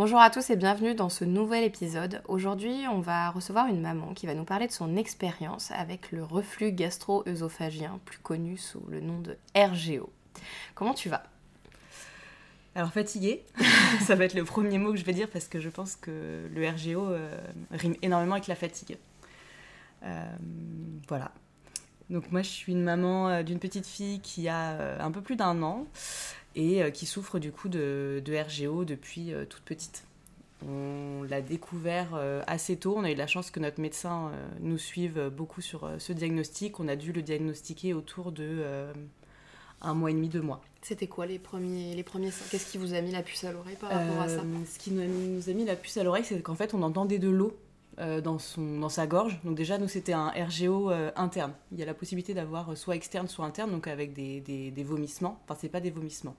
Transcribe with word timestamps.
Bonjour 0.00 0.18
à 0.18 0.30
tous 0.30 0.48
et 0.48 0.56
bienvenue 0.56 0.94
dans 0.94 1.10
ce 1.10 1.26
nouvel 1.26 1.62
épisode. 1.62 2.22
Aujourd'hui, 2.26 2.86
on 2.90 3.00
va 3.00 3.28
recevoir 3.28 3.66
une 3.66 3.82
maman 3.82 4.14
qui 4.14 4.24
va 4.24 4.32
nous 4.32 4.44
parler 4.46 4.66
de 4.66 4.72
son 4.72 4.96
expérience 4.96 5.70
avec 5.72 6.10
le 6.10 6.24
reflux 6.24 6.72
gastro-œsophagien, 6.72 8.00
plus 8.06 8.16
connu 8.16 8.56
sous 8.56 8.82
le 8.88 9.02
nom 9.02 9.18
de 9.18 9.36
RGO. 9.54 10.10
Comment 10.74 10.94
tu 10.94 11.10
vas? 11.10 11.22
Alors 12.74 12.94
fatiguée, 12.94 13.44
ça 14.00 14.14
va 14.14 14.24
être 14.24 14.32
le 14.32 14.44
premier 14.44 14.78
mot 14.78 14.92
que 14.92 14.96
je 14.96 15.04
vais 15.04 15.12
dire 15.12 15.28
parce 15.28 15.48
que 15.48 15.60
je 15.60 15.68
pense 15.68 15.96
que 15.96 16.48
le 16.50 16.66
RGO 16.66 17.10
euh, 17.10 17.38
rime 17.70 17.94
énormément 18.00 18.36
avec 18.36 18.46
la 18.46 18.54
fatigue. 18.54 18.96
Euh, 20.04 20.24
voilà. 21.08 21.30
Donc 22.08 22.32
moi 22.32 22.40
je 22.40 22.48
suis 22.48 22.72
une 22.72 22.84
maman 22.84 23.28
euh, 23.28 23.42
d'une 23.42 23.58
petite 23.58 23.86
fille 23.86 24.20
qui 24.20 24.48
a 24.48 24.98
un 24.98 25.10
peu 25.10 25.20
plus 25.20 25.36
d'un 25.36 25.62
an 25.62 25.86
et 26.60 26.92
qui 26.92 27.06
souffre 27.06 27.38
du 27.38 27.52
coup 27.52 27.68
de, 27.68 28.22
RGO 28.26 28.84
depuis 28.84 29.32
toute 29.48 29.62
petite. 29.62 30.04
On 30.68 31.22
l'a 31.22 31.40
découvert 31.40 32.20
assez 32.46 32.76
tôt, 32.76 32.94
on 32.96 33.04
a 33.04 33.10
eu 33.10 33.14
la 33.14 33.26
chance 33.26 33.50
que 33.50 33.60
notre 33.60 33.80
médecin 33.80 34.30
nous 34.60 34.76
suive 34.76 35.30
beaucoup 35.34 35.62
sur 35.62 35.90
ce 35.98 36.12
diagnostic. 36.12 36.80
On 36.80 36.88
a 36.88 36.96
dû 36.96 37.12
le 37.12 37.22
diagnostiquer 37.22 37.94
autour 37.94 38.30
de 38.30 38.92
un 39.82 39.94
mois 39.94 40.10
et 40.10 40.14
demi, 40.14 40.28
deux 40.28 40.42
mois. 40.42 40.60
C'était 40.82 41.06
quoi 41.06 41.26
les 41.26 41.38
premiers, 41.38 41.94
les 41.94 42.02
premiers 42.02 42.30
Qu'est-ce 42.50 42.70
qui 42.70 42.78
vous 42.78 42.94
a 42.94 43.00
mis 43.00 43.10
la 43.10 43.22
puce 43.22 43.44
à 43.44 43.52
l'oreille 43.52 43.76
par 43.76 43.90
rapport 43.90 44.20
à 44.20 44.28
ça? 44.28 44.40
Euh, 44.40 44.64
Ce 44.66 44.78
qui 44.78 44.92
nous 44.92 45.48
a, 45.48 45.52
mis, 45.52 45.64
la 45.64 45.76
puce 45.76 45.96
à 45.96 46.04
l'oreille, 46.04 46.24
c'est 46.24 46.40
qu'en 46.40 46.54
fait, 46.54 46.74
on 46.74 46.82
entendait 46.82 47.18
de 47.18 47.28
l'eau 47.28 47.56
euh, 48.00 48.20
dans, 48.20 48.38
son, 48.38 48.80
dans 48.80 48.88
sa 48.88 49.06
gorge. 49.06 49.38
Donc 49.44 49.56
déjà, 49.56 49.78
nous, 49.78 49.88
c'était 49.88 50.12
un 50.12 50.28
RGO 50.28 50.90
euh, 50.90 51.10
interne. 51.16 51.52
Il 51.72 51.78
y 51.78 51.82
a 51.82 51.86
la 51.86 51.94
possibilité 51.94 52.34
d'avoir 52.34 52.76
soit 52.76 52.96
externe, 52.96 53.28
soit 53.28 53.44
interne, 53.44 53.70
donc 53.70 53.86
avec 53.86 54.12
des, 54.12 54.40
des, 54.40 54.84
vomissements. 54.84 55.38
Enfin, 55.44 55.58
c'est 55.60 55.68
pas 55.68 55.80
des 55.80 55.90
vomissements. 55.90 56.36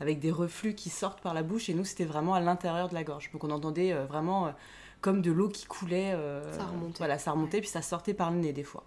Avec 0.00 0.18
des 0.20 0.30
reflux 0.30 0.74
qui 0.74 0.90
sortent 0.90 1.20
par 1.20 1.34
la 1.34 1.42
bouche. 1.42 1.68
Et 1.68 1.74
nous, 1.74 1.84
c'était 1.84 2.04
vraiment 2.04 2.34
à 2.34 2.40
l'intérieur 2.40 2.88
de 2.88 2.94
la 2.94 3.04
gorge. 3.04 3.30
Donc 3.32 3.44
on 3.44 3.50
entendait 3.50 3.92
vraiment 3.92 4.52
comme 5.00 5.22
de 5.22 5.30
l'eau 5.30 5.48
qui 5.48 5.66
coulait. 5.66 6.16
ça 6.52 6.64
remontait. 6.64 6.98
Voilà, 6.98 7.18
ça 7.18 7.32
remontait, 7.32 7.60
puis 7.60 7.68
ça 7.68 7.82
sortait 7.82 8.14
par 8.14 8.30
le 8.30 8.38
nez 8.38 8.52
des 8.52 8.64
fois. 8.64 8.84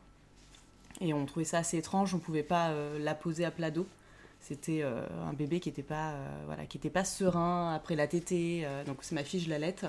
Et 1.02 1.14
on 1.14 1.26
trouvait 1.26 1.46
ça 1.46 1.60
assez 1.60 1.78
étrange, 1.78 2.14
on 2.14 2.18
ne 2.18 2.22
pouvait 2.22 2.44
pas 2.44 2.70
euh, 2.70 2.98
la 3.00 3.16
poser 3.16 3.46
à 3.46 3.52
plat 3.52 3.72
d'eau. 3.72 3.88
C'était 4.40 4.82
euh, 4.84 5.06
un 5.28 5.34
bébé 5.34 5.60
qui 5.60 5.70
n'était 5.70 5.84
pas, 5.84 6.12
euh, 6.12 6.44
voilà, 6.46 6.66
qui 6.66 6.78
pas 6.78 7.04
serein 7.04 7.74
après 7.74 7.96
la 7.96 8.08
tétée. 8.08 8.66
donc 8.86 8.98
c'est 9.02 9.16
ma 9.16 9.24
fille, 9.24 9.40
je 9.40 9.50
l'allaite. 9.50 9.86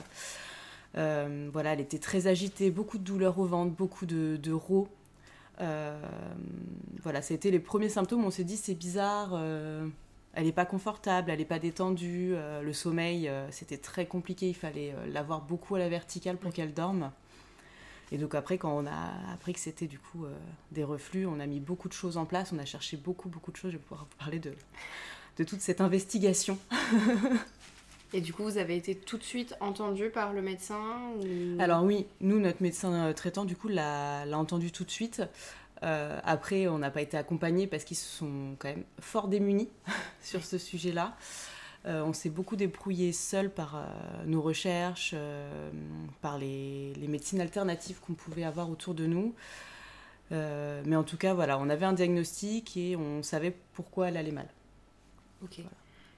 Voilà, 0.97 1.73
elle 1.73 1.81
était 1.81 1.99
très 1.99 2.27
agitée, 2.27 2.71
beaucoup 2.71 2.99
de 2.99 3.05
douleurs 3.05 3.39
au 3.39 3.45
ventre, 3.45 3.75
beaucoup 3.75 4.07
de, 4.07 4.37
de 4.37 4.53
rots. 4.53 4.89
voilà, 5.59 7.23
c'était 7.23 7.51
les 7.51 7.61
premiers 7.61 7.89
symptômes. 7.89 8.25
On 8.25 8.31
s'est 8.31 8.45
dit 8.45 8.57
c'est 8.57 8.75
bizarre, 8.75 9.39
elle 10.33 10.45
n'est 10.45 10.53
pas 10.53 10.67
confortable, 10.67 11.31
elle 11.31 11.39
n'est 11.39 11.45
pas 11.45 11.59
détendue. 11.59 12.35
le 12.63 12.73
sommeil, 12.73 13.31
c'était 13.51 13.79
très 13.79 14.07
compliqué. 14.07 14.49
Il 14.49 14.55
fallait 14.55 14.95
l'avoir 15.13 15.43
beaucoup 15.43 15.75
à 15.75 15.79
la 15.79 15.89
verticale 15.89 16.37
pour 16.37 16.53
qu'elle 16.53 16.75
dorme. 16.75 17.11
Et 18.13 18.19
donc 18.19 18.35
après, 18.35 18.59
quand 18.59 18.77
on 18.77 18.87
a 18.87 19.33
appris 19.33 19.53
que 19.53 19.61
c'était 19.61 19.87
du 19.87 19.99
coup 19.99 20.25
euh, 20.25 20.35
des 20.71 20.85
reflux, 20.85 21.27
on 21.27 21.41
a 21.41 21.47
mis 21.47 21.61
beaucoup 21.61 21.89
de 21.89 21.93
choses 21.93 22.17
en 22.17 22.25
place, 22.25 22.53
on 22.53 22.59
a 22.59 22.65
cherché 22.65 22.97
beaucoup, 22.97 23.29
beaucoup 23.29 23.51
de 23.51 23.57
choses. 23.57 23.73
Je 23.73 23.77
vais 23.77 23.83
pouvoir 23.83 24.05
vous 24.05 24.17
parler 24.17 24.39
de, 24.39 24.55
de 25.39 25.45
toute 25.45 25.61
cette 25.61 25.81
investigation. 25.81 26.59
Et 28.17 28.23
du 28.23 28.33
coup, 28.33 28.45
vous 28.45 28.57
avez 28.57 28.77
été 28.77 28.95
tout 28.95 29.19
de 29.19 29.23
suite 29.23 29.55
entendu 29.61 30.09
par 30.09 30.33
le 30.33 30.41
médecin 30.41 30.81
Alors 31.59 31.85
oui, 31.85 32.07
nous, 32.23 32.41
notre 32.41 32.63
médecin 32.63 33.09
euh, 33.09 33.13
traitant, 33.13 33.45
du 33.45 33.57
coup, 33.57 33.69
l'a 33.69 34.25
entendu 34.33 34.73
tout 34.73 34.85
de 34.85 34.91
suite. 34.91 35.21
Euh, 35.83 36.19
après, 36.25 36.67
on 36.67 36.79
n'a 36.79 36.91
pas 36.91 37.03
été 37.03 37.19
accompagnés 37.19 37.67
parce 37.67 37.85
qu'ils 37.85 37.99
sont 37.99 38.57
quand 38.59 38.69
même 38.69 38.85
fort 39.01 39.29
démunis 39.29 39.69
sur 40.23 40.43
ce 40.47 40.57
sujet-là. 40.57 41.15
Euh, 41.85 42.03
on 42.05 42.15
s'est 42.15 42.31
beaucoup 42.31 42.57
débrouillé 42.57 43.13
seul 43.13 43.51
par 43.51 43.77
euh, 43.77 43.85
nos 44.25 44.41
recherches, 44.41 45.15
par 46.23 46.39
les, 46.39 46.95
médecines 47.09 47.43
alternatives 47.43 48.01
qu'on 48.01 48.15
pouvait 48.15 48.45
avoir 48.45 48.71
autour 48.71 48.95
de 48.95 49.05
nous. 49.05 49.35
mais 50.31 50.97
en 50.97 51.05
tout 51.05 51.19
cas, 51.19 51.35
voilà, 51.35 51.59
on 51.59 51.69
avait 51.69 51.85
un 51.85 51.93
diagnostic 51.93 52.79
et 52.79 52.97
on 52.97 53.23
savait 53.23 53.55
pourquoi 53.75 54.09
elle 54.09 54.17
allait 54.17 54.33
mal. 54.33 54.49
Ok. 55.45 55.61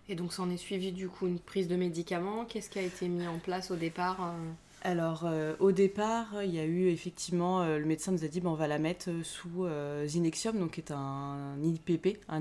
Et 0.09 0.15
donc, 0.15 0.33
ça 0.33 0.43
en 0.43 0.51
est 0.51 0.57
suivi 0.57 0.93
du 0.93 1.09
coup 1.09 1.27
une 1.27 1.39
prise 1.39 1.69
de 1.69 1.77
médicaments. 1.77 2.45
Qu'est-ce 2.45 2.71
qui 2.71 2.79
a 2.79 2.83
été 2.83 3.09
mis 3.09 3.27
en 3.27 3.39
place 3.39 3.71
au 3.71 3.77
départ 3.77 4.35
alors, 4.83 5.29
au 5.59 5.73
départ, 5.73 6.45
il 6.45 6.55
y 6.55 6.61
a 6.61 6.65
eu 6.65 6.87
effectivement, 6.87 7.67
le 7.67 7.85
médecin 7.85 8.13
nous 8.13 8.23
a 8.23 8.29
dit, 8.29 8.41
on 8.45 8.55
va 8.55 8.69
la 8.69 8.79
mettre 8.79 9.11
sous 9.25 9.67
Zinexium, 10.07 10.57
donc 10.57 10.75
qui 10.75 10.81
est 10.81 10.93
un 10.93 11.61
IPP, 11.61 12.21
un 12.29 12.41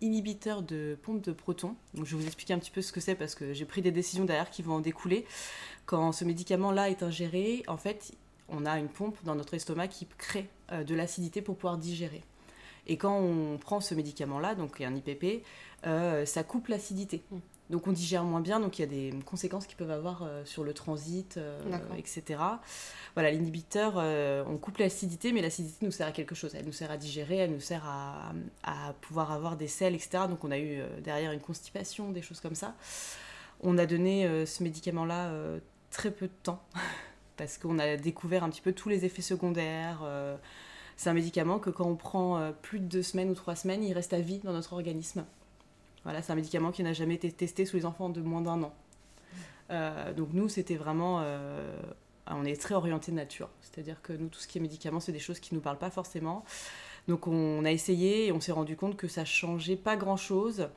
inhibiteur 0.00 0.62
de 0.62 0.96
pompe 1.02 1.22
de 1.22 1.32
protons. 1.32 1.74
Je 1.94 2.02
vais 2.02 2.22
vous 2.22 2.26
expliquer 2.26 2.54
un 2.54 2.58
petit 2.58 2.70
peu 2.70 2.80
ce 2.80 2.92
que 2.92 3.00
c'est 3.00 3.14
parce 3.14 3.34
que 3.34 3.52
j'ai 3.52 3.64
pris 3.64 3.82
des 3.82 3.90
décisions 3.90 4.24
derrière 4.24 4.50
qui 4.50 4.62
vont 4.62 4.74
en 4.74 4.80
découler. 4.80 5.26
Quand 5.86 6.12
ce 6.12 6.24
médicament-là 6.24 6.90
est 6.90 7.02
ingéré, 7.02 7.64
en 7.66 7.76
fait, 7.76 8.12
on 8.48 8.66
a 8.66 8.78
une 8.78 8.88
pompe 8.88 9.16
dans 9.24 9.34
notre 9.34 9.54
estomac 9.54 9.88
qui 9.88 10.06
crée 10.18 10.48
euh, 10.72 10.84
de 10.84 10.94
l'acidité 10.94 11.42
pour 11.42 11.56
pouvoir 11.56 11.78
digérer. 11.78 12.22
Et 12.86 12.96
quand 12.96 13.18
on 13.18 13.58
prend 13.58 13.80
ce 13.80 13.94
médicament-là, 13.94 14.54
donc 14.54 14.80
un 14.80 14.94
IPP, 14.94 15.42
euh, 15.86 16.24
ça 16.26 16.42
coupe 16.42 16.68
l'acidité. 16.68 17.22
Mmh. 17.30 17.38
Donc 17.70 17.86
on 17.86 17.92
digère 17.92 18.24
moins 18.24 18.42
bien, 18.42 18.60
donc 18.60 18.78
il 18.78 18.82
y 18.82 18.84
a 18.84 18.88
des 18.88 19.14
conséquences 19.24 19.66
qui 19.66 19.74
peuvent 19.74 19.90
avoir 19.90 20.22
euh, 20.22 20.44
sur 20.44 20.64
le 20.64 20.74
transit, 20.74 21.38
euh, 21.38 21.58
etc. 21.96 22.38
Voilà, 23.14 23.30
l'inhibiteur, 23.30 23.96
on 24.46 24.58
coupe 24.58 24.78
l'acidité, 24.78 25.32
mais 25.32 25.40
l'acidité 25.40 25.84
nous 25.86 25.92
sert 25.92 26.06
à 26.06 26.12
quelque 26.12 26.34
chose. 26.34 26.54
Elle 26.54 26.66
nous 26.66 26.72
sert 26.72 26.90
à 26.90 26.98
digérer, 26.98 27.36
elle 27.36 27.52
nous 27.52 27.60
sert 27.60 27.86
à, 27.86 28.32
à 28.64 28.92
pouvoir 29.00 29.32
avoir 29.32 29.56
des 29.56 29.68
sels, 29.68 29.94
etc. 29.94 30.24
Donc 30.28 30.44
on 30.44 30.50
a 30.50 30.58
eu 30.58 30.82
derrière 31.02 31.32
une 31.32 31.40
constipation, 31.40 32.10
des 32.10 32.20
choses 32.20 32.40
comme 32.40 32.54
ça. 32.54 32.74
On 33.62 33.78
a 33.78 33.86
donné 33.86 34.44
ce 34.44 34.62
médicament-là 34.62 35.32
très 35.90 36.10
peu 36.10 36.26
de 36.26 36.32
temps, 36.42 36.62
parce 37.38 37.56
qu'on 37.56 37.78
a 37.78 37.96
découvert 37.96 38.44
un 38.44 38.50
petit 38.50 38.60
peu 38.60 38.72
tous 38.72 38.90
les 38.90 39.06
effets 39.06 39.22
secondaires. 39.22 40.00
C'est 40.96 41.10
un 41.10 41.14
médicament 41.14 41.58
que 41.58 41.70
quand 41.70 41.86
on 41.86 41.96
prend 41.96 42.52
plus 42.62 42.80
de 42.80 42.86
deux 42.86 43.02
semaines 43.02 43.30
ou 43.30 43.34
trois 43.34 43.56
semaines, 43.56 43.82
il 43.82 43.92
reste 43.92 44.12
à 44.12 44.20
vie 44.20 44.38
dans 44.38 44.52
notre 44.52 44.72
organisme. 44.72 45.24
Voilà, 46.04 46.20
c'est 46.22 46.32
un 46.32 46.36
médicament 46.36 46.70
qui 46.70 46.82
n'a 46.82 46.92
jamais 46.92 47.14
été 47.14 47.32
testé 47.32 47.64
sous 47.64 47.76
les 47.76 47.86
enfants 47.86 48.10
de 48.10 48.20
moins 48.20 48.42
d'un 48.42 48.62
an. 48.62 48.74
Euh, 49.70 50.12
donc 50.12 50.28
nous, 50.32 50.48
c'était 50.48 50.76
vraiment... 50.76 51.20
Euh, 51.22 51.80
on 52.26 52.44
est 52.44 52.60
très 52.60 52.74
orienté 52.74 53.12
nature. 53.12 53.48
C'est-à-dire 53.60 54.00
que 54.02 54.12
nous, 54.12 54.28
tout 54.28 54.38
ce 54.38 54.46
qui 54.46 54.58
est 54.58 54.60
médicaments, 54.60 55.00
c'est 55.00 55.12
des 55.12 55.18
choses 55.18 55.40
qui 55.40 55.52
ne 55.54 55.58
nous 55.58 55.62
parlent 55.62 55.78
pas 55.78 55.90
forcément. 55.90 56.44
Donc 57.08 57.26
on 57.26 57.64
a 57.64 57.72
essayé 57.72 58.26
et 58.26 58.32
on 58.32 58.40
s'est 58.40 58.52
rendu 58.52 58.76
compte 58.76 58.96
que 58.96 59.08
ça 59.08 59.24
changeait 59.24 59.76
pas 59.76 59.96
grand-chose 59.96 60.68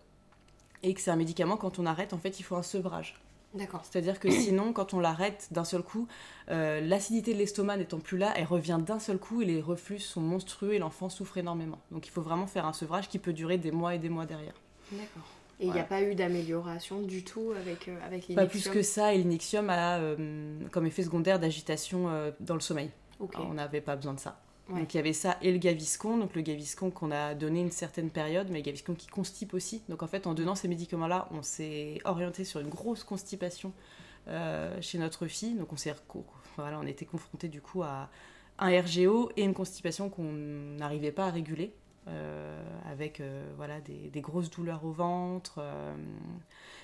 et 0.83 0.93
que 0.93 1.01
c'est 1.01 1.11
un 1.11 1.15
médicament, 1.15 1.57
quand 1.57 1.79
on 1.79 1.85
arrête, 1.85 2.13
en 2.13 2.17
fait, 2.17 2.39
il 2.39 2.43
faut 2.43 2.55
un 2.55 2.63
sevrage. 2.63 3.19
D'accord. 3.53 3.81
C'est-à-dire 3.83 4.19
que 4.19 4.29
sinon, 4.29 4.73
quand 4.73 4.93
on 4.93 4.99
l'arrête 4.99 5.47
d'un 5.51 5.63
seul 5.63 5.81
coup, 5.81 6.07
euh, 6.49 6.81
l'acidité 6.81 7.33
de 7.33 7.39
l'estomac 7.39 7.77
n'étant 7.77 7.99
plus 7.99 8.17
là, 8.17 8.33
elle 8.35 8.45
revient 8.45 8.79
d'un 8.85 8.99
seul 8.99 9.17
coup 9.17 9.41
et 9.41 9.45
les 9.45 9.61
reflux 9.61 9.99
sont 9.99 10.21
monstrueux 10.21 10.73
et 10.73 10.79
l'enfant 10.79 11.09
souffre 11.09 11.37
énormément. 11.37 11.79
Donc 11.91 12.07
il 12.07 12.11
faut 12.11 12.21
vraiment 12.21 12.47
faire 12.47 12.65
un 12.65 12.73
sevrage 12.73 13.07
qui 13.09 13.19
peut 13.19 13.33
durer 13.33 13.57
des 13.57 13.71
mois 13.71 13.95
et 13.95 13.99
des 13.99 14.09
mois 14.09 14.25
derrière. 14.25 14.53
D'accord. 14.91 15.27
Et 15.59 15.65
il 15.65 15.73
n'y 15.73 15.79
a 15.79 15.83
pas 15.83 16.03
eu 16.03 16.13
d'amélioration 16.13 17.01
du 17.01 17.23
tout 17.23 17.51
avec, 17.59 17.87
euh, 17.87 17.97
avec 18.05 18.33
Pas 18.35 18.45
plus 18.45 18.67
que 18.69 18.83
ça, 18.83 19.13
et 19.13 19.17
l'inixium 19.17 19.69
a 19.71 19.97
euh, 19.97 20.59
comme 20.71 20.85
effet 20.85 21.01
secondaire 21.01 21.39
d'agitation 21.39 22.09
euh, 22.09 22.31
dans 22.39 22.53
le 22.53 22.59
sommeil. 22.59 22.91
on 23.19 23.53
n'avait 23.55 23.81
pas 23.81 23.95
besoin 23.95 24.13
de 24.13 24.19
ça. 24.19 24.39
Donc 24.69 24.93
il 24.93 24.97
y 24.97 24.99
avait 24.99 25.13
ça 25.13 25.37
et 25.41 25.51
le 25.51 25.57
gaviscon, 25.57 26.17
donc 26.17 26.35
le 26.35 26.41
gaviscon 26.41 26.91
qu'on 26.91 27.11
a 27.11 27.33
donné 27.35 27.61
une 27.61 27.71
certaine 27.71 28.09
période, 28.09 28.47
mais 28.49 28.57
le 28.57 28.63
gaviscon 28.63 28.95
qui 28.95 29.07
constipe 29.07 29.53
aussi. 29.53 29.81
Donc 29.87 30.03
en 30.03 30.07
fait, 30.07 30.27
en 30.27 30.33
donnant 30.33 30.55
ces 30.55 30.67
médicaments-là, 30.67 31.29
on 31.31 31.41
s'est 31.41 31.99
orienté 32.03 32.43
sur 32.43 32.59
une 32.59 32.69
grosse 32.69 33.03
constipation 33.03 33.71
chez 34.81 34.97
notre 34.97 35.27
fille. 35.27 35.55
Donc 35.55 35.71
on 35.71 35.77
s'est 35.77 35.93
voilà, 36.57 36.79
on 36.79 36.85
était 36.85 37.05
confronté 37.05 37.47
du 37.47 37.61
coup 37.61 37.83
à 37.83 38.09
un 38.59 38.81
RGO 38.81 39.31
et 39.37 39.43
une 39.43 39.53
constipation 39.53 40.09
qu'on 40.09 40.31
n'arrivait 40.33 41.11
pas 41.11 41.27
à 41.27 41.31
réguler. 41.31 41.73
Euh, 42.09 42.63
avec 42.89 43.19
euh, 43.19 43.43
voilà, 43.57 43.81
des, 43.81 44.21
grosses 44.21 44.49
douleurs 44.49 44.85
au 44.85 44.91
ventre 44.91 45.55
euh, 45.59 45.93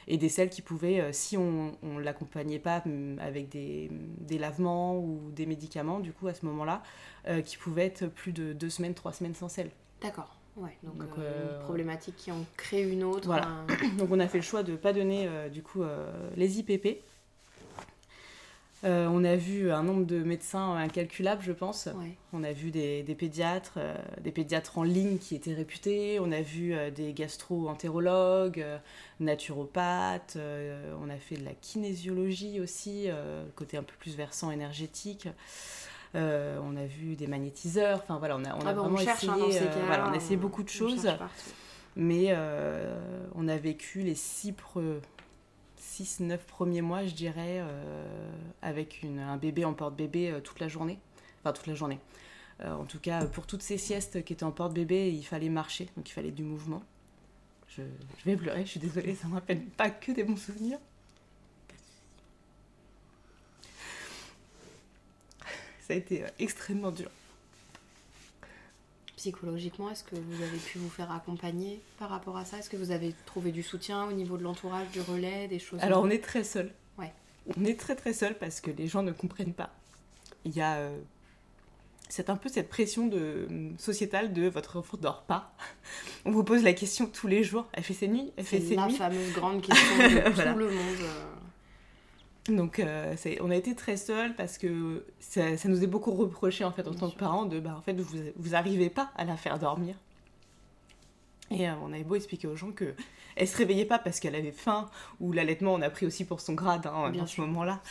et 0.07 0.17
des 0.17 0.27
selles 0.27 0.49
qui 0.49 0.61
pouvaient, 0.61 1.13
si 1.13 1.37
on 1.37 1.77
ne 1.81 2.01
l'accompagnait 2.01 2.59
pas 2.59 2.81
mm, 2.85 3.19
avec 3.19 3.47
des, 3.49 3.89
des, 4.19 4.37
lavements 4.37 4.99
ou 4.99 5.31
des 5.31 5.45
médicaments, 5.45 5.99
du 5.99 6.11
coup 6.11 6.27
à 6.27 6.33
ce 6.33 6.45
moment-là, 6.45 6.83
qui 7.45 7.55
pouvaient 7.55 7.85
être 7.85 8.07
plus 8.07 8.33
de 8.33 8.51
deux 8.51 8.69
semaines, 8.69 8.93
trois 8.93 9.13
semaines 9.13 9.33
sans 9.33 9.47
selles. 9.47 9.71
D'accord. 10.01 10.35
Ouais, 10.57 10.77
donc, 10.83 11.01
une 11.17 11.59
problématique 11.63 12.15
qui 12.17 12.31
en 12.31 12.45
crée 12.57 12.87
une 12.87 13.03
autre. 13.03 13.27
donc 13.97 14.09
on 14.11 14.19
a 14.19 14.27
fait 14.27 14.39
le 14.39 14.43
choix 14.43 14.61
de 14.61 14.73
ne 14.73 14.77
pas 14.77 14.93
donner 14.93 15.29
du 15.51 15.63
coup 15.63 15.83
les 16.35 16.59
IPP 16.59 17.01
Euh, 18.83 19.07
on 19.09 19.23
a 19.23 19.35
vu 19.35 19.71
un 19.71 19.81
nombre 19.83 20.05
de 20.05 20.21
médecins 20.23 20.75
incalculable, 20.75 21.41
je 21.41 21.53
pense. 21.53 21.87
Ouais. 21.95 22.17
On 22.33 22.43
a 22.43 22.51
vu 22.51 22.69
des, 22.69 23.03
des 23.03 23.15
pédiatres, 23.15 23.75
euh, 23.77 23.95
des 24.21 24.31
pédiatres 24.31 24.77
en 24.77 24.83
ligne 24.83 25.17
qui 25.17 25.35
étaient 25.35 25.53
réputés. 25.53 26.19
On 26.19 26.31
a 26.31 26.41
vu 26.41 26.73
euh, 26.73 26.91
des 26.91 27.13
gastro-entérologues, 27.13 28.65
naturopathes. 29.19 30.37
on 31.01 31.09
a 31.09 31.15
fait 31.15 31.37
de 31.37 31.45
la 31.45 31.53
kinésiologie 31.53 32.59
aussi, 32.59 33.07
côté 33.55 33.77
un 33.77 33.83
peu 33.83 33.95
plus 33.99 34.15
versant 34.17 34.51
énergétique. 34.51 35.29
On 36.15 36.75
a 36.75 36.85
vu 36.85 37.15
des 37.15 37.27
magnétiseurs. 37.27 38.01
Enfin 38.03 38.17
voilà, 38.17 38.35
on 38.37 38.43
a, 38.43 38.55
on 38.55 38.59
a 38.59 38.69
Ah 38.69 38.73
bah, 38.73 38.81
vraiment 38.81 38.97
cherche 38.97 39.27
hein, 39.29 39.37
essayé. 39.47 39.59
ces 39.59 39.79
voilà, 39.85 40.09
on 40.09 40.13
a 40.13 40.17
essayé 40.17 40.35
beaucoup 40.37 40.63
de 40.63 40.69
on 40.69 40.73
choses. 40.73 41.07
Mais 41.95 42.35
on 43.35 43.47
a 43.47 43.57
vécu 43.57 44.01
les 44.01 44.15
6-9 45.93 46.37
premiers 46.39 46.81
mois, 46.81 47.05
je 47.05 47.13
dirais, 47.13 47.59
euh, 47.59 48.31
avec 48.61 49.05
un 49.05 49.37
bébé 49.37 49.63
en 49.63 49.73
porte-bébé 49.73 50.31
euh, 50.31 50.39
toute 50.39 50.59
la 50.59 50.67
journée. 50.67 50.99
Enfin, 51.41 51.53
toute 51.53 51.67
la 51.67 51.75
journée. 51.75 51.99
Euh, 52.61 52.73
en 52.73 52.85
tout 52.85 52.99
cas, 52.99 53.25
pour 53.25 53.45
toutes 53.45 53.61
ces 53.61 53.77
siestes 53.77 54.23
qui 54.23 54.33
étaient 54.33 54.43
en 54.43 54.51
porte-bébé, 54.51 55.11
il 55.11 55.23
fallait 55.23 55.49
marcher, 55.49 55.89
donc 55.95 56.09
il 56.09 56.13
fallait 56.13 56.31
du 56.31 56.43
mouvement. 56.43 56.81
Je, 57.67 57.81
vais 58.25 58.35
pleurer, 58.35 58.65
je 58.65 58.71
suis 58.71 58.79
désolée, 58.79 59.15
ça 59.15 59.25
ne 59.25 59.31
me 59.31 59.35
rappelle 59.35 59.61
pas 59.61 59.89
que 59.89 60.11
des 60.11 60.23
bons 60.23 60.37
souvenirs. 60.37 60.79
Ça 65.81 65.93
a 65.93 65.95
été 65.95 66.23
extrêmement 66.39 66.91
dur. 66.91 67.09
Psychologiquement, 69.27 69.89
est-ce 69.89 70.03
que 70.03 70.17
vous 70.17 70.43
avez 70.43 70.57
pu 70.57 70.79
vous 70.79 70.89
faire 70.89 71.09
accompagner 71.09 71.79
par 71.97 72.09
rapport 72.09 72.35
à 72.35 72.43
ça? 72.43 72.57
Est-ce 72.57 72.69
que 72.69 72.75
vous 72.75 72.91
avez 72.91 73.15
trouvé 73.25 73.53
du 73.53 73.63
soutien 73.63 74.03
au 74.03 74.11
niveau 74.11 74.35
de 74.35 74.43
l'entourage, 74.43 74.89
du 74.91 74.99
relais, 74.99 75.47
des 75.47 75.59
choses 75.59 75.79
Alors 75.81 76.03
on 76.03 76.09
est 76.09 76.21
très 76.21 76.43
seul. 76.43 76.73
Ouais. 76.97 77.13
On 77.55 77.63
est 77.63 77.79
très 77.79 77.95
très 77.95 78.11
seul 78.11 78.37
parce 78.37 78.59
que 78.59 78.69
les 78.69 78.85
gens 78.89 79.01
ne 79.01 79.13
comprennent 79.13 79.53
pas. 79.53 79.69
Il 80.43 80.51
y 80.53 80.59
a 80.59 80.73
euh, 80.75 80.99
c'est 82.09 82.29
un 82.29 82.35
peu 82.35 82.49
cette 82.49 82.67
pression 82.67 83.07
de 83.07 83.47
sociétale 83.79 84.33
de 84.33 84.49
votre 84.49 84.77
enfant 84.77 84.97
dort 84.99 85.21
pas. 85.23 85.55
On 86.25 86.31
vous 86.31 86.43
pose 86.43 86.61
la 86.61 86.73
question 86.73 87.05
tous 87.07 87.27
les 87.27 87.45
jours. 87.45 87.65
Elle 87.71 87.83
fait 87.83 87.93
ses 87.93 88.09
nuits, 88.09 88.33
elle 88.35 88.43
fait 88.43 88.59
C'est 88.59 88.67
ses 88.67 88.75
la 88.75 88.87
nuits. 88.87 88.95
fameuse 88.97 89.31
grande 89.31 89.61
question 89.65 89.97
de 89.99 90.31
Voilà. 90.33 90.51
tout 90.51 90.59
le 90.59 90.65
monde. 90.69 90.97
euh. 91.01 91.23
Donc 92.49 92.79
euh, 92.79 93.15
on 93.39 93.49
a 93.51 93.55
été 93.55 93.73
très 93.73 93.95
seuls 93.95 94.35
parce 94.35 94.57
que 94.57 95.05
ça, 95.19 95.55
ça 95.55 95.69
nous 95.69 95.81
est 95.83 95.87
beaucoup 95.87 96.11
reproché 96.11 96.65
en 96.65 96.71
fait 96.73 96.85
en 96.87 96.91
Bien 96.91 96.99
tant 96.99 97.07
sûr. 97.07 97.15
que 97.15 97.19
parents 97.19 97.45
de 97.45 97.59
bah 97.59 97.75
en 97.77 97.81
fait 97.81 97.93
vous 97.93 98.17
vous 98.35 98.55
arrivez 98.55 98.89
pas 98.89 99.11
à 99.15 99.23
la 99.23 99.37
faire 99.37 99.59
dormir. 99.59 99.95
Et 101.51 101.69
euh, 101.69 101.73
on 101.83 101.93
avait 101.93 102.03
beau 102.03 102.15
expliquer 102.15 102.47
aux 102.47 102.55
gens 102.55 102.71
que 102.71 102.95
elle 103.35 103.47
se 103.47 103.57
réveillait 103.57 103.85
pas 103.85 103.97
parce 103.99 104.19
qu'elle 104.19 104.35
avait 104.35 104.51
faim 104.51 104.89
ou 105.19 105.31
l'allaitement 105.31 105.73
on 105.73 105.81
a 105.81 105.89
pris 105.89 106.05
aussi 106.05 106.25
pour 106.25 106.41
son 106.41 106.53
grade 106.53 106.85
hein, 106.87 107.09
Bien 107.11 107.21
dans 107.21 107.27
sûr. 107.27 107.43
ce 107.43 107.47
moment-là, 107.49 107.81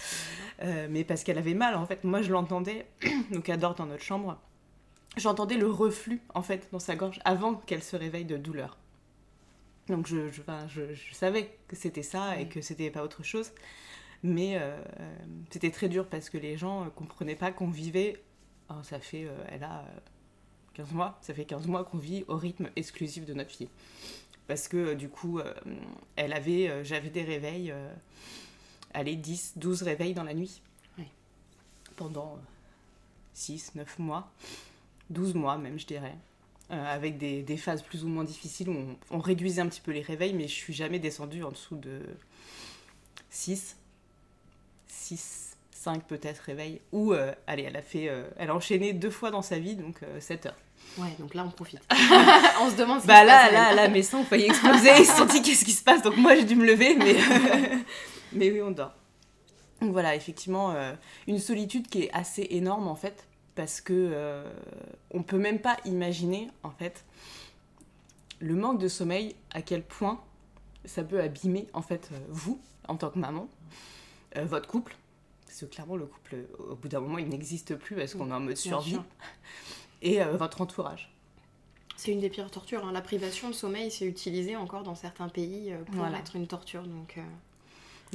Euh, 0.62 0.86
mais 0.90 1.02
parce 1.04 1.24
qu'elle 1.24 1.38
avait 1.38 1.54
mal 1.54 1.74
en 1.74 1.86
fait. 1.86 2.04
Moi 2.04 2.20
je 2.22 2.30
l'entendais 2.32 2.86
donc 3.32 3.48
elle 3.48 3.58
dort 3.58 3.74
dans 3.74 3.86
notre 3.86 4.02
chambre. 4.04 4.38
J'entendais 5.16 5.56
le 5.56 5.66
reflux 5.70 6.20
en 6.34 6.42
fait 6.42 6.68
dans 6.72 6.78
sa 6.78 6.94
gorge 6.94 7.20
avant 7.24 7.54
qu'elle 7.54 7.82
se 7.82 7.96
réveille 7.96 8.24
de 8.26 8.36
douleur. 8.36 8.76
Donc 9.88 10.06
je, 10.06 10.28
je, 10.28 10.42
je- 10.68 10.94
je 10.94 11.14
savais 11.14 11.50
que 11.68 11.76
c'était 11.76 12.02
ça 12.02 12.38
et 12.38 12.46
que 12.48 12.60
c'était 12.60 12.90
pas 12.90 13.02
autre 13.02 13.22
chose. 13.22 13.50
Mais 14.22 14.56
euh, 14.56 14.80
c'était 15.50 15.70
très 15.70 15.88
dur 15.88 16.06
parce 16.06 16.30
que 16.30 16.38
les 16.38 16.56
gens 16.56 16.84
euh, 16.84 16.90
comprenaient 16.90 17.36
pas 17.36 17.50
qu'on 17.50 17.70
vivait. 17.70 18.22
Oh, 18.70 18.82
ça 18.82 19.00
fait, 19.00 19.24
euh, 19.24 19.44
elle 19.48 19.64
a 19.64 19.80
euh, 19.80 19.98
15 20.74 20.92
mois, 20.92 21.18
ça 21.20 21.34
fait 21.34 21.44
15 21.44 21.66
mois 21.66 21.84
qu'on 21.84 21.98
vit 21.98 22.24
au 22.28 22.36
rythme 22.36 22.70
exclusif 22.76 23.24
de 23.24 23.34
notre 23.34 23.50
fille. 23.50 23.68
Parce 24.48 24.68
que 24.68 24.94
du 24.94 25.08
coup, 25.08 25.40
elle 26.16 26.32
avait, 26.32 26.84
j'avais 26.84 27.10
des 27.10 27.22
réveils, 27.22 27.72
allez, 28.92 29.14
10, 29.14 29.54
12 29.56 29.82
réveils 29.82 30.14
dans 30.14 30.24
la 30.24 30.34
nuit. 30.34 30.60
Oui. 30.98 31.04
Pendant 31.96 32.38
6, 33.34 33.76
9 33.76 33.98
mois, 34.00 34.30
12 35.10 35.34
mois 35.34 35.56
même, 35.58 35.78
je 35.78 35.86
dirais. 35.86 36.16
Euh, 36.72 36.84
avec 36.86 37.18
des, 37.18 37.42
des 37.42 37.56
phases 37.58 37.82
plus 37.82 38.02
ou 38.02 38.08
moins 38.08 38.24
difficiles 38.24 38.70
où 38.70 38.72
on, 38.72 38.96
on 39.10 39.18
réduisait 39.18 39.60
un 39.60 39.68
petit 39.68 39.82
peu 39.82 39.90
les 39.90 40.00
réveils, 40.00 40.32
mais 40.32 40.48
je 40.48 40.54
suis 40.54 40.72
jamais 40.72 40.98
descendue 40.98 41.42
en 41.42 41.50
dessous 41.50 41.76
de 41.76 42.00
6, 43.28 43.76
6, 44.92 45.56
5 45.72 46.04
peut-être 46.04 46.40
réveils. 46.40 46.80
Ou, 46.92 47.12
euh, 47.12 47.32
allez, 47.46 47.62
elle 47.64 47.76
a 47.76 47.82
fait, 47.82 48.08
euh, 48.08 48.24
elle 48.36 48.50
a 48.50 48.54
enchaîné 48.54 48.92
deux 48.92 49.10
fois 49.10 49.30
dans 49.30 49.42
sa 49.42 49.58
vie, 49.58 49.74
donc 49.74 50.00
7 50.20 50.46
heures. 50.46 50.56
Ouais, 50.98 51.14
donc 51.18 51.34
là 51.34 51.44
on 51.46 51.50
profite. 51.50 51.80
on 52.60 52.70
se 52.70 52.76
demande 52.76 52.98
ce 52.98 53.02
qui 53.02 53.08
Bah 53.08 53.22
se 53.22 53.26
là, 53.26 53.42
passe, 53.44 53.52
là, 53.52 53.66
même. 53.68 53.76
là, 53.76 53.88
mes 53.88 54.02
seins 54.02 54.18
ont 54.18 54.24
failli 54.24 54.44
exploser, 54.44 54.90
ils 54.98 55.06
se 55.06 55.16
sont 55.16 55.24
dit 55.26 55.40
qu'est-ce 55.40 55.64
qui 55.64 55.72
se 55.72 55.82
passe, 55.84 56.02
donc 56.02 56.16
moi 56.16 56.34
j'ai 56.34 56.44
dû 56.44 56.56
me 56.56 56.66
lever, 56.66 56.96
mais, 56.96 57.14
mais 58.32 58.50
oui, 58.50 58.60
on 58.62 58.72
dort. 58.72 58.92
Donc 59.80 59.92
voilà, 59.92 60.14
effectivement, 60.16 60.72
euh, 60.72 60.92
une 61.28 61.38
solitude 61.38 61.86
qui 61.88 62.02
est 62.02 62.12
assez 62.12 62.46
énorme 62.50 62.88
en 62.88 62.94
fait, 62.96 63.26
parce 63.54 63.80
que 63.80 63.92
euh, 63.92 64.44
on 65.12 65.22
peut 65.22 65.38
même 65.38 65.60
pas 65.60 65.76
imaginer 65.84 66.48
en 66.64 66.70
fait 66.70 67.04
le 68.40 68.54
manque 68.56 68.78
de 68.80 68.88
sommeil, 68.88 69.36
à 69.52 69.62
quel 69.62 69.82
point 69.84 70.20
ça 70.84 71.04
peut 71.04 71.20
abîmer 71.20 71.68
en 71.74 71.82
fait 71.82 72.10
euh, 72.12 72.18
vous 72.28 72.60
en 72.88 72.96
tant 72.96 73.10
que 73.10 73.18
maman, 73.20 73.48
euh, 74.36 74.44
votre 74.44 74.68
couple. 74.68 74.96
Parce 75.46 75.60
que 75.60 75.66
clairement, 75.66 75.96
le 75.96 76.06
couple, 76.06 76.36
au 76.70 76.74
bout 76.76 76.88
d'un 76.88 77.00
moment, 77.00 77.18
il 77.18 77.28
n'existe 77.28 77.76
plus 77.76 77.94
parce 77.96 78.14
qu'on 78.14 78.30
est 78.30 78.34
en 78.34 78.40
mode 78.40 78.56
survie. 78.56 78.98
Et 80.02 80.20
euh, 80.22 80.36
votre 80.36 80.60
entourage. 80.60 81.12
C'est 81.96 82.10
une 82.12 82.20
des 82.20 82.30
pires 82.30 82.50
tortures. 82.50 82.84
hein. 82.86 82.92
La 82.92 83.02
privation 83.02 83.48
de 83.48 83.54
sommeil, 83.54 83.90
c'est 83.90 84.06
utilisé 84.06 84.56
encore 84.56 84.82
dans 84.82 84.94
certains 84.96 85.28
pays 85.28 85.72
euh, 85.72 85.82
pour 85.84 85.96
Voilà. 85.96 86.18
être 86.18 86.34
une 86.36 86.46
torture. 86.46 86.82
Donc, 86.84 87.16
euh, 87.18 87.22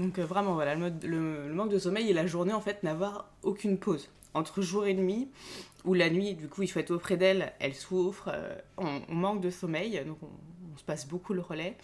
Donc 0.01 0.19
euh, 0.19 0.25
vraiment, 0.25 0.55
voilà, 0.55 0.73
le, 0.75 0.81
mode- 0.81 1.03
le- 1.05 1.47
le 1.47 1.53
manque 1.53 1.69
de 1.71 1.79
sommeil 1.79 2.09
et 2.09 2.13
la 2.13 2.25
journée, 2.27 2.53
en 2.53 2.59
fait, 2.61 2.83
n'avoir 2.83 3.29
aucune 3.43 3.77
pause. 3.77 4.09
Entre 4.33 4.61
jour 4.61 4.85
et 4.85 4.93
nuit, 4.93 5.29
ou 5.85 5.93
la 5.93 6.09
nuit, 6.09 6.33
du 6.35 6.49
coup, 6.49 6.63
il 6.63 6.67
faut 6.67 6.79
être 6.79 6.91
auprès 6.91 7.15
d'elle, 7.17 7.53
elle 7.59 7.73
souffre, 7.75 8.29
euh, 8.33 8.55
on, 8.77 9.01
on 9.07 9.15
manque 9.15 9.41
de 9.41 9.49
sommeil, 9.49 10.03
donc 10.05 10.17
on, 10.21 10.27
on 10.73 10.77
se 10.77 10.83
passe 10.83 11.07
beaucoup 11.07 11.33
le 11.33 11.41
relais. 11.41 11.77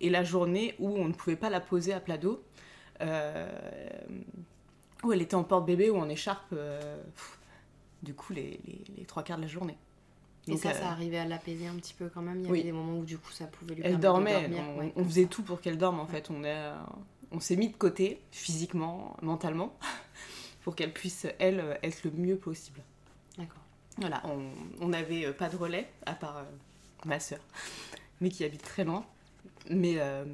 Et 0.00 0.10
la 0.10 0.22
journée 0.24 0.74
où 0.78 0.90
on 0.90 1.06
ne 1.08 1.14
pouvait 1.14 1.36
pas 1.36 1.48
la 1.48 1.60
poser 1.60 1.94
à 1.94 2.00
plat 2.00 2.18
d'eau, 2.18 2.32
euh, 2.32 2.38
où 5.04 5.12
elle 5.12 5.22
était 5.22 5.34
en 5.34 5.44
porte-bébé 5.44 5.90
ou 5.90 5.96
en 5.98 6.08
écharpe, 6.08 6.52
euh, 6.52 7.02
pff, 7.14 7.38
du 8.02 8.14
coup, 8.14 8.32
les, 8.32 8.60
les- 8.66 8.84
les 8.96 9.04
trois 9.04 9.22
quarts 9.22 9.36
de 9.36 9.42
la 9.42 9.48
journée. 9.48 9.76
et 10.48 10.52
Donc, 10.52 10.60
ça, 10.60 10.70
euh, 10.70 10.72
ça 10.74 10.88
arrivait 10.90 11.18
à 11.18 11.24
l'apaiser 11.24 11.66
un 11.66 11.74
petit 11.76 11.94
peu 11.94 12.08
quand 12.08 12.22
même. 12.22 12.40
Il 12.40 12.46
y 12.46 12.50
Oui. 12.50 12.58
avait 12.60 12.68
des 12.68 12.72
moments 12.72 12.98
où 12.98 13.04
du 13.04 13.18
coup 13.18 13.30
ça 13.32 13.46
pouvait 13.46 13.74
lui 13.74 13.82
Elle 13.84 13.98
permettre 14.00 14.02
dormait, 14.02 14.48
de 14.48 14.54
dormir. 14.54 14.70
on, 14.74 14.78
ouais. 14.78 14.92
on 14.96 15.04
faisait 15.04 15.26
tout 15.26 15.42
pour 15.42 15.60
qu'elle 15.60 15.78
dorme 15.78 16.00
en 16.00 16.06
fait. 16.06 16.30
On, 16.30 16.44
a- 16.44 16.86
on 17.32 17.40
s'est 17.40 17.56
mis 17.56 17.68
de 17.68 17.76
côté, 17.76 18.22
physiquement, 18.30 19.16
mentalement, 19.22 19.76
pour 20.62 20.74
qu'elle 20.76 20.92
puisse, 20.92 21.26
elle, 21.38 21.60
euh, 21.60 21.74
être 21.82 22.02
le 22.04 22.10
mieux 22.12 22.36
possible. 22.36 22.80
D'accord. 23.38 23.62
Voilà, 23.98 24.22
on 24.80 24.88
n'avait 24.88 25.32
pas 25.32 25.48
de 25.48 25.56
relais, 25.56 25.88
à 26.04 26.12
part 26.14 26.36
euh, 26.38 26.44
ma 27.06 27.18
sœur, 27.18 27.40
mais 28.20 28.28
qui 28.28 28.44
habite 28.44 28.62
très 28.62 28.84
loin. 28.84 29.04
Mais 29.70 29.94
euh, 29.98 30.24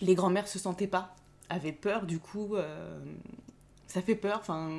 les 0.00 0.14
grands-mères 0.16 0.48
se 0.48 0.58
sentaient 0.58 0.88
pas, 0.88 1.14
avaient 1.48 1.72
peur, 1.72 2.06
du 2.06 2.18
coup, 2.18 2.56
euh, 2.56 2.98
ça 3.86 4.02
fait 4.02 4.14
peur. 4.14 4.38
Enfin, 4.40 4.70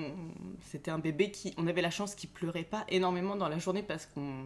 c'était 0.61 0.91
un 0.91 0.99
bébé 0.99 1.31
qui, 1.31 1.53
on 1.57 1.67
avait 1.67 1.81
la 1.81 1.91
chance 1.91 2.15
qu'il 2.15 2.29
pleurait 2.29 2.63
pas 2.63 2.85
énormément 2.89 3.35
dans 3.35 3.49
la 3.49 3.59
journée 3.59 3.83
parce 3.83 4.05
qu'on 4.05 4.45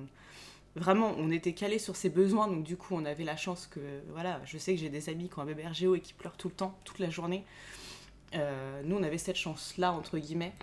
vraiment, 0.76 1.14
on 1.18 1.30
était 1.30 1.54
calé 1.54 1.78
sur 1.78 1.96
ses 1.96 2.10
besoins, 2.10 2.48
donc 2.48 2.64
du 2.64 2.78
coup, 2.78 2.96
on 2.96 3.06
avait 3.06 3.24
la 3.24 3.38
chance 3.38 3.68
que, 3.68 3.80
voilà, 4.12 4.42
je 4.46 4.58
sais 4.58 4.74
que 4.74 4.80
j'ai 4.80 4.90
des 4.90 5.10
amis 5.10 5.30
qui 5.30 5.38
ont 5.38 5.44
un 5.44 5.46
bébé 5.46 5.68
RGO 5.68 5.96
et 5.96 6.00
qui 6.00 6.14
pleurent 6.14 6.38
tout 6.38 6.48
le 6.50 6.56
temps, 6.56 6.78
toute 6.84 7.00
la 7.00 7.10
journée. 7.10 7.46
Euh, 8.36 8.82
nous, 8.84 8.98
on 8.98 9.04
avait 9.04 9.20
cette 9.20 9.36
chance-là, 9.36 9.92
entre 9.92 10.18
guillemets. 10.18 10.54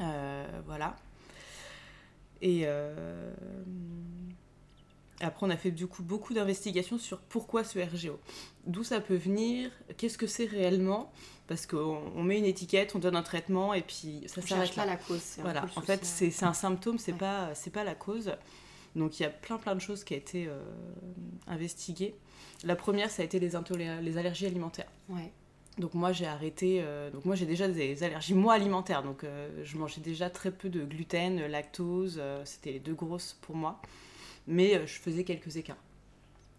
Euh, 0.00 0.46
voilà. 0.66 0.96
Et 2.40 2.66
après, 5.24 5.46
on 5.46 5.50
a 5.50 5.56
fait 5.56 5.70
du 5.70 5.86
coup 5.86 6.02
beaucoup 6.02 6.34
d'investigations 6.34 6.98
sur 6.98 7.18
pourquoi 7.18 7.64
ce 7.64 7.78
RGO. 7.78 8.18
D'où 8.66 8.84
ça 8.84 9.00
peut 9.00 9.14
venir, 9.16 9.70
qu'est-ce 9.96 10.18
que 10.18 10.26
c'est 10.26 10.46
réellement, 10.46 11.12
parce 11.46 11.66
qu'on 11.66 12.00
on 12.14 12.22
met 12.22 12.38
une 12.38 12.44
étiquette, 12.44 12.94
on 12.94 12.98
donne 12.98 13.16
un 13.16 13.22
traitement 13.22 13.74
et 13.74 13.82
puis 13.82 14.22
ça 14.26 14.42
s'arrête 14.42 14.76
là. 14.76 14.82
pas 14.84 14.90
la 14.90 14.96
cause. 14.96 15.36
Voilà, 15.40 15.64
en 15.76 15.80
fait, 15.82 16.04
c'est 16.04 16.44
un 16.44 16.54
symptôme, 16.54 16.98
c'est 16.98 17.12
Ouais. 17.12 17.18
pas, 17.18 17.54
c'est 17.54 17.70
pas 17.72 17.84
la 17.84 17.94
cause. 17.94 18.32
Donc 18.96 19.18
il 19.18 19.22
y 19.22 19.26
a 19.26 19.30
plein 19.30 19.56
plein 19.56 19.74
de 19.74 19.80
choses 19.80 20.04
qui 20.04 20.12
ont 20.14 20.18
été 20.18 20.46
euh, 20.48 20.60
investiguées. 21.46 22.14
La 22.64 22.76
première, 22.76 23.10
ça 23.10 23.22
a 23.22 23.24
été 23.24 23.38
les, 23.40 23.50
les 24.02 24.18
allergies 24.18 24.46
alimentaires. 24.46 24.90
Ouais. 25.08 25.32
Donc 25.78 25.94
moi 25.94 26.12
j'ai 26.12 26.26
arrêté, 26.26 26.80
euh, 26.82 27.10
donc 27.10 27.24
moi 27.24 27.34
j'ai 27.34 27.46
déjà 27.46 27.66
des 27.66 28.02
allergies 28.02 28.34
moi 28.34 28.52
alimentaires, 28.52 29.02
donc 29.02 29.24
euh, 29.24 29.48
je 29.64 29.78
mangeais 29.78 30.02
déjà 30.02 30.28
très 30.28 30.50
peu 30.50 30.68
de 30.68 30.84
gluten, 30.84 31.46
lactose, 31.46 32.18
euh, 32.20 32.42
c'était 32.44 32.72
les 32.72 32.78
deux 32.78 32.92
grosses 32.92 33.38
pour 33.40 33.56
moi, 33.56 33.80
mais 34.46 34.76
euh, 34.76 34.86
je 34.86 34.98
faisais 34.98 35.24
quelques 35.24 35.56
écarts. 35.56 35.76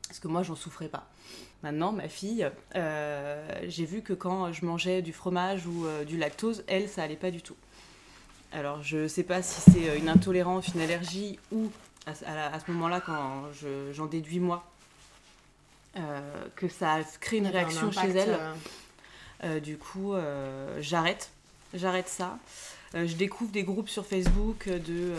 Parce 0.07 0.19
que 0.19 0.27
moi 0.27 0.43
j'en 0.43 0.55
souffrais 0.55 0.89
pas. 0.89 1.09
Maintenant 1.63 1.91
ma 1.91 2.07
fille, 2.09 2.47
euh, 2.75 3.47
j'ai 3.67 3.85
vu 3.85 4.01
que 4.01 4.13
quand 4.13 4.51
je 4.51 4.65
mangeais 4.65 5.01
du 5.01 5.13
fromage 5.13 5.65
ou 5.65 5.85
euh, 5.85 6.03
du 6.03 6.17
lactose, 6.17 6.63
elle 6.67 6.87
ça 6.89 7.03
allait 7.03 7.15
pas 7.15 7.31
du 7.31 7.41
tout. 7.41 7.55
Alors 8.51 8.83
je 8.83 9.07
sais 9.07 9.23
pas 9.23 9.41
si 9.41 9.61
c'est 9.71 9.97
une 9.97 10.09
intolérance, 10.09 10.67
une 10.75 10.81
allergie 10.81 11.39
ou 11.51 11.71
à, 12.05 12.13
ce- 12.13 12.25
à 12.25 12.35
la- 12.35 12.53
à 12.53 12.59
ce 12.59 12.69
moment-là 12.71 13.01
quand 13.01 13.45
je- 13.53 13.91
j'en 13.93 14.05
déduis 14.05 14.39
moi. 14.39 14.69
euh, 15.95 16.45
que 16.55 16.67
ça 16.67 16.99
crée 17.19 17.37
une 17.37 17.45
un 17.47 17.51
réaction 17.51 17.91
chez 17.91 18.09
elle. 18.09 19.61
du 19.61 19.77
coup, 19.77 20.13
j'arrête. 20.79 21.29
j'arrête 21.73 22.07
ça. 22.09 22.37
Je 22.93 23.13
découvre 23.15 23.51
des 23.51 23.63
groupes 23.63 23.89
sur 23.89 24.05
Facebook 24.05 24.67
de, 24.69 25.13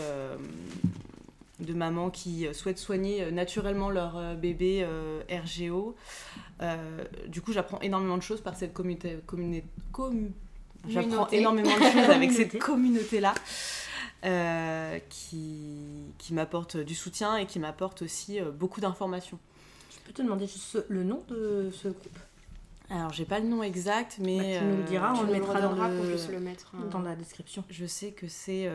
de 1.59 1.73
mamans 1.73 2.09
qui 2.09 2.47
souhaitent 2.53 2.77
soigner 2.79 3.31
naturellement 3.31 3.89
leur 3.89 4.17
euh, 4.17 4.35
bébé 4.35 4.81
euh, 4.83 5.21
RGO. 5.29 5.95
Euh, 6.61 7.03
du 7.27 7.41
coup, 7.41 7.53
j'apprends 7.53 7.79
énormément 7.81 8.17
de 8.17 8.23
choses 8.23 8.41
par 8.41 8.55
cette 8.55 8.73
communauté. 8.73 9.17
com- 9.91 10.31
J'apprends 10.87 11.27
énormément 11.29 11.75
de 11.75 11.83
choses 11.83 12.09
avec 12.09 12.31
cette 12.33 12.59
Communauté. 12.59 12.59
communauté-là 12.59 13.33
euh, 14.25 14.99
qui, 15.09 15.77
qui 16.17 16.33
m'apporte 16.33 16.77
du 16.77 16.93
soutien 16.95 17.37
et 17.37 17.45
qui 17.45 17.59
m'apporte 17.59 18.01
aussi 18.01 18.39
euh, 18.39 18.51
beaucoup 18.51 18.81
d'informations. 18.81 19.39
Je 19.91 19.97
peux 20.05 20.13
te 20.13 20.21
demander 20.21 20.45
juste 20.45 20.59
ce- 20.63 20.85
le 20.89 21.03
nom 21.03 21.23
de 21.29 21.71
ce 21.73 21.87
groupe? 21.87 22.19
Alors, 22.91 23.11
j'ai 23.13 23.25
pas 23.25 23.39
le 23.39 23.47
nom 23.47 23.63
exact, 23.63 24.17
mais. 24.21 24.37
Bah, 24.37 24.59
tu 24.59 24.65
nous 24.65 24.75
le 24.75 24.81
euh, 24.83 24.85
diras, 24.85 25.13
on 25.17 25.23
le 25.23 25.31
mettra 25.31 25.59
dans 25.59 25.69
redonneras 25.69 25.89
le- 25.89 25.97
qu'on 26.01 26.07
puisse 26.07 26.29
le 26.29 26.39
mettre. 26.39 26.71
hein. 26.75 26.85
dans 26.91 26.99
la 27.01 27.15
description. 27.15 27.63
Je 27.71 27.85
sais 27.87 28.11
que 28.11 28.27
c'est. 28.27 28.67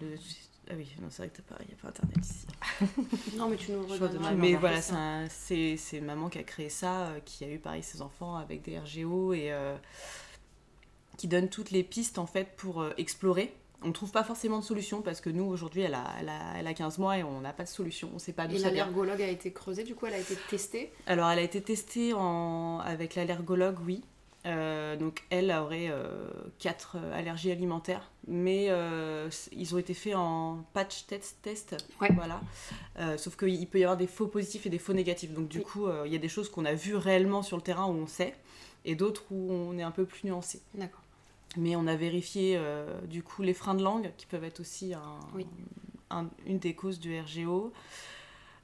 Le- 0.00 0.16
Ah 0.70 0.74
oui, 0.76 0.88
non, 1.00 1.08
c'est 1.10 1.22
vrai 1.22 1.28
que 1.30 1.36
t'as 1.42 1.54
pas- 1.56 1.62
n'y 1.64 1.72
a 1.72 1.76
pas 1.82 1.88
internet 1.88 2.16
ici. 2.24 2.46
Non, 3.36 3.48
mais 3.48 3.56
tu 3.56 3.72
nous 3.72 3.82
redonneras. 3.82 4.06
redonne- 4.08 4.34
on 4.34 4.36
mais 4.36 4.54
voilà, 4.54 4.80
c'est 5.28 5.76
c'est 5.76 6.00
maman 6.00 6.28
qui 6.28 6.38
a 6.38 6.42
créé 6.44 6.68
ça, 6.68 7.06
euh, 7.08 7.20
qui 7.24 7.44
a 7.44 7.48
eu 7.48 7.58
pareil 7.58 7.82
ses 7.82 8.00
enfants 8.02 8.36
avec 8.36 8.62
des 8.62 8.78
RGO 8.78 9.32
et 9.32 9.52
euh, 9.52 9.76
qui 11.16 11.28
donne 11.28 11.48
toutes 11.48 11.70
les 11.70 11.82
pistes 11.82 12.18
en 12.18 12.26
fait 12.26 12.56
pour 12.56 12.80
euh, 12.82 12.92
explorer. 12.96 13.54
On 13.84 13.88
ne 13.88 13.92
trouve 13.92 14.12
pas 14.12 14.22
forcément 14.22 14.60
de 14.60 14.64
solution 14.64 15.02
parce 15.02 15.20
que 15.20 15.28
nous 15.28 15.42
aujourd'hui 15.44 15.82
elle 15.82 15.94
a, 15.94 16.04
elle, 16.20 16.28
a, 16.28 16.54
elle 16.56 16.66
a 16.68 16.72
15 16.74 16.98
mois 16.98 17.18
et 17.18 17.24
on 17.24 17.40
n'a 17.40 17.52
pas 17.52 17.64
de 17.64 17.68
solution, 17.68 18.08
on 18.12 18.14
ne 18.14 18.18
sait 18.20 18.32
pas 18.32 18.46
d'où 18.46 18.54
Et 18.54 18.58
l'allergologue 18.60 19.20
a 19.20 19.26
été 19.26 19.52
creusée, 19.52 19.82
du 19.82 19.96
coup, 19.96 20.06
elle 20.06 20.14
a 20.14 20.18
été 20.20 20.36
testée? 20.48 20.92
Alors, 21.06 21.28
elle 21.30 21.40
a 21.40 21.42
été 21.42 21.60
testée 21.60 22.12
en... 22.14 22.78
avec 22.78 23.16
l'allergologue, 23.16 23.78
oui. 23.84 24.04
Euh, 24.44 24.96
donc, 24.96 25.22
elle 25.30 25.52
aurait 25.52 25.86
euh, 25.88 26.28
quatre 26.58 26.96
euh, 26.98 27.16
allergies 27.16 27.52
alimentaires, 27.52 28.10
mais 28.26 28.66
euh, 28.70 29.30
ils 29.52 29.72
ont 29.74 29.78
été 29.78 29.94
faits 29.94 30.16
en 30.16 30.64
patch 30.72 31.06
test. 31.06 31.38
test 31.42 31.76
Ouais. 32.00 32.08
Voilà. 32.14 32.40
Sauf 33.18 33.36
qu'il 33.36 33.66
peut 33.68 33.78
y 33.78 33.84
avoir 33.84 33.96
des 33.96 34.06
faux 34.08 34.26
positifs 34.26 34.66
et 34.66 34.70
des 34.70 34.78
faux 34.78 34.92
négatifs. 34.94 35.32
Donc, 35.32 35.48
du 35.48 35.58
Oui. 35.58 35.64
coup, 35.64 35.86
il 36.04 36.12
y 36.12 36.16
a 36.16 36.18
des 36.18 36.28
choses 36.28 36.48
qu'on 36.50 36.64
a 36.64 36.74
vues 36.74 36.96
réellement 36.96 37.42
sur 37.42 37.56
le 37.56 37.62
terrain 37.62 37.86
où 37.86 37.92
on 37.94 38.06
sait, 38.06 38.34
et 38.84 38.94
d'autres 38.96 39.24
où 39.30 39.52
on 39.52 39.78
est 39.78 39.82
un 39.82 39.90
peu 39.92 40.04
plus 40.04 40.24
nuancé. 40.24 40.60
D'accord. 40.74 41.02
Mais 41.56 41.76
on 41.76 41.86
a 41.86 41.94
vérifié 41.96 42.58
du 43.04 43.22
coup 43.22 43.42
les 43.42 43.54
freins 43.54 43.74
de 43.74 43.82
langue 43.84 44.10
qui 44.16 44.26
peuvent 44.26 44.44
être 44.44 44.60
aussi 44.60 44.94
un- 44.94 45.20
Oui. 45.34 45.46
un- 46.10 46.28
une 46.46 46.58
des 46.58 46.74
causes 46.74 46.98
du 46.98 47.18
RGO. 47.18 47.72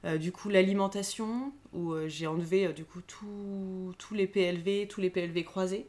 Euh, 0.05 0.17
du 0.17 0.31
coup 0.31 0.47
l'alimentation 0.47 1.51
où 1.73 1.91
euh, 1.91 2.07
j'ai 2.07 2.25
enlevé 2.25 2.67
euh, 2.67 2.71
du 2.71 2.85
coup 2.85 3.01
tous 3.01 4.13
les 4.13 4.27
PLV, 4.27 4.87
tous 4.87 5.01
les 5.01 5.09
PLV 5.09 5.43
croisés. 5.43 5.85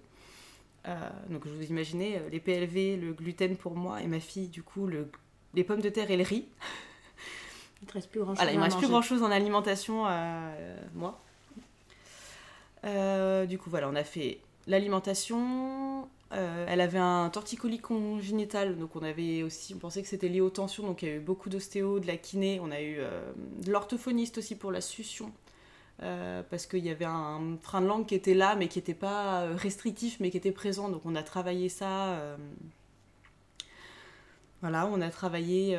Donc 1.28 1.46
je 1.46 1.52
vous 1.52 1.64
imaginez 1.66 2.18
les 2.32 2.40
PLV, 2.40 2.96
le 2.96 3.12
gluten 3.12 3.56
pour 3.56 3.76
moi 3.76 4.00
et 4.02 4.06
ma 4.06 4.18
fille 4.18 4.48
du 4.48 4.62
coup 4.62 4.86
le- 4.86 5.10
les 5.54 5.62
pommes 5.62 5.82
de 5.82 5.90
terre 5.90 6.10
et 6.10 6.16
le 6.16 6.24
riz. 6.24 6.46
Il 7.82 7.86
te 7.88 7.92
reste 7.92 8.10
plus 8.10 8.20
grand 8.20 8.30
chose. 8.32 8.36
Voilà, 8.38 8.52
il 8.52 8.58
me 8.58 8.64
reste 8.64 8.78
plus 8.78 8.88
grand 8.88 9.02
chose 9.02 9.22
en 9.22 9.30
alimentation, 9.30 10.04
moi. 10.94 11.20
Du 13.46 13.58
coup, 13.58 13.70
voilà, 13.70 13.88
on 13.88 13.94
a 13.94 14.04
fait 14.04 14.38
l'alimentation. 14.66 16.08
Euh, 16.32 16.64
elle 16.68 16.80
avait 16.80 16.98
un 16.98 17.28
torticolis 17.28 17.80
congénital, 17.80 18.78
donc 18.78 18.94
on 18.94 19.02
avait 19.02 19.42
aussi, 19.42 19.74
on 19.74 19.78
pensait 19.78 20.00
que 20.00 20.08
c'était 20.08 20.28
lié 20.28 20.40
aux 20.40 20.50
tensions, 20.50 20.86
donc 20.86 21.02
il 21.02 21.08
y 21.08 21.12
a 21.12 21.16
eu 21.16 21.20
beaucoup 21.20 21.48
d'ostéo, 21.48 21.98
de 21.98 22.06
la 22.06 22.16
kiné, 22.16 22.60
on 22.60 22.70
a 22.70 22.80
eu 22.80 22.98
euh, 23.00 23.32
de 23.64 23.72
l'orthophoniste 23.72 24.38
aussi 24.38 24.54
pour 24.54 24.70
la 24.70 24.80
succion, 24.80 25.32
euh, 26.02 26.44
parce 26.48 26.66
qu'il 26.66 26.84
y 26.84 26.90
avait 26.90 27.04
un 27.04 27.56
frein 27.60 27.80
de 27.80 27.86
langue 27.88 28.06
qui 28.06 28.14
était 28.14 28.34
là, 28.34 28.54
mais 28.54 28.68
qui 28.68 28.78
n'était 28.78 28.94
pas 28.94 29.46
restrictif, 29.56 30.20
mais 30.20 30.30
qui 30.30 30.36
était 30.36 30.52
présent, 30.52 30.88
donc 30.88 31.02
on 31.04 31.16
a 31.16 31.24
travaillé 31.24 31.68
ça. 31.68 32.36
voilà, 34.60 34.86
on 34.86 35.00
a 35.00 35.10
travaillé 35.10 35.76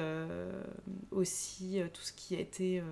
aussi 1.12 1.80
tout 1.94 2.02
ce 2.02 2.12
qui 2.12 2.36
a 2.36 2.40
été 2.40 2.84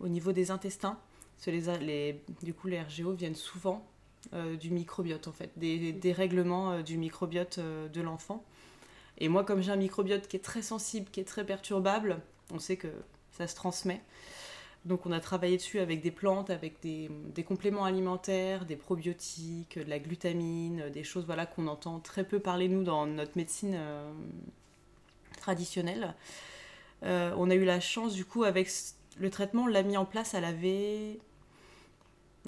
au 0.00 0.08
niveau 0.08 0.32
des 0.32 0.50
intestins. 0.50 0.98
Du 1.46 2.52
coup, 2.52 2.66
les 2.66 2.80
RGO 2.80 3.12
viennent 3.12 3.36
souvent 3.36 3.86
du 4.32 4.70
microbiote, 4.70 5.28
en 5.28 5.32
fait, 5.32 5.50
des, 5.56 5.92
des 5.92 6.12
règlements 6.12 6.72
euh, 6.72 6.82
du 6.82 6.98
microbiote 6.98 7.58
euh, 7.58 7.88
de 7.88 8.00
l'enfant. 8.00 8.44
Et 9.18 9.28
moi, 9.28 9.44
comme 9.44 9.62
j'ai 9.62 9.72
un 9.72 9.76
microbiote 9.76 10.28
qui 10.28 10.36
est 10.36 10.44
très 10.44 10.62
sensible, 10.62 11.08
qui 11.10 11.20
est 11.20 11.24
très 11.24 11.44
perturbable, 11.44 12.20
on 12.52 12.58
sait 12.58 12.76
que 12.76 12.88
ça 13.32 13.46
se 13.46 13.54
transmet. 13.54 14.02
Donc 14.84 15.06
on 15.06 15.12
a 15.12 15.20
travaillé 15.20 15.56
dessus 15.56 15.80
avec 15.80 16.02
des 16.02 16.10
plantes, 16.10 16.50
avec 16.50 16.80
des, 16.80 17.10
des 17.34 17.42
compléments 17.42 17.84
alimentaires, 17.84 18.64
des 18.64 18.76
probiotiques, 18.76 19.78
de 19.78 19.88
la 19.88 19.98
glutamine, 19.98 20.88
des 20.90 21.04
choses 21.04 21.26
voilà, 21.26 21.46
qu'on 21.46 21.66
entend 21.66 21.98
très 21.98 22.24
peu 22.24 22.38
parler 22.38 22.68
nous 22.68 22.84
dans 22.84 23.06
notre 23.06 23.36
médecine 23.36 23.74
euh, 23.76 24.12
traditionnelle. 25.38 26.14
Euh, 27.02 27.34
on 27.36 27.50
a 27.50 27.54
eu 27.54 27.64
la 27.64 27.80
chance 27.80 28.14
du 28.14 28.24
coup 28.24 28.44
avec 28.44 28.70
le 29.18 29.30
traitement, 29.30 29.64
on 29.64 29.66
l'a 29.66 29.82
mis 29.82 29.96
en 29.96 30.04
place, 30.04 30.34
elle 30.34 30.44
avait 30.44 31.18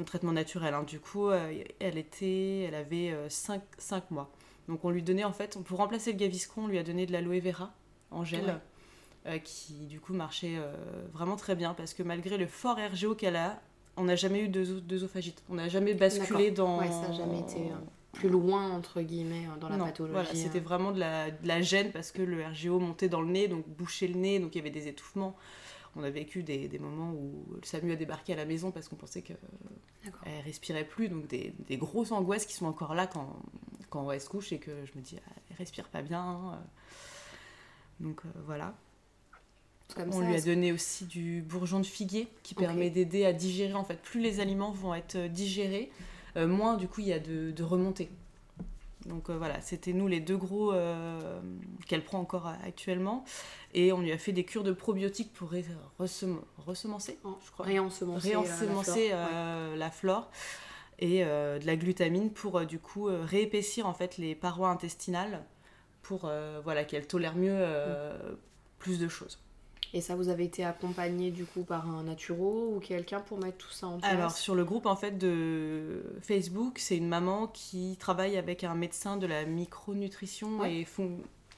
un 0.00 0.04
traitement 0.04 0.33
naturel. 0.33 0.75
hein. 0.75 0.83
Du 0.83 0.99
coup, 1.00 1.28
euh, 1.28 1.62
elle 1.78 1.99
était, 1.99 2.61
elle 2.69 2.75
avait 2.75 3.14
5, 3.28 3.62
mois. 4.11 4.30
Donc 4.69 4.85
on 4.85 4.90
lui 4.90 5.02
donnait 5.02 5.25
en 5.25 5.33
fait, 5.33 5.59
pour 5.64 5.78
remplacer 5.78 6.12
le 6.12 6.19
gaviscon, 6.19 6.62
on 6.64 6.66
lui 6.69 6.78
a 6.78 6.83
donné 6.83 7.07
de 7.07 7.12
l'aloe 7.12 7.40
vera 7.40 7.73
en 8.11 8.25
gel. 8.25 8.45
Ouais. 8.45 8.52
euh, 9.26 9.38
qui 9.38 9.75
du 9.87 10.00
coup 10.00 10.14
marchait 10.14 10.54
euh, 10.57 10.73
vraiment 11.12 11.37
très 11.37 11.54
bien 11.54 11.75
parce 11.75 11.92
que 11.92 12.02
malgré 12.02 12.38
le 12.38 12.47
fort 12.47 12.78
RGO 12.78 13.14
qu'elle 13.14 13.37
a, 13.37 13.61
on 13.99 14.04
n'a 14.04 14.16
jamais 14.16 14.40
eu 14.40 14.49
d'œso- 14.49 14.80
d'œsophagite. 14.80 15.42
On 15.50 15.54
n'a 15.54 15.69
jamais 15.69 15.92
basculé 15.95 16.50
dans. 16.50 16.78
Ouais, 16.78 16.90
ça 16.90 17.09
n'a 17.09 17.12
jamais 17.12 17.40
été 17.40 17.57
euh, 17.59 17.75
plus 18.12 18.28
loin, 18.30 18.71
entre 18.71 19.02
guillemets, 19.02 19.47
euh, 19.47 19.59
dans 19.61 19.69
la 19.69 19.76
non, 19.76 19.85
pathologie. 19.87 20.12
voilà, 20.14 20.35
c'était 20.35 20.59
euh. 20.59 20.62
vraiment 20.62 20.92
de 20.92 21.00
la, 21.00 21.30
de 21.30 21.47
la 21.47 21.61
gêne 21.61 21.90
parce 21.92 22.12
que 22.12 22.23
le 22.23 22.42
RGO 22.47 22.78
montait 22.78 23.09
dans 23.11 23.21
le 23.21 23.28
nez, 23.28 23.47
donc 23.49 23.69
bouchait 23.69 24.07
le 24.09 24.14
nez, 24.14 24.38
donc 24.38 24.54
il 24.54 24.59
y 24.59 24.61
avait 24.61 24.71
des 24.71 24.88
étouffements. 24.88 25.37
On 25.97 26.02
a 26.04 26.11
vécu 26.11 26.42
des, 26.42 26.68
des 26.68 26.78
moments 26.78 27.12
où 27.12 27.47
le 27.54 27.64
SAMU 27.66 27.92
a 27.92 27.97
débarqué 27.97 28.32
à 28.32 28.37
la 28.37 28.44
maison 28.44 28.70
parce 28.70 28.88
qu'on 28.88 28.97
pensait 28.97 29.23
qu'elle 29.23 29.37
respirait 30.44 30.85
plus, 30.87 31.09
donc 31.09 31.26
des, 31.26 31.52
des 31.66 31.76
grosses 31.76 32.12
angoisses 32.12 32.47
qui 32.47 32.54
sont 32.54 32.66
encore 32.66 32.94
là 32.94 33.06
quand, 33.09 33.37
quand 33.88 34.11
elle 34.12 34.20
se 34.20 34.28
couche 34.28 34.52
et 34.52 34.59
que 34.59 34.70
je 34.87 34.92
me 34.97 35.02
dis, 35.02 35.16
ah, 35.18 35.32
elle 35.50 35.56
respire 35.56 35.88
pas 35.88 36.02
bien. 36.02 36.52
euh. 36.52 36.56
Donc 37.99 38.23
euh, 38.25 38.28
voilà. 38.47 38.75
Comme 39.97 40.11
On 40.11 40.20
ça, 40.20 40.26
lui 40.28 40.37
a 40.37 40.40
donné 40.40 40.70
aussi 40.70 41.04
du 41.06 41.42
bourgeon 41.42 41.80
de 41.80 41.87
figuier 41.87 42.28
qui 42.44 42.54
permet 42.54 42.90
d'aider 42.90 43.25
à 43.26 43.32
digérer. 43.32 43.75
En 43.75 43.82
fait, 43.85 44.00
plus 44.00 44.20
les 44.20 44.38
aliments 44.38 44.70
vont 44.70 44.94
être 44.94 45.16
euh, 45.16 45.28
digérés, 45.28 45.90
euh, 46.37 46.47
moins 46.47 46.76
du 46.76 46.87
coup 46.87 47.00
il 47.00 47.09
y 47.09 47.12
a 47.12 47.18
de, 47.18 47.50
de 47.50 47.62
remontées. 47.64 48.09
Donc 49.07 49.30
euh, 49.30 49.38
voilà, 49.38 49.61
c'était 49.62 49.92
nous 49.92 50.07
les 50.09 50.21
deux 50.21 50.37
gros 50.37 50.73
euh, 50.73 51.40
qu'elle 51.87 52.04
prend 52.04 52.19
encore 52.21 52.47
euh, 52.49 52.52
actuellement. 52.66 53.25
Et 53.73 53.92
on 53.92 54.00
lui 54.00 54.12
a 54.12 54.19
fait 54.19 54.33
des 54.33 54.45
cures 54.45 54.62
de 54.64 54.73
probiotiques 54.73 55.33
pour 55.33 55.50
ré- 55.50 55.64
ressem- 55.99 56.40
ressemencer, 56.59 57.19
Oh, 57.25 57.38
je 57.45 57.50
crois. 57.50 57.64
réensemencer, 58.28 59.11
euh, 59.12 59.76
la 59.76 59.90
flore. 59.90 60.30
et 60.99 61.25
de 61.25 61.64
la 61.66 61.76
glutamine 61.76 62.30
pour 62.30 62.61
du 62.66 62.78
coup 62.78 63.04
réépaissir 63.11 63.87
en 63.87 63.95
fait 63.95 64.19
les 64.19 64.35
parois 64.35 64.69
intestinales 64.69 65.42
pour 66.02 66.30
voilà 66.62 66.85
qu'elle 66.85 67.07
tolère 67.07 67.37
mieux 67.37 67.54
euh, 67.57 68.35
plus 68.78 68.99
de 68.99 69.09
choses. 69.09 69.38
Et 69.92 70.00
ça, 70.00 70.14
vous 70.14 70.28
avez 70.28 70.44
été 70.44 70.64
accompagné 70.64 71.30
du 71.32 71.44
coup 71.44 71.62
par 71.64 71.88
un 71.88 72.04
naturo 72.04 72.73
ou 72.76 72.78
quelqu'un 72.80 73.18
pour 73.20 73.38
mettre 73.38 73.56
tout 73.59 73.73
ça 73.73 73.88
en 73.88 73.99
place 73.99 74.12
Alors 74.12 74.30
sur 74.30 74.54
le 74.54 74.64
groupe 74.64 74.87
en 74.87 74.94
fait 74.94 75.18
de 75.18 76.04
Facebook, 76.23 76.78
c'est 76.78 76.97
une 76.97 77.09
maman 77.09 77.49
qui 77.49 77.97
travaille 77.99 78.37
avec 78.37 78.62
un 78.62 78.75
médecin 78.75 79.16
de 79.16 79.26
la 79.26 79.44
micronutrition 79.44 80.61
Ouais. 80.61 80.87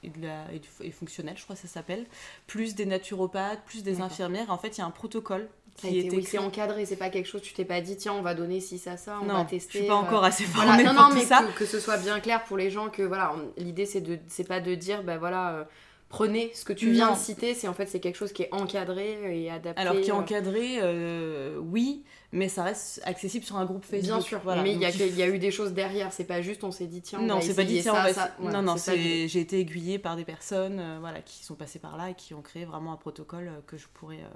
et, 0.02 0.08
de 0.08 0.22
la, 0.22 0.46
et, 0.80 0.90
fonctionnelle, 0.90 1.36
je 1.36 1.44
crois 1.44 1.56
que 1.56 1.62
ça 1.62 1.68
s'appelle, 1.68 2.06
plus 2.46 2.74
des 2.74 2.86
naturopathes, 2.86 3.60
plus 3.66 3.82
des 3.82 4.00
infirmières. 4.00 4.50
En 4.50 4.58
fait, 4.58 4.76
il 4.76 4.80
y 4.80 4.82
a 4.82 4.86
un 4.86 4.90
protocole 4.90 5.48
Ça 5.76 5.86
a 5.88 5.90
qui 5.90 5.98
été, 5.98 6.16
oui, 6.16 6.24
c'est 6.24 6.38
encadré, 6.38 6.86
c'est 6.86 6.96
pas 6.96 7.10
quelque 7.10 7.26
chose, 7.28 7.42
tu 7.42 7.52
t'es 7.52 7.64
pas 7.66 7.80
dit, 7.82 7.96
tiens, 7.96 8.14
on 8.14 8.22
va 8.22 8.34
donner 8.34 8.60
ci, 8.60 8.78
ça, 8.78 8.96
ça, 8.96 9.18
on 9.22 9.26
non, 9.26 9.34
va 9.34 9.44
tester. 9.44 9.72
je 9.74 9.78
suis 9.78 9.86
pas 9.88 9.94
euh, 9.94 9.98
encore 9.98 10.24
assez 10.24 10.44
Voilà, 10.44 10.72
formée 10.72 10.84
non, 10.84 10.94
pour 10.94 11.02
non, 11.02 11.08
tout 11.10 11.14
mais 11.16 11.24
ça. 11.24 11.42
que, 11.44 11.58
que 11.58 11.66
ce 11.66 11.78
soit 11.80 11.98
bien 11.98 12.18
clair 12.18 12.42
pour 12.44 12.56
les 12.56 12.70
gens 12.70 12.88
que 12.88 13.02
voilà, 13.02 13.34
l'idée 13.58 13.86
c'est 13.86 14.00
de, 14.00 14.18
c'est 14.28 14.48
pas 14.48 14.60
de 14.60 14.74
dire, 14.74 15.02
ben 15.04 15.18
voilà, 15.18 15.52
euh, 15.54 15.64
prenez 16.12 16.52
ce 16.54 16.64
que 16.64 16.74
tu 16.74 16.92
viens 16.92 17.08
Non. 17.08 17.14
de 17.14 17.18
citer, 17.18 17.54
c'est 17.54 17.66
en 17.68 17.72
fait 17.74 17.86
c'est 17.86 17.98
quelque 17.98 18.16
chose 18.16 18.32
qui 18.32 18.42
est 18.42 18.52
encadré 18.52 19.42
et 19.42 19.50
adapté. 19.50 19.80
Alors 19.80 19.94
qui 20.00 20.10
est 20.10 20.12
euh, 20.12 20.16
encadré, 20.16 20.78
euh, 20.80 21.56
oui, 21.58 22.04
mais 22.32 22.48
ça 22.50 22.62
reste 22.64 23.00
accessible 23.04 23.44
sur 23.44 23.56
un 23.56 23.64
groupe 23.64 23.82
Facebook. 23.84 24.04
Bien 24.04 24.20
sûr, 24.20 24.40
Voilà, 24.44 24.62
mais 24.62 24.74
il 24.74 24.80
y, 24.80 24.84
a 24.84 24.90
y 24.90 25.22
eu 25.30 25.38
des 25.38 25.50
choses 25.50 25.72
derrière, 25.72 26.12
c'est 26.12 26.24
pas 26.24 26.42
juste 26.42 26.64
on 26.64 26.70
s'est 26.70 26.86
dit 26.86 27.00
tiens, 27.00 27.18
on 27.20 27.26
non, 27.26 27.40
c'est 27.40 27.54
pas 27.54 27.64
dit 27.64 27.80
tiens, 27.80 27.94
ça, 27.94 28.02
va 28.02 28.12
ça. 28.12 28.34
Voilà, 28.38 28.60
non, 28.60 28.74
non, 28.74 28.78
j'ai 28.86 29.40
été 29.40 29.58
aiguillée 29.58 29.98
par 29.98 30.16
des 30.16 30.24
personnes 30.24 30.78
euh, 30.78 30.98
voilà, 31.00 31.22
qui 31.22 31.44
sont 31.44 31.54
passées 31.54 31.78
par 31.78 31.96
là 31.96 32.10
et 32.10 32.14
qui 32.14 32.34
ont 32.34 32.42
créé 32.42 32.66
vraiment 32.66 32.92
un 32.92 32.96
protocole 32.96 33.50
que 33.66 33.78
je 33.78 33.86
pourrais 33.94 34.16
euh, 34.20 34.28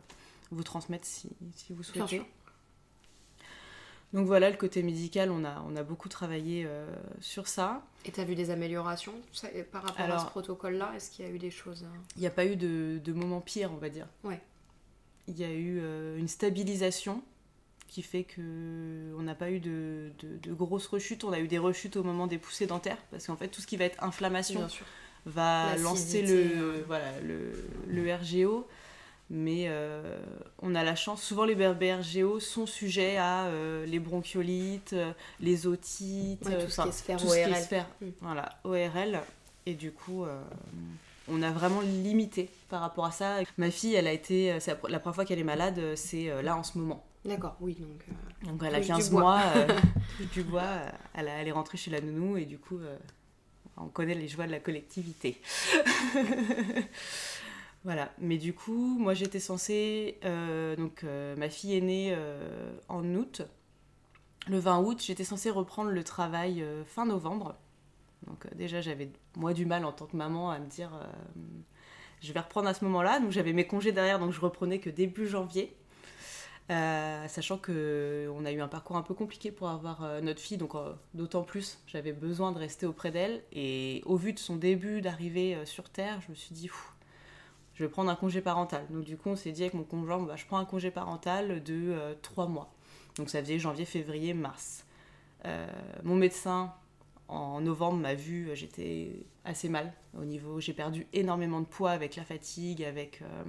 vous 0.50 0.62
transmettre 0.64 1.04
si, 1.06 1.28
si 1.54 1.74
vous 1.74 1.82
Bien 1.92 2.06
souhaitez. 2.06 2.16
sûr. 2.16 2.26
Donc 4.16 4.26
voilà, 4.26 4.48
le 4.48 4.56
côté 4.56 4.82
médical, 4.82 5.30
on 5.30 5.44
a, 5.44 5.62
on 5.68 5.76
a 5.76 5.82
beaucoup 5.82 6.08
travaillé 6.08 6.64
euh, 6.66 6.86
sur 7.20 7.48
ça. 7.48 7.82
Et 8.06 8.10
t'as 8.10 8.24
vu 8.24 8.34
des 8.34 8.48
améliorations 8.50 9.12
ça, 9.30 9.48
par 9.70 9.82
rapport 9.82 10.10
à 10.10 10.18
ce 10.20 10.24
protocole-là? 10.26 10.92
Est-ce 10.96 11.10
qu'il 11.10 11.26
y 11.26 11.28
a 11.28 11.30
eu 11.30 11.38
des 11.38 11.50
choses 11.50 11.82
euh, 11.84 11.96
Il 12.16 12.20
n'y 12.22 12.26
a 12.26 12.30
pas 12.30 12.46
eu 12.46 12.56
de, 12.56 12.98
de 13.04 13.12
moment 13.12 13.42
pire, 13.42 13.70
on 13.72 13.76
va 13.76 13.90
dire. 13.90 14.08
Ouais. 14.24 14.40
Il 15.28 15.38
y 15.38 15.44
a 15.44 15.50
eu 15.52 15.80
euh, 15.82 16.16
une 16.16 16.28
stabilisation 16.28 17.22
qui 17.88 18.00
fait 18.02 18.24
que 18.24 19.12
on 19.18 19.22
n'a 19.22 19.34
pas 19.34 19.50
eu 19.50 19.60
de, 19.60 20.10
de- 20.20 20.38
de 20.38 20.52
grosses 20.54 20.86
rechutes. 20.86 21.22
On 21.24 21.32
a 21.32 21.38
eu 21.38 21.46
des 21.46 21.58
rechutes 21.58 21.96
au 21.96 22.02
moment 22.02 22.26
des 22.26 22.38
poussées 22.38 22.66
dentaires, 22.66 22.98
parce 23.10 23.26
qu'en 23.26 23.36
fait, 23.36 23.48
tout 23.48 23.60
ce 23.60 23.66
qui 23.66 23.76
va 23.76 23.84
être 23.84 24.02
inflammation 24.02 24.66
va 25.26 25.76
lancer 25.76 26.22
le, 26.22 26.70
ouais. 26.76 26.84
voilà, 26.86 27.20
le, 27.20 27.52
le 27.86 28.14
RGO. 28.14 28.66
Mais 29.28 29.64
euh, 29.68 30.18
on 30.62 30.74
a 30.76 30.84
la 30.84 30.94
chance, 30.94 31.20
souvent 31.22 31.44
les 31.44 31.56
bébés 31.56 31.94
RGO 31.94 32.38
sont 32.38 32.64
sujets 32.66 33.16
à 33.16 33.46
euh, 33.46 33.84
les 33.84 33.98
bronchiolites, 33.98 34.92
euh, 34.92 35.12
les 35.40 35.66
otites, 35.66 36.44
Ouais, 36.46 36.64
tout 36.64 36.70
ce 36.70 36.82
qui 36.82 36.88
est 36.88 36.92
sphère 36.92 37.16
tout 37.18 37.34
est 37.34 37.44
ORL. 37.46 37.56
sphère, 37.62 37.86
Mm. 38.00 38.06
voilà, 38.20 38.48
ORL. 38.64 39.20
Et 39.66 39.74
du 39.74 39.90
coup, 39.90 40.22
euh, 40.24 40.40
on 41.28 41.42
a 41.42 41.50
vraiment 41.50 41.80
limité 41.80 42.48
par 42.68 42.80
rapport 42.82 43.04
à 43.06 43.10
ça. 43.10 43.38
Ma 43.58 43.72
fille, 43.72 43.94
elle 43.96 44.06
a 44.06 44.12
été, 44.12 44.60
c'est 44.60 44.70
la, 44.70 44.76
pre- 44.76 44.90
la 44.90 45.00
première 45.00 45.16
fois 45.16 45.24
qu'elle 45.24 45.40
est 45.40 45.44
malade, 45.44 45.80
c'est 45.96 46.30
là 46.42 46.56
en 46.56 46.62
ce 46.62 46.78
moment. 46.78 47.04
D'accord, 47.24 47.56
oui, 47.60 47.74
donc. 47.74 48.00
euh, 48.08 48.46
Donc 48.52 48.62
elle 48.64 48.76
a 48.76 48.78
Touche 48.78 48.86
du 48.86 48.92
15 48.92 49.10
bois. 49.10 49.20
mois, 49.22 49.40
euh, 49.56 49.66
du 50.34 50.44
bois, 50.44 50.62
elle, 51.14 51.26
a- 51.26 51.32
elle 51.40 51.48
est 51.48 51.52
rentrée 51.52 51.76
chez 51.78 51.90
la 51.90 52.00
nounou 52.00 52.36
et 52.36 52.44
du 52.44 52.58
coup, 52.58 52.78
euh, 52.78 52.96
on 53.76 53.86
connaît 53.88 54.14
les 54.14 54.28
joies 54.28 54.46
de 54.46 54.52
la 54.52 54.60
collectivité. 54.60 55.40
voilà, 57.86 58.10
mais 58.18 58.36
du 58.36 58.52
coup, 58.52 58.98
moi 58.98 59.14
j'étais 59.14 59.38
censée, 59.38 60.18
euh, 60.24 60.74
donc 60.74 61.04
euh, 61.04 61.36
ma 61.36 61.48
fille 61.48 61.76
est 61.76 61.80
née 61.80 62.12
euh, 62.16 62.76
en 62.88 63.04
août, 63.14 63.42
le 64.48 64.58
20 64.58 64.80
août, 64.80 65.00
j'étais 65.00 65.22
censée 65.22 65.50
reprendre 65.50 65.90
le 65.92 66.02
travail 66.02 66.66
fin 66.84 67.06
novembre. 67.06 67.54
Donc 68.26 68.52
déjà 68.56 68.80
j'avais 68.80 69.08
moi 69.36 69.54
du 69.54 69.66
mal 69.66 69.84
en 69.84 69.92
tant 69.92 70.06
que 70.06 70.16
maman 70.16 70.50
à 70.50 70.58
me 70.58 70.66
dire, 70.66 70.90
je 72.20 72.32
vais 72.32 72.40
reprendre 72.40 72.68
à 72.68 72.74
ce 72.74 72.84
moment-là, 72.86 73.20
donc 73.20 73.30
j'avais 73.30 73.52
mes 73.52 73.68
congés 73.68 73.92
derrière, 73.92 74.18
donc 74.18 74.32
je 74.32 74.40
reprenais 74.40 74.80
que 74.80 74.90
début 74.90 75.28
janvier. 75.28 75.76
Sachant 76.68 77.56
que 77.56 78.28
on 78.34 78.44
a 78.44 78.50
eu 78.50 78.60
un 78.60 78.68
parcours 78.68 78.96
un 78.96 79.02
peu 79.02 79.14
compliqué 79.14 79.52
pour 79.52 79.68
avoir 79.68 80.20
notre 80.22 80.40
fille, 80.40 80.58
donc 80.58 80.72
d'autant 81.14 81.44
plus 81.44 81.78
j'avais 81.86 82.12
besoin 82.12 82.50
de 82.50 82.58
rester 82.58 82.84
auprès 82.84 83.12
d'elle. 83.12 83.44
Et 83.52 84.02
au 84.06 84.16
vu 84.16 84.32
de 84.32 84.40
son 84.40 84.56
début 84.56 85.02
d'arrivée 85.02 85.64
sur 85.66 85.88
Terre, 85.88 86.20
je 86.26 86.32
me 86.32 86.34
suis 86.34 86.52
dit, 86.52 86.68
je 87.76 87.84
vais 87.84 87.90
prendre 87.90 88.10
un 88.10 88.16
congé 88.16 88.40
parental. 88.40 88.86
Donc 88.90 89.04
du 89.04 89.16
coup, 89.16 89.28
on 89.28 89.36
s'est 89.36 89.52
dit 89.52 89.62
avec 89.62 89.74
mon 89.74 89.84
conjoint, 89.84 90.18
bah, 90.18 90.34
je 90.36 90.44
prends 90.46 90.58
un 90.58 90.64
congé 90.64 90.90
parental 90.90 91.62
de 91.62 91.92
euh, 91.92 92.14
trois 92.22 92.48
mois. 92.48 92.72
Donc 93.16 93.30
ça 93.30 93.40
faisait 93.40 93.58
janvier, 93.58 93.84
février, 93.84 94.34
mars. 94.34 94.84
Euh, 95.44 95.66
mon 96.02 96.16
médecin, 96.16 96.72
en 97.28 97.60
novembre, 97.60 97.98
m'a 97.98 98.14
vu, 98.14 98.48
euh, 98.48 98.54
j'étais 98.54 99.26
assez 99.44 99.68
mal 99.68 99.92
au 100.18 100.24
niveau, 100.24 100.60
j'ai 100.60 100.72
perdu 100.72 101.06
énormément 101.12 101.60
de 101.60 101.66
poids 101.66 101.90
avec 101.90 102.16
la 102.16 102.24
fatigue, 102.24 102.82
avec... 102.82 103.20
euh, 103.22 103.44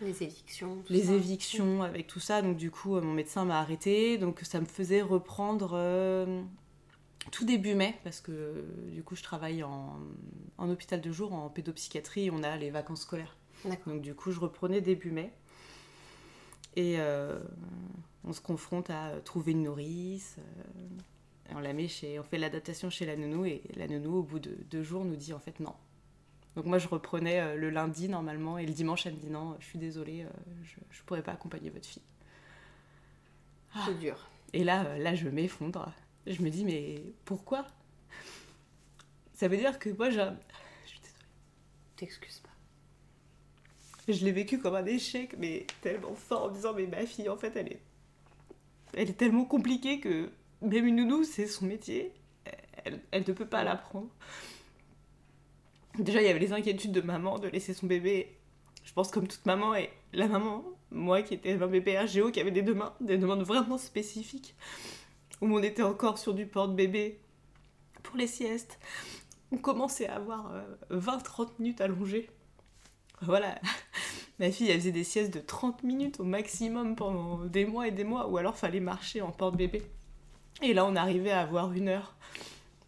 les 0.00 0.22
évictions. 0.22 0.76
tout 0.86 0.92
les 0.92 1.04
ça. 1.04 1.12
évictions 1.12 1.82
avec 1.82 2.06
tout 2.06 2.20
ça. 2.20 2.42
Donc 2.42 2.56
du 2.56 2.70
coup, 2.70 3.00
mon 3.00 3.12
médecin 3.12 3.44
m'a 3.44 3.60
arrêté. 3.60 4.18
Donc 4.18 4.40
ça 4.42 4.60
me 4.60 4.66
faisait 4.66 5.02
reprendre 5.02 5.76
tout 7.30 7.44
début 7.44 7.74
mai 7.74 7.96
parce 8.04 8.20
que 8.20 8.64
du 8.92 9.02
coup, 9.02 9.14
je 9.14 9.22
travaille 9.22 9.62
en, 9.62 9.98
en 10.58 10.70
hôpital 10.70 11.00
de 11.00 11.12
jour, 11.12 11.32
en 11.32 11.48
pédopsychiatrie. 11.48 12.30
On 12.30 12.42
a 12.42 12.56
les 12.56 12.70
vacances 12.70 13.02
scolaires. 13.02 13.36
Donc 13.86 14.00
du 14.00 14.14
coup, 14.14 14.32
je 14.32 14.40
reprenais 14.40 14.80
début 14.80 15.10
mai. 15.10 15.32
Et 16.76 16.96
euh, 16.98 17.40
on 18.24 18.32
se 18.32 18.40
confronte 18.40 18.90
à 18.90 19.20
trouver 19.24 19.52
une 19.52 19.64
nourrice. 19.64 20.36
euh, 20.38 21.52
on 21.52 21.58
la 21.58 21.72
met 21.72 21.88
chez, 21.88 22.18
on 22.20 22.22
fait 22.22 22.38
l'adaptation 22.38 22.90
chez 22.90 23.06
la 23.06 23.16
nounou 23.16 23.44
et 23.44 23.62
la 23.74 23.88
nounou, 23.88 24.18
au 24.18 24.22
bout 24.22 24.38
de 24.38 24.56
deux 24.70 24.84
jours, 24.84 25.04
nous 25.04 25.16
dit 25.16 25.32
en 25.32 25.40
fait 25.40 25.58
non. 25.58 25.74
Donc 26.54 26.64
moi, 26.66 26.78
je 26.78 26.88
reprenais 26.88 27.40
euh, 27.40 27.56
le 27.56 27.70
lundi 27.70 28.08
normalement 28.08 28.56
et 28.56 28.66
le 28.66 28.72
dimanche, 28.72 29.04
elle 29.06 29.14
me 29.14 29.18
dit 29.20 29.30
non, 29.30 29.56
je 29.58 29.66
suis 29.66 29.78
désolée, 29.78 30.26
je, 30.62 30.76
je 30.90 31.02
pourrais 31.02 31.22
pas 31.22 31.32
accompagner 31.32 31.70
votre 31.70 31.86
fille. 31.86 32.02
C'est 33.84 33.98
dur. 33.98 34.28
Et 34.52 34.64
là, 34.64 34.96
là, 34.98 35.14
je 35.14 35.28
m'effondre. 35.28 35.92
Je 36.26 36.42
me 36.42 36.50
dis 36.50 36.64
mais 36.64 37.02
pourquoi? 37.24 37.66
Ça 39.34 39.48
veut 39.48 39.56
dire 39.56 39.78
que 39.78 39.88
moi, 39.90 40.10
j'ai 40.10 40.28
je 40.84 40.88
suis 40.90 41.00
désolée. 41.00 41.24
T'excuses 41.96 42.40
pas. 42.40 42.50
Je 44.12 44.24
l'ai 44.24 44.32
vécu 44.32 44.58
comme 44.58 44.74
un 44.74 44.84
échec, 44.84 45.34
mais 45.38 45.66
tellement 45.80 46.14
fort 46.14 46.44
en 46.44 46.48
me 46.48 46.54
disant, 46.54 46.74
mais 46.74 46.86
ma 46.86 47.06
fille, 47.06 47.28
en 47.28 47.36
fait, 47.36 47.54
elle 47.56 47.68
est, 47.68 47.80
elle 48.94 49.08
est 49.08 49.16
tellement 49.16 49.44
compliquée 49.44 50.00
que 50.00 50.30
même 50.62 50.86
une 50.86 50.96
nounou, 50.96 51.24
c'est 51.24 51.46
son 51.46 51.66
métier. 51.66 52.12
Elle, 52.84 53.00
elle 53.12 53.24
ne 53.26 53.32
peut 53.32 53.46
pas 53.46 53.64
l'apprendre. 53.64 54.08
Déjà, 55.98 56.20
il 56.20 56.26
y 56.26 56.30
avait 56.30 56.38
les 56.38 56.52
inquiétudes 56.52 56.92
de 56.92 57.00
maman 57.00 57.38
de 57.38 57.48
laisser 57.48 57.74
son 57.74 57.86
bébé, 57.86 58.36
je 58.84 58.92
pense 58.92 59.10
comme 59.10 59.26
toute 59.26 59.44
maman, 59.46 59.74
et 59.74 59.90
la 60.12 60.28
maman, 60.28 60.64
moi 60.90 61.22
qui 61.22 61.34
étais 61.34 61.52
un 61.52 61.66
bébé 61.66 61.98
RGO, 61.98 62.30
qui 62.30 62.40
avait 62.40 62.50
des 62.50 62.62
demandes, 62.62 62.92
des 63.00 63.18
demandes 63.18 63.42
vraiment 63.42 63.78
spécifiques, 63.78 64.54
où 65.40 65.46
on 65.46 65.62
était 65.62 65.82
encore 65.82 66.18
sur 66.18 66.34
du 66.34 66.46
porte-bébé 66.46 67.20
pour 68.02 68.16
les 68.16 68.26
siestes. 68.26 68.78
On 69.52 69.58
commençait 69.58 70.08
à 70.08 70.16
avoir 70.16 70.52
euh, 70.52 70.98
20-30 70.98 71.50
minutes 71.58 71.80
allongées. 71.80 72.30
Voilà, 73.22 73.58
Ma 74.40 74.50
fille, 74.50 74.70
elle 74.70 74.80
faisait 74.80 74.90
des 74.90 75.04
siestes 75.04 75.34
de 75.34 75.40
30 75.40 75.82
minutes 75.82 76.18
au 76.18 76.24
maximum 76.24 76.96
pendant 76.96 77.44
des 77.44 77.66
mois 77.66 77.86
et 77.86 77.90
des 77.90 78.04
mois, 78.04 78.26
ou 78.26 78.38
alors 78.38 78.56
fallait 78.56 78.80
marcher 78.80 79.20
en 79.20 79.30
porte-bébé. 79.32 79.82
Et 80.62 80.72
là, 80.72 80.86
on 80.86 80.96
arrivait 80.96 81.30
à 81.30 81.42
avoir 81.42 81.74
une 81.74 81.88
heure. 81.88 82.14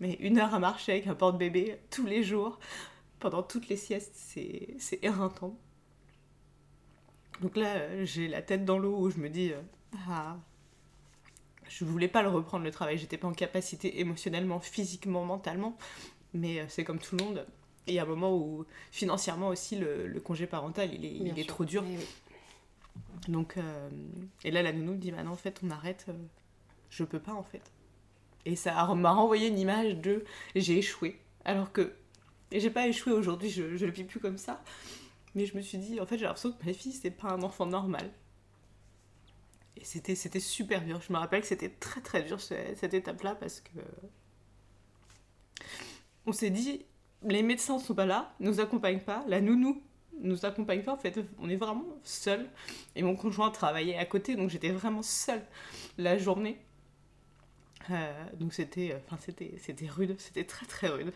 Mais 0.01 0.15
une 0.15 0.39
heure 0.39 0.55
à 0.55 0.59
marcher 0.59 0.93
avec 0.93 1.07
un 1.09 1.15
porte-bébé 1.15 1.79
tous 1.91 2.07
les 2.07 2.23
jours, 2.23 2.59
pendant 3.21 3.43
toutes 3.43 3.69
les 3.69 3.77
siestes, 3.77 4.15
c'est 4.15 4.75
c'est 4.79 5.05
éreintant. 5.05 5.59
Donc 7.43 7.55
là, 7.57 7.75
euh, 7.75 8.05
j'ai 8.07 8.29
la 8.29 8.41
tête 8.41 8.65
dans 8.65 8.79
l'eau 8.79 8.97
où 8.97 9.11
je 9.11 9.19
me 9.19 9.29
dis, 9.29 9.53
euh, 9.53 9.61
ah, 10.09 10.39
je 11.79 11.85
voulais 11.85 12.09
pas 12.09 12.23
le 12.23 12.29
reprendre 12.29 12.65
le 12.65 12.71
travail, 12.71 12.99
j'étais 12.99 13.17
pas 13.17 13.29
en 13.29 13.33
capacité 13.33 14.01
émotionnellement, 14.01 14.61
physiquement, 14.61 15.25
mentalement, 15.25 15.77
mais 16.35 16.61
euh, 16.61 16.65
c'est 16.69 16.85
comme 16.85 16.99
tout 16.99 17.17
le 17.17 17.25
monde. 17.25 17.47
Et 17.87 17.93
il 17.93 17.95
y 17.95 17.99
a 17.99 18.03
un 18.03 18.07
moment 18.07 18.37
où 18.37 18.65
financièrement 18.91 19.49
aussi 19.49 19.77
le, 19.77 20.07
le 20.07 20.21
congé 20.21 20.47
parental 20.47 20.93
il 20.95 21.05
est, 21.05 21.39
il 21.39 21.47
trop 21.47 21.65
dur. 21.65 21.83
Oui, 21.85 21.97
oui. 21.99 22.07
Donc, 23.29 23.57
euh, 23.57 23.89
et 24.45 24.51
là, 24.51 24.63
la 24.63 24.73
nounou 24.73 24.93
me 24.93 24.99
dit, 24.99 25.11
bah 25.11 25.23
non, 25.23 25.33
en 25.33 25.37
fait, 25.37 25.61
on 25.65 25.71
arrête, 25.71 26.07
euh, 26.09 26.13
je 26.91 27.05
peux 27.05 27.19
pas, 27.19 27.33
en 27.33 27.43
fait. 27.43 27.63
Et 28.45 28.55
ça 28.55 28.95
m'a 28.95 29.13
renvoyé 29.13 29.49
une 29.49 29.59
image 29.59 29.97
de 29.97 30.25
j'ai 30.55 30.79
échoué. 30.79 31.19
Alors 31.45 31.73
que 31.73 31.95
et 32.51 32.61
j'ai 32.61 32.71
pas 32.71 32.87
échoué 32.87 33.13
aujourd'hui, 33.13 33.49
je, 33.49 33.77
je 33.77 33.87
le 33.87 33.93
vis 33.93 34.05
plus 34.05 34.21
comme 34.21 34.37
ça. 34.37 34.63
Mais 35.35 35.47
je 35.47 35.57
me 35.57 35.63
suis 35.63 35.79
dit, 35.79 35.99
en 36.01 36.07
fait, 36.07 36.19
j'ai 36.19 36.27
l'impression 36.27 36.53
que 36.53 36.67
ma 36.67 36.75
fille, 36.75 36.93
c'est 36.93 37.11
pas 37.11 37.29
un 37.29 37.43
enfant 37.43 37.65
normal. 37.65 38.11
Et 39.83 39.85
c'était, 39.85 40.15
c'était 40.15 40.41
super 40.41 40.83
dur. 40.85 41.03
Je 41.07 41.13
me 41.13 41.19
rappelle 41.19 41.43
que 41.43 41.47
c'était 41.49 41.69
très 41.71 42.01
très 42.01 42.23
dur 42.23 42.41
ce- 42.41 42.55
cette 42.77 42.95
étape-là 42.95 43.35
parce 43.35 43.61
que. 43.61 43.81
On 46.27 46.33
s'est 46.33 46.51
dit, 46.51 46.85
les 47.25 47.43
médecins 47.43 47.79
sont 47.79 47.95
pas 47.95 48.07
là, 48.07 48.35
nous 48.41 48.61
accompagnent 48.61 49.01
pas, 49.01 49.25
la 49.29 49.41
nounou 49.41 49.83
nous 50.21 50.45
accompagne 50.45 50.83
pas. 50.83 50.93
En 50.93 50.97
fait, 50.97 51.19
on 51.39 51.49
est 51.49 51.57
vraiment 51.57 51.85
seul. 52.05 52.49
Et 52.95 53.03
mon 53.03 53.17
conjoint 53.17 53.51
travaillait 53.51 53.97
à 53.97 54.05
côté, 54.05 54.37
donc 54.37 54.51
j'étais 54.51 54.71
vraiment 54.71 55.03
seule 55.03 55.45
la 55.99 56.19
journée. 56.19 56.59
Euh, 57.91 58.25
donc 58.39 58.53
c'était, 58.55 58.95
enfin 59.07 59.17
c'était, 59.21 59.55
c'était 59.59 59.87
rude, 59.89 60.15
c'était 60.19 60.45
très 60.45 60.67
très 60.67 60.89
rude. 60.89 61.13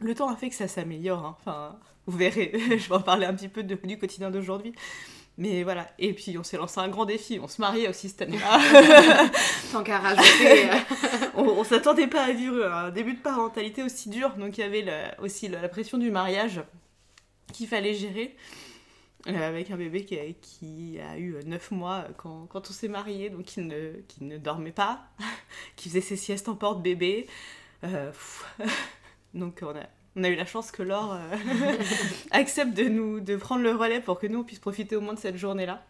Le 0.00 0.14
temps 0.14 0.28
a 0.28 0.36
fait 0.36 0.48
que 0.48 0.54
ça 0.54 0.68
s'améliore. 0.68 1.24
hein. 1.24 1.36
Enfin, 1.40 1.78
vous 2.06 2.16
verrez, 2.16 2.52
je 2.78 2.88
vais 2.88 2.94
en 2.94 3.00
parler 3.02 3.26
un 3.26 3.34
petit 3.34 3.48
peu 3.48 3.62
du 3.62 3.98
quotidien 3.98 4.30
d'aujourd'hui. 4.30 4.72
Mais 5.40 5.62
voilà. 5.62 5.86
Et 6.00 6.12
puis 6.14 6.36
on 6.36 6.42
s'est 6.42 6.56
lancé 6.56 6.80
un 6.80 6.88
grand 6.88 7.04
défi. 7.06 7.38
On 7.40 7.46
se 7.48 7.60
mariait 7.60 7.88
aussi 7.88 8.08
cette 8.08 8.22
année-là. 8.22 9.30
Tant 9.72 9.84
qu'à 9.84 9.98
rajouter. 9.98 10.68
euh, 10.68 10.74
on, 11.36 11.42
on 11.44 11.64
s'attendait 11.64 12.08
pas 12.08 12.24
à 12.24 12.32
vivre 12.32 12.64
un 12.66 12.90
début 12.90 13.14
de 13.14 13.20
parentalité 13.22 13.82
aussi 13.84 14.08
dur. 14.10 14.34
Donc 14.36 14.58
il 14.58 14.62
y 14.62 14.64
avait 14.64 14.82
le- 14.82 15.24
aussi 15.24 15.46
la 15.48 15.68
pression 15.68 15.96
du 15.96 16.10
mariage 16.10 16.60
qu'il 17.52 17.68
fallait 17.68 17.94
gérer. 17.94 18.34
euh, 19.28 19.48
avec 19.48 19.70
un 19.70 19.76
bébé 19.76 20.04
qui 20.04 20.18
a, 20.18 20.22
qui 20.40 20.98
a 21.00 21.16
eu 21.18 21.36
9 21.46 21.70
mois 21.70 22.04
quand, 22.16 22.46
quand 22.46 22.68
on 22.68 22.72
s'est 22.72 22.88
mariés, 22.88 23.30
donc 23.30 23.44
qui 23.44 23.60
ne, 23.60 23.92
qui 24.08 24.24
ne 24.24 24.38
dormait 24.38 24.72
pas, 24.72 25.02
qui 25.76 25.88
faisait 25.88 26.00
ses 26.00 26.16
siestes 26.16 26.48
en 26.48 26.56
porte-bébé. 26.56 27.26
Euh, 27.84 28.10
donc 29.34 29.60
on 29.62 29.70
a, 29.76 29.84
on 30.18 30.24
a 30.24 30.28
eu 30.28 30.34
la 30.34 30.44
chance 30.46 30.70
que 30.70 30.82
Laure 30.82 31.14
euh, 31.14 31.76
accepte 32.32 32.74
de, 32.74 32.84
nous, 32.84 33.20
de 33.20 33.36
prendre 33.36 33.62
le 33.62 33.74
relais 33.74 34.00
pour 34.00 34.18
que 34.18 34.26
nous 34.26 34.40
on 34.40 34.44
puisse 34.44 34.58
profiter 34.58 34.96
au 34.96 35.00
moins 35.00 35.14
de 35.14 35.18
cette 35.18 35.36
journée-là. 35.36 35.84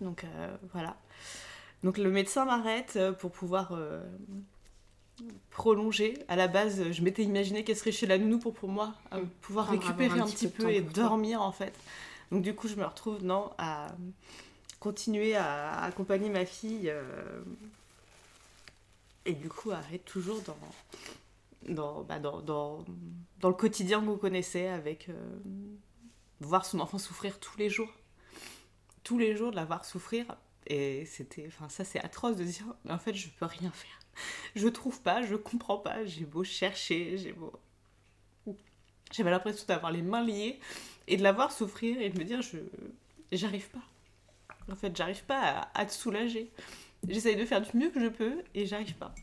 Donc 0.00 0.24
euh, 0.24 0.56
voilà. 0.72 0.96
Donc 1.82 1.98
le 1.98 2.10
médecin 2.10 2.46
m'arrête 2.46 2.94
euh, 2.96 3.12
pour 3.12 3.30
pouvoir 3.30 3.72
euh, 3.72 4.02
prolonger. 5.50 6.14
À 6.28 6.36
la 6.36 6.48
base, 6.48 6.90
je 6.92 7.02
m'étais 7.02 7.22
imaginé 7.22 7.62
qu'elle 7.62 7.76
serait 7.76 7.92
chez 7.92 8.06
la 8.06 8.16
nounou 8.16 8.38
pour, 8.38 8.54
pour 8.54 8.70
moi 8.70 8.94
euh, 9.12 9.22
pouvoir 9.42 9.68
récupérer 9.68 10.18
un, 10.18 10.24
un 10.24 10.26
petit 10.26 10.48
peu 10.48 10.70
et 10.70 10.82
toi. 10.82 10.92
dormir 11.04 11.42
en 11.42 11.52
fait. 11.52 11.74
Donc 12.32 12.42
du 12.42 12.54
coup, 12.54 12.68
je 12.68 12.76
me 12.76 12.84
retrouve 12.84 13.22
non 13.22 13.50
à 13.58 13.88
continuer 14.80 15.34
à 15.36 15.82
accompagner 15.82 16.30
ma 16.30 16.46
fille 16.46 16.92
et 19.24 19.32
du 19.32 19.48
coup 19.48 19.70
à 19.70 19.80
être 19.92 20.04
toujours 20.04 20.40
dans 20.42 20.56
dans, 21.68 22.02
bah, 22.02 22.18
dans, 22.18 22.40
dans, 22.40 22.84
dans 23.40 23.48
le 23.48 23.54
quotidien 23.54 24.00
que 24.00 24.06
vous 24.06 24.16
connaissez 24.16 24.66
avec 24.66 25.08
euh, 25.08 25.36
voir 26.40 26.64
son 26.64 26.80
enfant 26.80 26.98
souffrir 26.98 27.38
tous 27.40 27.56
les 27.58 27.68
jours 27.68 27.92
tous 29.04 29.18
les 29.18 29.36
jours 29.36 29.50
de 29.52 29.56
la 29.56 29.64
voir 29.64 29.84
souffrir. 29.84 30.26
Et 30.66 31.04
c'était, 31.04 31.44
enfin, 31.46 31.68
ça 31.68 31.84
c'est 31.84 32.00
atroce 32.00 32.36
de 32.36 32.44
dire, 32.44 32.64
mais 32.84 32.92
en 32.92 32.98
fait, 32.98 33.14
je 33.14 33.28
peux 33.28 33.44
rien 33.44 33.70
faire. 33.70 34.00
Je 34.56 34.66
trouve 34.66 35.00
pas, 35.02 35.22
je 35.22 35.36
comprends 35.36 35.78
pas, 35.78 36.04
j'ai 36.04 36.24
beau 36.24 36.42
chercher, 36.42 37.18
j'ai 37.18 37.32
beau. 37.32 37.52
J'avais 39.12 39.30
l'impression 39.30 39.66
d'avoir 39.68 39.92
les 39.92 40.02
mains 40.02 40.24
liées 40.24 40.58
et 41.06 41.16
de 41.16 41.22
la 41.22 41.32
voir 41.32 41.52
souffrir 41.52 42.00
et 42.00 42.08
de 42.08 42.18
me 42.18 42.24
dire, 42.24 42.42
je. 42.42 42.58
J'arrive 43.30 43.68
pas. 43.68 43.82
En 44.70 44.76
fait, 44.76 44.96
j'arrive 44.96 45.24
pas 45.24 45.40
à, 45.40 45.80
à 45.80 45.86
te 45.86 45.92
soulager. 45.92 46.50
J'essaye 47.06 47.36
de 47.36 47.44
faire 47.44 47.60
du 47.60 47.76
mieux 47.76 47.90
que 47.90 48.00
je 48.00 48.06
peux 48.06 48.42
et 48.54 48.64
j'arrive 48.64 48.94
pas. 48.94 49.14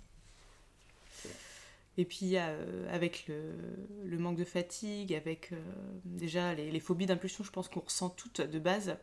Et 1.97 2.05
puis 2.05 2.37
euh, 2.37 2.87
avec 2.91 3.27
le, 3.27 4.17
manque 4.17 4.37
de 4.37 4.45
fatigue, 4.45 5.13
avec 5.13 5.51
euh, 5.51 5.61
déjà 6.05 6.53
les, 6.53 6.79
phobies 6.79 7.05
d'impulsion, 7.05 7.43
je 7.43 7.51
pense 7.51 7.67
qu'on 7.67 7.81
ressent 7.81 8.09
toutes 8.09 8.41
de 8.41 8.59
base, 8.59 8.97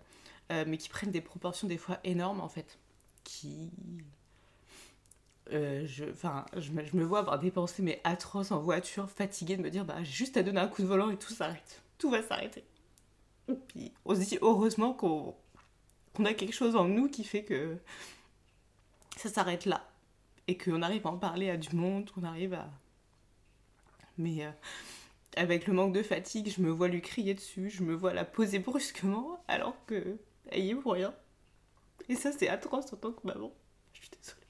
euh, 0.50 0.64
mais 0.66 0.78
qui 0.78 0.88
prennent 0.88 1.10
des 1.10 1.20
proportions 1.20 1.68
des 1.68 1.76
fois 1.76 1.98
énormes 2.04 2.40
en 2.40 2.48
fait. 2.48 2.78
Qui. 3.24 3.70
je, 5.50 6.10
enfin, 6.10 6.46
je, 6.56 6.72
me, 6.72 7.04
vois 7.04 7.18
avoir 7.18 7.38
des 7.38 7.50
pensées 7.50 7.82
mais 7.82 8.00
atroces 8.04 8.52
en 8.52 8.60
voiture, 8.60 9.10
fatiguée 9.10 9.58
de 9.58 9.62
me 9.62 9.70
dire 9.70 9.84
bah 9.84 10.02
j'ai 10.02 10.12
juste 10.12 10.38
à 10.38 10.42
donner 10.42 10.60
un 10.60 10.68
coup 10.68 10.80
de 10.80 10.86
volant 10.86 11.10
et 11.10 11.18
tout 11.18 11.32
s'arrête. 11.32 11.82
Tout 11.98 12.10
va 12.10 12.22
s'arrêter. 12.22 12.64
Puis 13.68 13.92
on 14.06 14.14
se 14.14 14.20
dit 14.20 14.38
heureusement 14.40 14.94
qu'on 14.94 15.34
a 16.24 16.32
quelque 16.32 16.54
chose 16.54 16.74
en 16.74 16.86
nous 16.86 17.08
qui 17.08 17.24
fait 17.24 17.44
que 17.44 17.76
ça 19.18 19.28
s'arrête 19.28 19.66
là 19.66 19.86
et 20.48 20.56
qu'on 20.56 20.82
arrive 20.82 21.06
à 21.06 21.10
en 21.10 21.18
parler 21.18 21.50
à 21.50 21.56
du 21.56 21.76
monde, 21.76 22.10
qu'on 22.10 22.24
arrive 22.24 22.54
à. 22.54 22.68
Mais 24.16 24.44
euh, 24.44 24.50
avec 25.36 25.66
le 25.66 25.74
manque 25.74 25.92
de 25.92 26.02
fatigue, 26.02 26.50
je 26.50 26.62
me 26.62 26.70
vois 26.70 26.88
lui 26.88 27.02
crier 27.02 27.34
dessus, 27.34 27.70
je 27.70 27.84
me 27.84 27.94
vois 27.94 28.14
la 28.14 28.24
poser 28.24 28.58
brusquement 28.58 29.44
alors 29.46 29.76
que 29.86 30.18
elle 30.50 30.64
y 30.64 30.70
est 30.70 30.74
pour 30.74 30.94
rien. 30.94 31.14
Et 32.08 32.16
ça, 32.16 32.32
c'est 32.32 32.48
atroce 32.48 32.92
en 32.92 32.96
tant 32.96 33.12
que 33.12 33.26
maman. 33.26 33.52
Je 33.92 34.00
suis 34.00 34.10
désolée. 34.10 34.40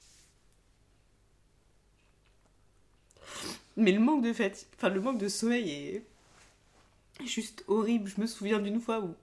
Mais 3.75 3.91
le 3.91 3.99
manque 3.99 4.23
de 4.23 4.31
fatigue, 4.31 4.67
enfin 4.77 4.89
le 4.89 5.01
manque 5.01 5.19
de 5.19 5.27
sommeil 5.27 5.69
est 5.69 6.05
juste 7.25 7.65
horrible. 7.67 8.09
Je 8.09 8.21
me 8.21 8.25
souviens 8.25 8.59
d'une 8.59 8.79
fois 8.79 9.01
où 9.01 9.15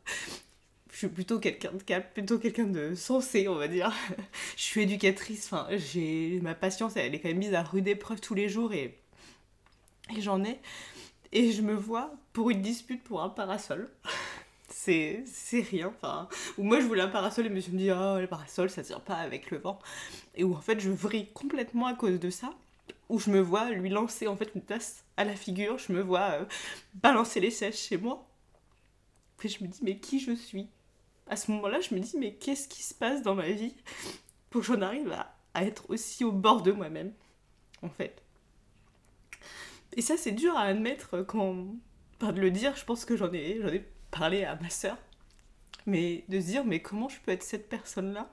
je 0.97 1.01
suis 1.01 1.09
plutôt 1.09 1.39
quelqu'un 1.39 1.73
de 1.73 1.83
cap, 1.83 2.15
plutôt 2.15 2.39
quelqu'un 2.39 2.65
de 2.65 2.95
sensé, 2.95 3.49
on 3.49 3.57
va 3.57 3.69
dire. 3.69 3.93
je 4.57 4.63
suis 4.63 4.81
éducatrice, 4.81 5.45
enfin, 5.45 5.69
j'ai 5.73 6.41
ma 6.41 6.55
patience, 6.55 6.97
elle 6.97 7.15
est 7.15 7.21
quand 7.21 7.29
même 7.29 7.37
mise 7.37 7.53
à 7.53 7.63
rude 7.63 7.87
épreuve 7.87 8.19
tous 8.23 8.33
les 8.33 8.49
jours 8.49 8.73
et, 8.73 8.97
et 10.17 10.23
j'en 10.23 10.43
ai. 10.43 10.59
Et 11.33 11.53
je 11.53 11.61
me 11.61 11.75
vois 11.75 12.15
pour 12.33 12.49
une 12.49 12.63
dispute 12.63 13.05
pour 13.05 13.21
un 13.23 13.29
parasol. 13.29 13.91
c'est 14.71 15.23
rien, 15.71 15.89
enfin. 15.89 16.31
Ou 16.57 16.63
moi 16.63 16.81
je 16.81 16.87
voulais 16.87 17.03
un 17.03 17.09
parasol 17.09 17.45
et 17.45 17.61
je 17.61 17.71
me 17.73 17.77
dit, 17.77 17.91
oh, 17.91 18.19
le 18.19 18.27
parasol 18.27 18.71
ça 18.71 18.83
tire 18.83 19.03
pas 19.03 19.17
avec 19.17 19.51
le 19.51 19.59
vent. 19.59 19.79
Et 20.35 20.45
où 20.45 20.55
en 20.55 20.63
fait 20.63 20.81
je 20.81 20.89
vrille 20.89 21.29
complètement 21.35 21.89
à 21.89 21.93
cause 21.93 22.19
de 22.19 22.31
ça. 22.31 22.55
Où 23.11 23.19
je 23.21 23.29
me 23.29 23.41
vois 23.41 23.69
lui 23.69 23.91
lancer 23.91 24.29
en 24.29 24.37
fait 24.37 24.51
une 24.55 24.63
tasse 24.63 25.05
à 25.19 25.25
la 25.27 25.37
figure, 25.37 25.77
je 25.77 25.93
me 25.93 26.01
vois 26.01 26.41
euh, 26.41 26.45
balancer 26.95 27.39
les 27.39 27.51
sèches 27.51 27.83
chez 27.89 27.99
moi. 27.99 28.25
Puis 29.37 29.51
je 29.51 29.63
me 29.63 29.69
dis, 29.69 29.81
mais 29.83 29.99
qui 29.99 30.21
je 30.21 30.33
suis? 30.33 30.69
À 31.29 31.37
ce 31.37 31.51
moment-là, 31.51 31.81
je 31.81 31.95
me 31.95 32.01
dis, 32.01 32.17
mais 32.17 32.35
qu'est-ce 32.35 32.69
qui 32.69 32.83
se 32.83 32.95
passe 32.95 33.23
dans 33.23 33.35
ma 33.35 33.51
vie 33.51 33.75
pour 34.51 34.61
que 34.61 34.67
j'en 34.67 34.81
arrive 34.81 35.13
à, 35.13 35.65
être 35.65 35.89
aussi 35.89 36.23
au 36.23 36.33
bord 36.33 36.63
de 36.63 36.71
moi-même, 36.71 37.15
en 37.83 37.89
fait. 37.89 38.23
Et 39.97 40.03
ça, 40.03 40.19
c'est 40.19 40.33
dur 40.33 40.55
à 40.57 40.63
admettre 40.63 41.23
quand. 41.23 41.67
Enfin, 42.21 42.33
de 42.33 42.41
le 42.41 42.51
dire, 42.51 42.77
je 42.77 42.85
pense 42.85 43.07
que 43.07 43.17
j'en 43.17 43.33
ai, 43.33 43.59
ai 43.75 43.85
parlé 44.11 44.45
à 44.45 44.57
ma 44.57 44.69
sœur. 44.69 44.99
Mais 45.87 46.25
de 46.29 46.41
se 46.41 46.47
dire, 46.47 46.65
mais 46.65 46.83
comment 46.83 47.09
je 47.09 47.19
peux 47.21 47.31
être 47.33 47.43
cette 47.43 47.69
personne-là 47.69 48.29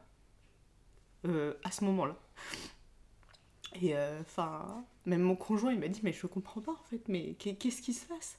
euh, 1.25 1.53
à 1.63 1.71
ce 1.71 1.85
moment-là? 1.85 2.17
Et 3.81 3.95
euh, 3.95 4.19
enfin, 4.21 4.83
même 5.05 5.21
mon 5.21 5.35
conjoint, 5.35 5.71
il 5.71 5.79
m'a 5.79 5.87
dit, 5.87 6.01
mais 6.03 6.13
je 6.13 6.27
comprends 6.27 6.61
pas 6.61 6.73
en 6.73 6.83
fait, 6.89 7.07
mais 7.07 7.35
qu'est-ce 7.35 7.81
qui 7.81 7.93
se 7.93 8.05
passe? 8.05 8.37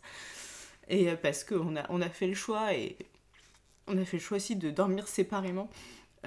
Et 0.88 1.10
euh, 1.10 1.16
parce 1.16 1.44
qu'on 1.44 1.76
a, 1.76 1.86
on 1.90 2.00
a 2.00 2.10
fait 2.10 2.26
le 2.26 2.34
choix 2.34 2.74
et 2.74 2.96
on 3.86 3.98
a 3.98 4.04
fait 4.04 4.16
le 4.16 4.22
choix 4.22 4.36
aussi 4.36 4.56
de 4.56 4.70
dormir 4.70 5.08
séparément 5.08 5.68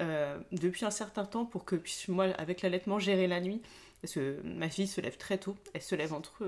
euh, 0.00 0.38
depuis 0.52 0.84
un 0.84 0.90
certain 0.90 1.24
temps 1.24 1.44
pour 1.44 1.64
que 1.64 1.76
puisse, 1.76 2.08
moi, 2.08 2.26
avec 2.38 2.62
l'allaitement, 2.62 2.98
gérer 2.98 3.26
la 3.26 3.40
nuit. 3.40 3.62
Parce 4.00 4.14
que 4.14 4.40
ma 4.44 4.68
fille 4.68 4.86
se 4.86 5.00
lève 5.00 5.16
très 5.16 5.38
tôt. 5.38 5.56
Elle 5.74 5.82
se 5.82 5.94
lève 5.96 6.12
entre 6.12 6.44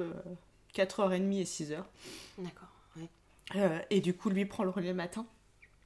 4h30 0.75 1.41
et 1.41 1.45
6h. 1.45 1.83
D'accord, 2.39 2.69
ouais. 2.97 3.09
Euh, 3.57 3.81
et 3.91 4.01
du 4.01 4.15
coup, 4.15 4.31
lui 4.31 4.45
prend 4.47 4.63
le 4.63 4.71
relais 4.71 4.89
le 4.89 4.95
matin. 4.95 5.27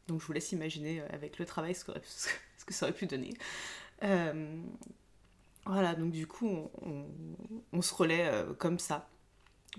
Donc 0.08 0.20
je 0.20 0.26
vous 0.26 0.34
laisse 0.34 0.52
imaginer 0.52 1.00
euh, 1.00 1.06
avec 1.10 1.38
le 1.38 1.46
travail 1.46 1.74
ce 1.74 1.86
que, 1.86 1.92
ce 2.04 2.64
que 2.66 2.74
ça 2.74 2.86
aurait 2.86 2.94
pu 2.94 3.06
donner. 3.06 3.32
voilà, 5.64 5.94
donc 5.94 6.10
du 6.10 6.26
coup, 6.26 6.68
on, 6.82 7.06
on, 7.72 7.80
se 7.80 7.94
relaie 7.94 8.30
comme 8.58 8.78
ça. 8.78 9.08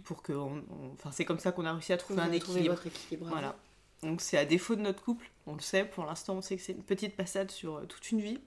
Pour 0.03 0.23
que. 0.23 0.33
enfin, 0.33 1.11
c'est 1.11 1.23
comme 1.23 1.39
ça 1.39 1.51
qu'on 1.51 1.65
a 1.65 1.71
réussi 1.71 1.93
à 1.93 1.97
trouver 1.97 2.21
un 2.21 2.31
équilibre. 2.31 2.73
Votre 2.73 2.87
équilibre. 2.87 3.27
Voilà. 3.29 3.55
Donc 4.03 4.21
c'est 4.21 4.37
à 4.37 4.45
défaut 4.45 4.75
de 4.75 4.81
notre 4.81 5.01
couple, 5.01 5.29
on 5.47 5.53
le 5.55 5.61
sait, 5.61 5.85
pour 5.85 6.05
l'instant 6.05 6.35
on 6.35 6.41
sait 6.41 6.57
que 6.57 6.61
c'est 6.61 6.73
une 6.73 6.83
petite 6.83 7.15
passade 7.15 7.51
sur 7.51 7.77
euh, 7.77 7.85
toute 7.85 8.11
une 8.11 8.21
vie, 8.21 8.39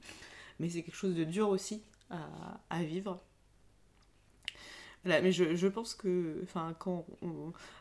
mais 0.58 0.68
c'est 0.68 0.82
quelque 0.82 0.96
chose 0.96 1.14
de 1.14 1.24
dur 1.24 1.48
aussi 1.48 1.82
à, 2.70 2.82
vivre. 2.82 3.20
Voilà, 5.04 5.20
mais 5.20 5.30
je, 5.30 5.66
pense 5.66 5.94
que, 5.94 6.40
enfin, 6.42 6.74
quand 6.78 7.06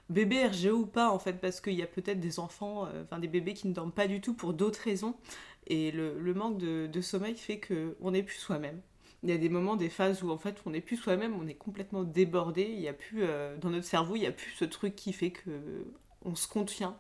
bébé 0.10 0.46
RGO 0.46 0.80
ou 0.80 0.86
pas, 0.86 1.10
en 1.10 1.18
fait, 1.18 1.34
parce 1.34 1.62
qu'il 1.62 1.74
y 1.74 1.82
a 1.82 1.88
peut-être 1.88 2.20
des 2.20 2.40
enfants, 2.40 2.86
euh, 2.88 3.04
enfin 3.04 3.20
des 3.20 3.28
bébés 3.28 3.54
qui 3.54 3.68
ne 3.68 3.74
dorment 3.74 3.92
pas 3.92 4.08
du 4.08 4.22
tout 4.22 4.34
pour 4.34 4.54
d'autres 4.54 4.82
raisons, 4.82 5.16
et 5.68 5.92
le, 5.92 6.34
manque 6.34 6.58
de, 6.58 7.02
sommeil 7.02 7.36
fait 7.36 7.60
qu'on 7.60 8.12
n'est 8.12 8.24
plus 8.24 8.38
soi-même. 8.38 8.82
Il 9.24 9.30
y 9.30 9.34
a 9.34 9.38
des 9.38 9.50
moments, 9.50 9.76
des 9.76 9.90
phases 9.90 10.24
où 10.24 10.30
en 10.30 10.38
fait 10.38 10.62
on 10.66 10.72
n'est 10.72 10.82
plus 10.82 10.98
soi-même, 10.98 11.36
on 11.40 11.48
est 11.48 11.56
complètement 11.56 12.04
débordé, 12.04 12.64
il 12.64 12.80
y 12.80 12.88
a 12.88 12.94
plus, 12.94 13.24
euh, 13.24 13.58
dans 13.58 13.70
notre 13.70 13.86
cerveau, 13.86 14.16
il 14.16 14.20
n'y 14.20 14.28
a 14.28 14.32
plus 14.32 14.52
ce 14.52 14.66
truc 14.66 14.96
qui 14.96 15.14
fait 15.14 15.32
que 15.32 15.86
on 16.24 16.36
se 16.36 16.48
contient 16.48 16.98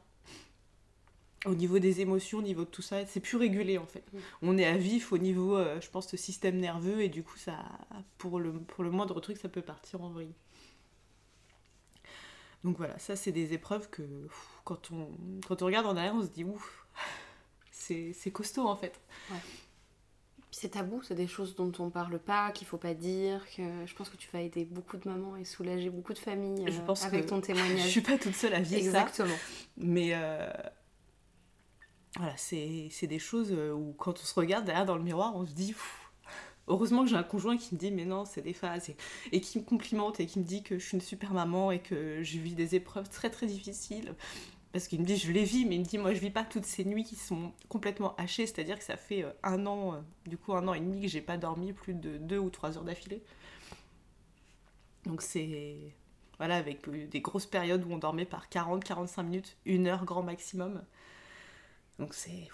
au 1.45 1.55
niveau 1.55 1.79
des 1.79 2.01
émotions, 2.01 2.39
au 2.39 2.41
niveau 2.41 2.63
de 2.63 2.69
tout 2.69 2.81
ça, 2.81 3.05
c'est 3.05 3.19
plus 3.19 3.37
régulé 3.37 3.77
en 3.77 3.85
fait. 3.85 4.03
Mm. 4.11 4.17
On 4.41 4.57
est 4.57 4.65
à 4.65 4.77
vif 4.77 5.11
au 5.11 5.17
niveau, 5.17 5.55
euh, 5.55 5.79
je 5.81 5.89
pense, 5.89 6.07
de 6.11 6.17
système 6.17 6.57
nerveux 6.57 7.01
et 7.01 7.09
du 7.09 7.23
coup, 7.23 7.37
ça, 7.37 7.57
pour, 8.17 8.39
le, 8.39 8.51
pour 8.53 8.83
le 8.83 8.91
moindre 8.91 9.19
truc, 9.19 9.37
ça 9.37 9.49
peut 9.49 9.61
partir 9.61 10.01
en 10.01 10.09
vrille. 10.09 10.33
Donc 12.63 12.77
voilà, 12.77 12.97
ça 12.97 13.15
c'est 13.15 13.31
des 13.31 13.53
épreuves 13.53 13.89
que 13.89 14.03
quand, 14.65 14.91
on, 14.91 15.09
quand 15.47 15.61
on 15.61 15.65
regarde 15.65 15.85
en 15.85 15.95
arrière, 15.95 16.15
on 16.15 16.23
se 16.23 16.29
dit 16.29 16.43
ouf, 16.43 16.87
c'est 17.71 18.31
costaud 18.31 18.67
en 18.67 18.75
fait. 18.75 18.99
Ouais. 19.31 19.37
C'est 20.49 20.69
tabou, 20.69 21.03
c'est 21.03 21.13
des 21.13 21.27
choses 21.27 21.55
dont 21.55 21.71
on 21.77 21.89
parle 21.89 22.17
pas, 22.17 22.51
qu'il 22.51 22.65
faut 22.65 22.77
pas 22.77 22.95
dire, 22.95 23.45
que 23.55 23.61
je 23.85 23.93
pense 23.93 24.09
que 24.09 24.17
tu 24.17 24.27
vas 24.33 24.41
aider 24.41 24.65
beaucoup 24.65 24.97
de 24.97 25.07
mamans 25.07 25.35
et 25.35 25.45
soulager 25.45 25.89
beaucoup 25.89 26.13
de 26.13 26.17
familles 26.17 26.65
je 26.71 26.81
pense 26.81 27.03
euh, 27.03 27.07
avec 27.07 27.27
ton 27.27 27.41
témoignage. 27.41 27.83
Je 27.83 27.87
suis 27.87 28.01
pas 28.01 28.17
toute 28.17 28.33
seule 28.33 28.55
à 28.55 28.61
vivre 28.61 28.79
Exactement. 28.79 29.27
ça. 29.27 29.63
Mais 29.77 30.11
euh, 30.13 30.51
voilà, 32.17 32.35
c'est 32.35 33.07
des 33.07 33.19
choses 33.19 33.51
euh, 33.51 33.71
où 33.71 33.93
quand 33.93 34.19
on 34.19 34.23
se 34.23 34.33
regarde 34.33 34.65
derrière 34.65 34.85
dans 34.85 34.97
le 34.97 35.03
miroir, 35.03 35.35
on 35.35 35.45
se 35.45 35.53
dit 35.53 35.75
heureusement 36.67 37.03
que 37.03 37.09
j'ai 37.09 37.15
un 37.15 37.23
conjoint 37.23 37.57
qui 37.57 37.75
me 37.75 37.79
dit 37.79 37.91
mais 37.91 38.05
non 38.05 38.25
c'est 38.25 38.41
des 38.41 38.53
phases 38.53 38.91
et, 39.31 39.39
qui 39.39 39.59
me 39.59 39.63
complimente 39.63 40.19
et 40.19 40.25
qui 40.25 40.39
me 40.39 40.43
dit 40.43 40.63
que 40.63 40.79
je 40.79 40.85
suis 40.85 40.95
une 40.95 41.01
super 41.01 41.31
maman 41.31 41.71
et 41.71 41.79
que 41.79 42.23
je 42.23 42.39
vis 42.39 42.55
des 42.55 42.75
épreuves 42.75 43.09
très 43.09 43.29
très 43.29 43.45
difficiles. 43.45 44.15
Parce 44.73 44.87
qu'il 44.87 44.99
me 44.99 45.05
dit 45.05 45.17
je 45.17 45.31
les 45.31 45.43
vis 45.43 45.65
mais 45.65 45.75
il 45.75 45.79
me 45.81 45.85
dit 45.85 45.97
moi 45.99 46.13
je 46.13 46.19
vis 46.19 46.31
pas 46.31 46.43
toutes 46.43 46.65
ces 46.65 46.85
nuits 46.85 47.03
qui 47.03 47.15
sont 47.15 47.53
complètement 47.69 48.15
hachées 48.15 48.47
c'est 48.47 48.59
à 48.59 48.63
dire 48.63 48.77
que 48.79 48.83
ça 48.83 48.97
fait 48.97 49.23
euh, 49.23 49.31
un 49.43 49.65
an 49.67 49.93
euh, 49.93 49.97
du 50.25 50.37
coup 50.37 50.53
un 50.53 50.67
an 50.67 50.73
et 50.73 50.79
demi 50.79 51.01
que 51.01 51.07
j'ai 51.07 51.21
pas 51.21 51.37
dormi 51.37 51.71
plus 51.71 51.93
de 51.93 52.17
deux 52.17 52.39
ou 52.39 52.49
trois 52.49 52.77
heures 52.77 52.83
d'affilée. 52.83 53.23
Donc 55.05 55.21
c'est 55.21 55.93
voilà 56.37 56.55
avec 56.55 56.89
des 56.89 57.21
grosses 57.21 57.45
périodes 57.45 57.85
où 57.85 57.91
on 57.91 57.97
dormait 57.97 58.25
par 58.25 58.49
40 58.49 58.83
45 58.83 59.23
minutes 59.23 59.57
une 59.65 59.87
heure 59.87 60.03
grand 60.03 60.23
maximum 60.23 60.81
donc 61.99 62.13
c'est. 62.13 62.49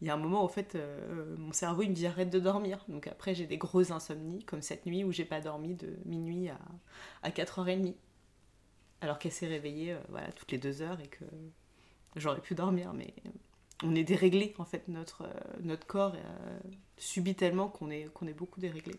Il 0.00 0.06
y 0.06 0.10
a 0.10 0.14
un 0.14 0.18
moment, 0.18 0.42
en 0.42 0.48
fait, 0.48 0.76
euh, 0.76 1.36
mon 1.36 1.52
cerveau, 1.52 1.82
il 1.82 1.90
me 1.90 1.94
dit 1.94 2.06
arrête 2.06 2.30
de 2.30 2.38
dormir. 2.38 2.82
Donc 2.88 3.06
après, 3.06 3.34
j'ai 3.34 3.46
des 3.46 3.58
grosses 3.58 3.90
insomnies, 3.90 4.42
comme 4.44 4.62
cette 4.62 4.86
nuit 4.86 5.04
où 5.04 5.12
j'ai 5.12 5.26
pas 5.26 5.40
dormi 5.42 5.74
de 5.74 5.94
minuit 6.06 6.48
à, 6.48 6.58
à 7.22 7.30
4h30. 7.30 7.94
Alors 9.02 9.18
qu'elle 9.18 9.32
s'est 9.32 9.46
réveillée 9.46 9.92
euh, 9.92 10.00
voilà, 10.08 10.32
toutes 10.32 10.52
les 10.52 10.58
deux 10.58 10.80
heures 10.80 11.00
et 11.00 11.08
que 11.08 11.24
j'aurais 12.16 12.40
pu 12.40 12.54
dormir. 12.54 12.94
Mais 12.94 13.12
on 13.82 13.94
est 13.94 14.04
déréglé, 14.04 14.54
en 14.56 14.64
fait, 14.64 14.88
notre, 14.88 15.24
euh, 15.66 15.76
corps 15.86 16.16
subit 16.96 17.34
tellement 17.34 17.68
qu'on 17.68 17.90
est, 17.90 18.10
qu'on 18.14 18.26
est 18.26 18.34
beaucoup 18.34 18.60
déréglé. 18.60 18.94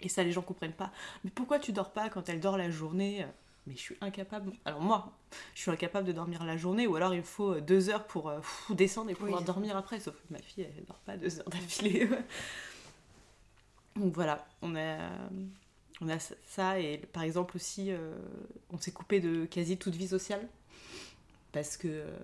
Et 0.00 0.08
ça, 0.08 0.22
les 0.22 0.30
gens 0.30 0.42
comprennent 0.42 0.72
pas. 0.72 0.92
Mais 1.24 1.30
pourquoi 1.30 1.58
tu 1.58 1.72
dors 1.72 1.90
pas 1.90 2.08
quand 2.10 2.28
elle 2.28 2.38
dort 2.38 2.56
la 2.56 2.70
journée 2.70 3.26
mais 3.68 3.74
je 3.76 3.80
suis 3.80 3.96
incapable. 4.00 4.52
Alors 4.64 4.80
moi, 4.80 5.12
je 5.54 5.60
suis 5.60 5.70
incapable 5.70 6.06
de 6.06 6.12
dormir 6.12 6.44
la 6.44 6.56
journée, 6.56 6.86
ou 6.86 6.96
alors 6.96 7.14
il 7.14 7.18
me 7.18 7.22
faut 7.22 7.54
euh, 7.54 7.60
deux 7.60 7.90
heures 7.90 8.06
pour 8.06 8.28
euh, 8.28 8.40
descendre 8.70 9.10
et 9.10 9.14
pouvoir 9.14 9.42
dormir 9.42 9.76
après. 9.76 10.00
Sauf 10.00 10.14
que 10.16 10.32
ma 10.32 10.38
fille, 10.40 10.66
elle 10.76 10.84
dort 10.86 10.98
pas 11.00 11.16
deux 11.16 11.38
heures 11.38 11.48
d'affilée. 11.50 12.08
Donc 13.96 14.14
voilà, 14.14 14.46
on 14.62 14.76
a, 14.76 14.96
on 16.00 16.08
a 16.08 16.18
ça, 16.46 16.78
et 16.80 16.98
par 16.98 17.22
exemple 17.24 17.56
aussi, 17.56 17.90
euh, 17.90 18.14
on 18.70 18.78
s'est 18.78 18.92
coupé 18.92 19.20
de 19.20 19.44
quasi 19.44 19.76
toute 19.76 19.94
vie 19.94 20.08
sociale. 20.08 20.48
Parce 21.52 21.76
que. 21.76 21.88
euh, 21.88 22.16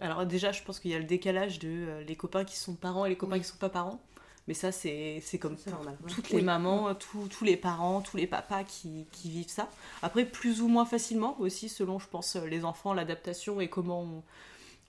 alors, 0.00 0.24
déjà, 0.24 0.52
je 0.52 0.62
pense 0.62 0.78
qu'il 0.80 0.90
y 0.90 0.94
a 0.94 0.98
le 0.98 1.04
décalage 1.04 1.58
de 1.58 2.02
les 2.06 2.16
copains 2.16 2.44
qui 2.44 2.56
sont 2.56 2.74
parents 2.74 3.04
et 3.04 3.08
les 3.10 3.16
copains 3.16 3.34
Oui. 3.34 3.40
qui 3.40 3.46
sont 3.48 3.58
pas 3.58 3.68
parents. 3.68 4.00
Mais 4.48 4.54
ça, 4.54 4.72
c'est 4.72 5.22
comme 5.38 5.56
normal. 5.66 5.96
ouais. 6.02 6.10
toutes 6.10 6.30
les 6.30 6.40
mamans, 6.42 6.94
tous- 6.94 7.28
tous 7.28 7.44
les 7.44 7.56
parents, 7.58 8.00
tous 8.00 8.16
les 8.16 8.26
papas 8.26 8.64
qui, 8.64 9.06
qui 9.12 9.28
vivent 9.30 9.50
ça. 9.50 9.68
Après, 10.02 10.24
plus 10.24 10.62
ou 10.62 10.68
moins 10.68 10.86
facilement 10.86 11.38
aussi, 11.38 11.68
selon, 11.68 11.98
je 11.98 12.08
pense, 12.08 12.34
les 12.34 12.64
enfants, 12.64 12.94
l'adaptation 12.94 13.60
et 13.60 13.68
comment 13.68 14.00
on, 14.02 14.22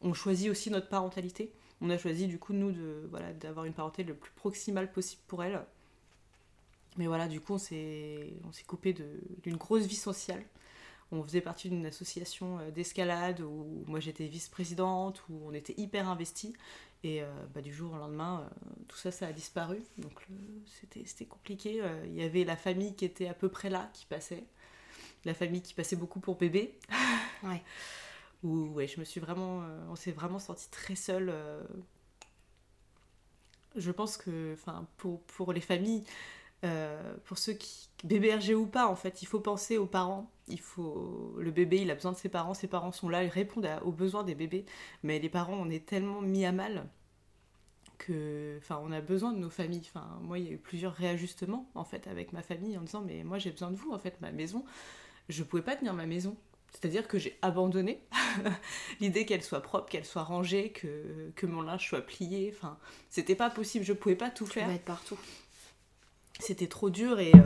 on 0.09 0.13
choisit 0.13 0.49
aussi 0.49 0.71
notre 0.71 0.87
parentalité. 0.87 1.51
On 1.81 1.89
a 1.89 1.97
choisi, 1.97 2.27
du 2.27 2.39
coup, 2.39 2.53
nous, 2.53 2.71
de 2.71 3.05
voilà, 3.11 3.33
d'avoir 3.33 3.65
une 3.65 3.73
parentalité 3.73 4.09
le 4.13 4.17
plus 4.17 4.31
proximale 4.31 4.89
possible 4.91 5.21
pour 5.27 5.43
elle. 5.43 5.61
Mais 6.97 7.07
voilà, 7.07 7.27
du 7.27 7.41
coup, 7.41 7.53
on 7.53 7.57
s'est 7.57 8.31
coupé 8.65 8.95
d'une 9.43 9.57
grosse 9.57 9.83
vie 9.83 9.95
sociale. 9.95 10.41
On 11.11 11.23
faisait 11.23 11.41
partie 11.41 11.69
d'une 11.69 11.85
association 11.87 12.59
euh, 12.59 12.71
d'escalade 12.71 13.41
où 13.41 13.83
moi 13.87 13.99
j'étais 13.99 14.27
vice-présidente, 14.27 15.23
où 15.29 15.41
on 15.47 15.53
était 15.53 15.73
hyper 15.77 16.07
investis. 16.07 16.53
Et 17.03 17.23
euh, 17.23 17.27
bah, 17.53 17.61
du 17.61 17.73
jour 17.73 17.93
au 17.93 17.97
lendemain, 17.97 18.41
euh, 18.41 18.69
tout 18.87 18.97
ça, 18.97 19.11
ça 19.11 19.27
a 19.27 19.31
disparu. 19.31 19.81
Donc 19.97 20.27
c'était 20.65 21.25
compliqué. 21.25 21.81
Il 22.05 22.13
y 22.13 22.23
avait 22.23 22.43
la 22.43 22.57
famille 22.57 22.95
qui 22.95 23.05
était 23.05 23.27
à 23.27 23.33
peu 23.33 23.49
près 23.49 23.69
là, 23.69 23.89
qui 23.93 24.05
passait. 24.05 24.43
La 25.25 25.33
famille 25.33 25.61
qui 25.61 25.73
passait 25.73 25.95
beaucoup 25.95 26.19
pour 26.19 26.37
bébé. 26.37 26.77
Ouais. 27.41 27.63
Où 28.43 28.65
ouais, 28.73 28.85
je 28.85 28.99
me 28.99 29.05
suis 29.05 29.21
vraiment... 29.21 29.63
on 29.89 29.95
s'est 29.95 30.11
vraiment 30.11 30.39
senti 30.39 30.69
très 30.71 30.95
seul. 30.95 31.33
Je 33.77 33.91
pense 33.91 34.17
que 34.17 34.51
enfin, 34.51 34.85
pour, 34.97 35.21
pour 35.21 35.53
les 35.53 35.61
familles, 35.61 36.03
euh, 36.63 37.15
pour 37.25 37.37
ceux 37.37 37.53
qui... 37.53 37.89
Bébé 38.05 38.33
RG 38.33 38.53
ou 38.55 38.65
pas, 38.65 38.87
en 38.87 38.95
fait, 38.95 39.21
il 39.21 39.25
faut 39.25 39.41
penser 39.41 39.77
aux 39.77 39.85
parents. 39.85 40.31
Il 40.47 40.59
faut... 40.59 41.35
Le 41.37 41.51
bébé, 41.51 41.81
il 41.81 41.91
a 41.91 41.95
besoin 41.95 42.13
de 42.13 42.17
ses 42.17 42.29
parents. 42.29 42.53
Ses 42.53 42.67
parents 42.67 42.91
sont 42.93 43.09
là, 43.09 43.23
ils 43.23 43.29
répondent 43.29 43.65
à- 43.65 43.83
aux 43.83 43.91
besoins 43.91 44.23
des 44.23 44.35
bébés. 44.35 44.65
Mais 45.03 45.19
les 45.19 45.29
parents, 45.29 45.55
on 45.55 45.69
est 45.69 45.85
tellement 45.85 46.21
mis 46.21 46.45
à 46.45 46.51
mal 46.51 46.87
que 47.97 48.57
enfin 48.59 48.81
on 48.83 48.91
a 48.91 49.01
besoin 49.01 49.33
de 49.33 49.39
nos 49.39 49.49
familles 49.49 49.81
enfin 49.83 50.07
moi 50.21 50.39
il 50.39 50.45
y 50.45 50.47
a 50.47 50.51
eu 50.51 50.57
plusieurs 50.57 50.93
réajustements 50.93 51.69
en 51.75 51.83
fait 51.83 52.07
avec 52.07 52.31
ma 52.31 52.41
famille 52.41 52.77
en 52.77 52.81
disant 52.81 53.01
mais 53.05 53.23
moi 53.25 53.37
j'ai 53.39 53.51
besoin 53.51 53.71
de 53.71 53.75
vous 53.75 53.91
en 53.91 53.99
fait 53.99 54.19
ma 54.21 54.31
maison 54.31 54.63
je 55.27 55.43
pouvais 55.43 55.61
pas 55.61 55.75
tenir 55.75 55.93
ma 55.93 56.05
maison 56.05 56.37
c'est-à-dire 56.71 57.07
que 57.09 57.17
j'ai 57.17 57.37
abandonné 57.41 57.99
l'idée 59.01 59.25
qu'elle 59.25 59.43
soit 59.43 59.61
propre 59.61 59.89
qu'elle 59.89 60.05
soit 60.05 60.23
rangée 60.23 60.71
que, 60.71 61.31
que 61.35 61.45
mon 61.45 61.61
linge 61.61 61.89
soit 61.89 62.01
plié 62.01 62.53
enfin 62.55 62.77
c'était 63.09 63.35
pas 63.35 63.49
possible 63.49 63.83
je 63.83 63.93
pouvais 63.93 64.15
pas 64.15 64.29
tout 64.29 64.45
faire 64.45 64.69
être 64.69 64.85
partout. 64.85 65.17
C'était 66.39 66.67
trop 66.67 66.89
dur 66.89 67.19
et 67.19 67.33
euh, 67.35 67.39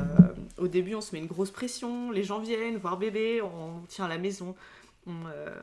au 0.57 0.67
début 0.67 0.95
on 0.95 1.01
se 1.01 1.13
met 1.13 1.19
une 1.19 1.27
grosse 1.27 1.51
pression, 1.51 2.11
les 2.11 2.23
gens 2.23 2.39
viennent 2.39 2.77
voir 2.77 2.97
bébé, 2.97 3.41
on 3.41 3.81
tient 3.87 4.05
à 4.05 4.07
la 4.07 4.19
maison, 4.19 4.55
on, 5.07 5.25
euh, 5.27 5.59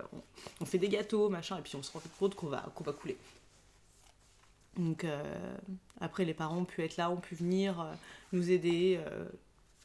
fait 0.67 0.79
des 0.79 0.89
gâteaux, 0.89 1.31
machin, 1.31 1.57
et 1.57 1.63
puis 1.63 1.77
on 1.77 1.83
se 1.83 1.93
rend 1.93 2.03
compte 2.19 2.35
qu'on 2.35 2.49
va, 2.49 2.71
qu'on 2.75 2.85
va 2.85 2.93
couler. 2.93 3.17
Donc 4.77 5.05
euh, 5.05 5.57
après 6.01 6.25
les 6.25 6.35
parents 6.35 6.59
ont 6.59 6.65
pu 6.65 6.83
être 6.83 6.97
là, 6.97 7.11
ont 7.11 7.17
pu 7.17 7.35
venir 7.35 7.87
nous 8.33 8.51
aider 8.51 9.01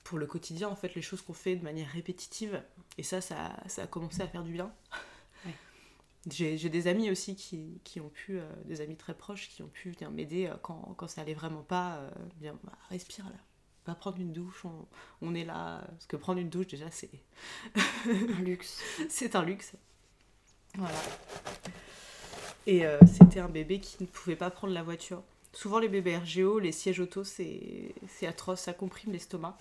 pour 0.04 0.18
le 0.18 0.26
quotidien, 0.26 0.68
en 0.68 0.76
fait 0.76 0.96
les 0.96 1.02
choses 1.02 1.22
qu'on 1.22 1.34
fait 1.34 1.56
de 1.56 1.64
manière 1.64 1.88
répétitive, 1.90 2.62
et 2.98 3.04
ça, 3.04 3.22
ça, 3.22 3.56
ça 3.68 3.84
a 3.84 3.88
commencé 3.88 4.22
à 4.22 4.28
faire 4.28 4.44
du 4.44 4.52
bien. 4.54 4.72
J'ai 6.28 6.70
des 6.70 6.88
amis 6.88 7.12
aussi 7.12 7.36
qui, 7.36 7.80
qui 7.84 8.00
ont 8.02 8.10
pu, 8.10 8.40
euh, 8.40 8.50
des 8.66 8.82
amis 8.82 8.96
très 8.96 9.14
proches 9.14 9.48
qui 9.50 9.62
ont 9.62 9.68
pu 9.68 9.92
venir 9.92 10.10
m'aider 10.10 10.48
euh, 10.48 10.56
quand, 10.62 10.96
quand 10.98 11.08
ça 11.08 11.22
allait 11.22 11.36
vraiment 11.36 11.62
pas. 11.62 11.98
euh, 11.98 12.10
bien, 12.38 12.58
bah, 12.64 12.72
respire 12.90 13.26
là, 13.26 13.36
va 13.86 13.94
prendre 13.94 14.20
une 14.20 14.34
douche, 14.34 14.66
on, 14.66 14.88
on 15.22 15.36
est 15.36 15.46
là. 15.46 15.82
Parce 15.88 16.08
que 16.08 16.16
prendre 16.16 16.40
une 16.40 16.50
douche, 16.50 16.66
déjà, 16.68 16.90
c'est 16.90 17.12
Un 17.76 18.42
luxe. 18.44 18.82
c'est 19.08 19.36
un 19.36 19.44
luxe. 19.44 19.74
Voilà. 20.76 20.98
Et 22.66 22.86
euh, 22.86 22.98
c'était 23.06 23.40
un 23.40 23.48
bébé 23.50 23.80
qui 23.80 24.02
ne 24.02 24.08
pouvait 24.08 24.36
pas 24.36 24.50
prendre 24.50 24.74
la 24.74 24.82
voiture. 24.82 25.22
Souvent, 25.54 25.78
les 25.78 25.88
bébés 25.88 26.18
RGO, 26.18 26.58
les 26.58 26.72
sièges 26.72 27.00
auto, 27.00 27.24
c'est 27.24 27.94
c'est 28.08 28.26
atroce, 28.26 28.62
ça 28.62 28.74
comprime 28.74 29.12
l'estomac. 29.12 29.58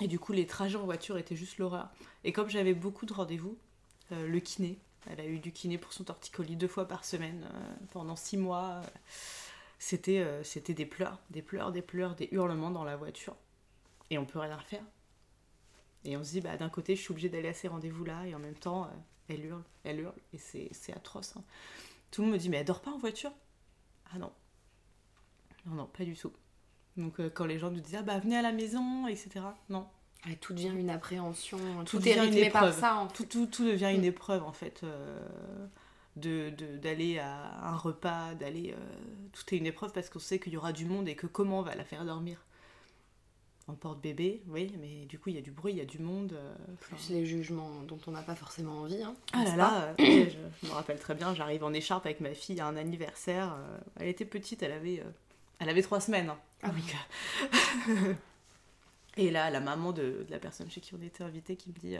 Et 0.00 0.06
du 0.06 0.18
coup, 0.20 0.32
les 0.32 0.46
trajets 0.46 0.78
en 0.78 0.84
voiture 0.84 1.18
étaient 1.18 1.36
juste 1.36 1.58
l'horreur. 1.58 1.90
Et 2.24 2.32
comme 2.32 2.48
j'avais 2.48 2.72
beaucoup 2.74 3.04
de 3.04 3.12
rendez-vous, 3.12 3.58
le 4.10 4.38
kiné, 4.40 4.78
elle 5.06 5.20
a 5.20 5.26
eu 5.26 5.38
du 5.38 5.52
kiné 5.52 5.78
pour 5.78 5.92
son 5.92 6.04
torticolis 6.04 6.56
deux 6.56 6.68
fois 6.68 6.86
par 6.88 7.04
semaine 7.04 7.48
euh, 7.52 7.74
pendant 7.92 8.16
six 8.16 8.36
mois. 8.36 8.82
euh, 10.08 10.42
C'était 10.44 10.74
des 10.74 10.86
pleurs, 10.86 11.18
des 11.30 11.42
pleurs, 11.42 11.72
des 11.72 11.82
pleurs, 11.82 12.14
des 12.14 12.28
hurlements 12.32 12.70
dans 12.70 12.84
la 12.84 12.96
voiture. 12.96 13.36
Et 14.10 14.18
on 14.18 14.26
peut 14.26 14.38
rien 14.40 14.58
faire. 14.60 14.84
Et 16.04 16.16
on 16.16 16.24
se 16.24 16.30
dit, 16.32 16.40
bah, 16.40 16.56
d'un 16.56 16.68
côté, 16.70 16.96
je 16.96 17.00
suis 17.02 17.10
obligée 17.12 17.28
d'aller 17.28 17.48
à 17.48 17.54
ces 17.54 17.68
rendez-vous-là, 17.68 18.26
et 18.26 18.34
en 18.34 18.38
même 18.38 18.54
temps, 18.54 18.84
euh, 18.84 18.88
elle 19.28 19.44
hurle, 19.44 19.62
elle 19.84 20.00
hurle, 20.00 20.14
et 20.32 20.38
c'est 20.38 20.68
c'est 20.72 20.92
atroce. 20.94 21.36
hein. 21.36 21.44
Tout 22.10 22.22
le 22.22 22.28
monde 22.28 22.34
me 22.36 22.40
dit, 22.40 22.48
mais 22.50 22.58
elle 22.58 22.66
dort 22.66 22.82
pas 22.82 22.92
en 22.92 22.98
voiture? 22.98 23.32
Ah 24.14 24.18
non. 24.18 24.32
Non, 25.66 25.74
non, 25.74 25.86
pas 25.86 26.04
du 26.04 26.14
tout. 26.16 26.32
Donc 26.96 27.20
quand 27.34 27.46
les 27.46 27.58
gens 27.58 27.70
nous 27.70 27.80
disent, 27.80 27.96
ah 27.96 28.02
bah 28.02 28.18
venez 28.18 28.36
à 28.36 28.42
la 28.42 28.52
maison, 28.52 29.06
etc. 29.06 29.56
Non, 29.68 29.88
Ouais, 30.26 30.36
tout 30.40 30.52
devient 30.52 30.72
une 30.76 30.90
appréhension. 30.90 31.58
Tout 31.86 31.98
Tout, 31.98 32.08
est 32.08 32.20
rythmé 32.20 32.50
par 32.50 32.64
épreuve. 32.64 32.78
ça. 32.80 32.96
en 32.96 33.06
tout, 33.06 33.22
fait. 33.22 33.28
tout, 33.28 33.46
tout 33.46 33.64
devient 33.64 33.90
une 33.94 34.02
Mm. 34.02 34.04
épreuve 34.04 34.42
en 34.44 34.52
fait. 34.52 34.80
euh, 34.84 35.18
de 36.16 36.50
de- 36.50 36.76
d'aller 36.76 37.18
à 37.18 37.68
un 37.68 37.76
repas, 37.76 38.34
d'aller. 38.34 38.74
euh, 38.76 38.80
tout 39.32 39.54
est 39.54 39.58
une 39.58 39.66
épreuve 39.66 39.92
parce 39.92 40.10
qu'on 40.10 40.18
sait 40.18 40.38
qu'il 40.38 40.52
y 40.52 40.56
aura 40.56 40.72
du 40.72 40.84
monde 40.84 41.08
et 41.08 41.14
que 41.14 41.26
comment 41.26 41.60
on 41.60 41.62
va 41.62 41.74
la 41.76 41.84
faire 41.84 42.04
dormir 42.04 42.44
En 43.68 43.74
porte-bébé, 43.74 44.42
oui, 44.48 44.74
mais 44.80 45.06
du 45.06 45.18
coup 45.20 45.28
il 45.30 45.36
y 45.36 45.38
a 45.38 45.42
du 45.42 45.52
bruit, 45.52 45.72
il 45.72 45.78
y 45.78 45.80
a 45.80 45.84
du 45.86 46.00
monde. 46.00 46.32
euh, 46.32 46.54
Plus 46.80 47.10
les 47.10 47.24
jugements 47.24 47.70
dont 47.86 47.98
on 48.08 48.10
n'a 48.10 48.22
pas 48.22 48.34
forcément 48.34 48.80
envie. 48.80 49.02
Hein, 49.02 49.14
Ah 49.32 49.44
là 49.44 49.56
là, 49.56 49.94
je, 50.00 50.28
je 50.62 50.66
me 50.68 50.72
rappelle 50.72 50.98
très 50.98 51.14
bien, 51.14 51.32
j'arrive 51.34 51.62
en 51.64 51.72
écharpe 51.72 52.04
avec 52.06 52.20
ma 52.20 52.34
fille 52.34 52.60
à 52.60 52.66
un 52.66 52.76
anniversaire. 52.76 53.54
euh, 53.54 53.78
elle 54.00 54.08
était 54.08 54.24
petite, 54.26 54.62
elle 54.64 54.72
avait, 54.72 55.02
elle 55.60 55.68
avait 55.68 55.82
trois 55.82 56.00
semaines. 56.00 56.28
hein. 56.30 56.38
Ah 56.64 56.70
oui. 56.74 56.82
Et 59.16 59.30
là, 59.30 59.50
la 59.50 59.60
maman 59.60 59.92
de, 59.92 60.02
de 60.02 60.30
la 60.30 60.38
personne 60.38 60.70
chez 60.70 60.80
qui 60.80 60.94
on 60.94 61.02
était 61.02 61.24
invité 61.24 61.56
qui 61.56 61.70
me 61.70 61.74
dit 61.74 61.96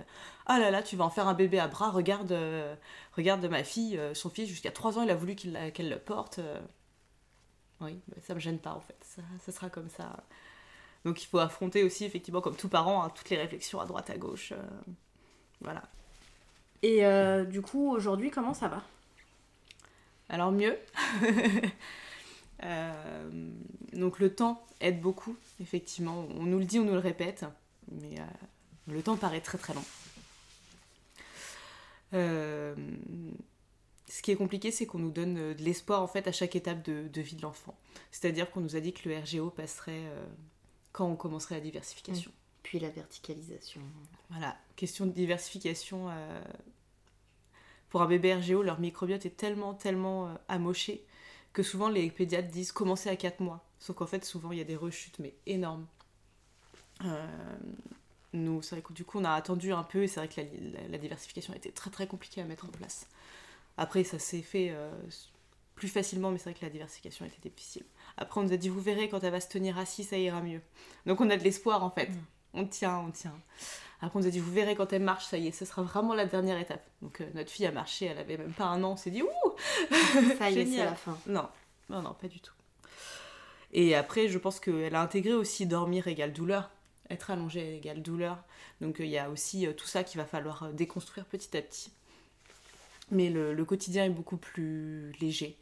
Ah 0.47 0.59
là 0.61 0.71
là, 0.71 0.83
tu 0.83 0.97
vas 0.97 1.05
en 1.05 1.11
faire 1.11 1.27
un 1.27 1.35
bébé 1.35 1.59
à 1.59 1.67
bras, 1.67 1.91
regarde, 1.91 2.31
euh, 2.33 2.75
regarde 3.17 3.45
ma 3.47 3.65
fille, 3.65 3.99
euh, 3.99 4.15
son 4.15 4.31
fils, 4.31 4.49
jusqu'à 4.49 4.71
3 4.71 4.97
ans, 4.99 5.03
il 5.03 5.11
a 5.11 5.17
voulu 5.17 5.35
qu'elle 5.35 5.89
le 5.89 5.99
porte. 5.99 6.39
euh. 6.39 6.61
Oui, 7.81 8.01
bah, 8.09 8.17
ça 8.23 8.35
me 8.35 8.41
gêne 8.41 8.59
pas 8.59 8.73
en 8.75 8.81
fait, 8.81 8.97
ça, 9.03 9.23
ça 9.45 9.53
sera 9.53 9.71
comme 9.71 9.89
ça. 9.89 10.23
Donc 11.05 11.23
il 11.23 11.27
faut 11.27 11.39
affronter 11.39 11.83
aussi, 11.83 12.05
effectivement, 12.05 12.41
comme 12.43 12.57
tout 12.57 12.69
parent, 12.69 13.03
hein, 13.03 13.11
toutes 13.15 13.31
les 13.31 13.39
réflexions 13.39 13.81
à 13.81 13.87
droite, 13.87 14.11
à 14.11 14.19
gauche. 14.19 14.53
voilà. 15.61 15.83
Et 16.83 17.03
du 17.47 17.63
coup, 17.63 17.91
aujourd'hui, 17.91 18.31
comment 18.31 18.55
ça 18.55 18.69
va? 18.69 18.83
Alors 20.29 20.53
mieux. 20.53 20.79
Euh, 22.65 23.31
donc 23.93 24.19
le 24.19 24.35
temps 24.35 24.65
aide 24.81 25.01
beaucoup, 25.01 25.37
effectivement. 25.61 26.27
On 26.37 26.45
nous 26.45 26.59
le 26.59 26.65
dit, 26.65 26.79
on 26.79 26.85
nous 26.85 26.93
le 26.93 26.99
répète, 26.99 27.45
mais 27.91 28.19
euh, 28.19 28.25
le 28.89 29.03
temps 29.03 29.17
paraît 29.17 29.41
très 29.41 29.59
très 29.59 29.75
long. 29.75 29.85
Euh, 32.13 32.75
ce 34.09 34.23
qui 34.23 34.33
est 34.33 34.37
compliqué, 34.37 34.71
c'est 34.73 34.87
qu'on 34.87 34.99
nous 34.99 35.13
donne 35.13 35.35
de 35.35 35.63
l'espoir 35.63 36.03
en 36.03 36.09
fait 36.09 36.27
à 36.27 36.33
chaque 36.33 36.57
étape 36.57 36.83
de, 36.83 37.09
de 37.09 37.21
vie 37.21 37.37
de 37.37 37.43
l'enfant. 37.43 37.77
C'est-à-dire 38.11 38.51
qu'on 38.51 38.61
nous 38.61 38.77
a 38.77 38.81
dit 38.81 38.93
que 38.93 39.09
le 39.09 39.17
RGO 39.19 39.51
passerait 39.51 40.03
quand 40.93 41.07
on 41.07 41.15
commencerait 41.15 41.55
la 41.55 41.61
diversification. 41.61 42.33
Puis 42.65 42.81
la 42.81 42.91
verticalisation. 42.91 43.81
Voilà, 44.31 44.57
question 44.75 45.07
de 45.07 45.13
diversification. 45.13 46.09
Pour 47.89 48.03
un 48.03 48.07
bébé 48.07 48.35
RGO, 48.35 48.63
leur 48.65 48.81
microbiote 48.81 49.25
est 49.27 49.37
tellement, 49.37 49.75
tellement 49.75 50.35
amoché 50.49 51.05
que 51.53 51.63
souvent 51.63 51.89
les 51.89 52.11
pédiatres 52.11 52.49
disent 52.49 52.73
commencer 52.73 53.09
à 53.09 53.17
4 53.17 53.41
mois. 53.41 53.65
Sauf 53.79 53.97
qu'en 53.97 54.07
fait, 54.07 54.25
souvent, 54.25 54.53
il 54.53 54.59
y 54.59 54.61
a 54.61 54.65
des 54.65 54.77
rechutes, 54.77 55.19
mais 55.19 55.35
énormes. 55.47 55.87
Euh, 57.05 57.27
nous, 58.33 58.63
c'est 58.63 58.77
vrai 58.77 58.83
que 58.83 58.93
du 58.93 59.05
coup, 59.05 59.19
on 59.19 59.25
a 59.25 59.33
attendu 59.33 59.73
un 59.73 59.83
peu 59.83 60.03
et 60.03 60.09
c'est 60.09 60.21
vrai 60.21 60.29
que 60.29 60.41
la, 60.91 60.99
diversification 60.99 61.53
a 61.53 61.57
été 61.57 61.73
très, 61.73 61.91
très 61.91 62.07
compliquée 62.07 62.41
à 62.41 62.45
mettre 62.45 62.67
en 62.67 62.69
place. 62.69 63.07
Après, 63.77 64.05
ça 64.05 64.19
s'est 64.19 64.43
fait 64.43 64.69
euh, 64.71 64.91
plus 65.75 65.89
facilement, 65.89 66.31
mais 66.31 66.39
c'est 66.39 66.51
vrai 66.51 66.55
que 66.55 66.65
la 66.65 66.71
diversification 66.71 67.25
était 67.25 67.49
difficile. 67.49 67.85
Après, 68.17 68.41
on 68.41 68.45
nous 68.45 68.53
a 68.53 68.57
dit, 68.57 68.69
vous 68.69 68.81
verrez, 68.81 69.09
quand 69.09 69.25
elle 69.25 69.33
va 69.33 69.41
se 69.41 69.49
tenir 69.49 69.79
assise, 69.79 70.09
ça 70.09 70.19
ira 70.19 70.43
mieux. 70.43 70.61
Donc, 71.07 71.21
on 71.21 71.31
a 71.31 71.37
de 71.37 71.43
l'espoir, 71.43 71.83
en 71.83 71.91
fait. 71.91 72.11
Mm. 72.11 72.25
On 72.55 72.67
tient, 72.67 72.99
on 72.99 73.11
tient. 73.11 73.35
Après, 74.03 74.19
on 74.19 74.23
nous 74.23 74.29
a 74.29 74.31
dit, 74.31 74.41
vous 74.41 74.53
verrez 74.53 74.75
quand 74.75 74.93
elle 74.93 75.03
marche, 75.03 75.27
ça 75.27 75.37
y 75.37 75.47
est, 75.49 75.53
ce 75.53 75.65
sera 75.65 75.83
vraiment 75.83 76.15
la 76.15 76.25
dernière 76.25 76.59
étape. 76.59 76.85
Donc, 77.03 77.21
euh, 77.21 77.29
notre 77.35 77.51
fille 77.51 77.67
a 77.67 77.73
marché, 77.73 78.07
elle 78.07 78.19
avait 78.19 78.39
même 78.39 78.53
pas 78.53 78.65
un 78.65 78.83
an, 78.83 78.93
on 78.93 78.97
s'est 78.97 79.11
dit, 79.11 79.23
ouh 79.23 79.29
Ça 80.39 80.51
y 80.51 80.59
est, 80.59 80.67
c'est 80.67 80.85
la 80.85 80.95
fin. 80.95 81.19
Non, 81.27 81.49
non, 81.91 82.01
non, 82.03 82.15
pas 82.15 82.29
du 82.29 82.41
tout. 82.41 82.55
Et 83.73 83.95
après, 83.95 84.29
je 84.29 84.39
pense 84.39 84.59
qu'elle 84.59 84.95
a 84.95 85.03
intégré 85.03 85.35
aussi 85.35 85.67
dormir 85.67 86.09
égale 86.09 86.33
douleur, 86.33 86.71
être 87.11 87.31
allongée 87.31 87.77
égale 87.77 88.03
douleur. 88.03 88.43
Donc, 88.81 89.01
euh, 89.01 89.05
il 89.05 89.11
y 89.11 89.19
a 89.19 89.29
aussi 89.29 89.67
euh, 89.67 89.73
tout 89.73 89.87
ça 89.87 90.03
qu'il 90.03 90.19
va 90.19 90.27
falloir 90.27 90.73
déconstruire 90.73 91.27
petit 91.27 91.55
à 91.57 91.61
petit. 91.61 91.93
Mais 93.11 93.29
le, 93.29 93.53
le 93.53 93.65
quotidien 93.65 94.07
est 94.07 94.11
beaucoup 94.11 94.39
plus 94.39 95.13
léger. 95.21 95.59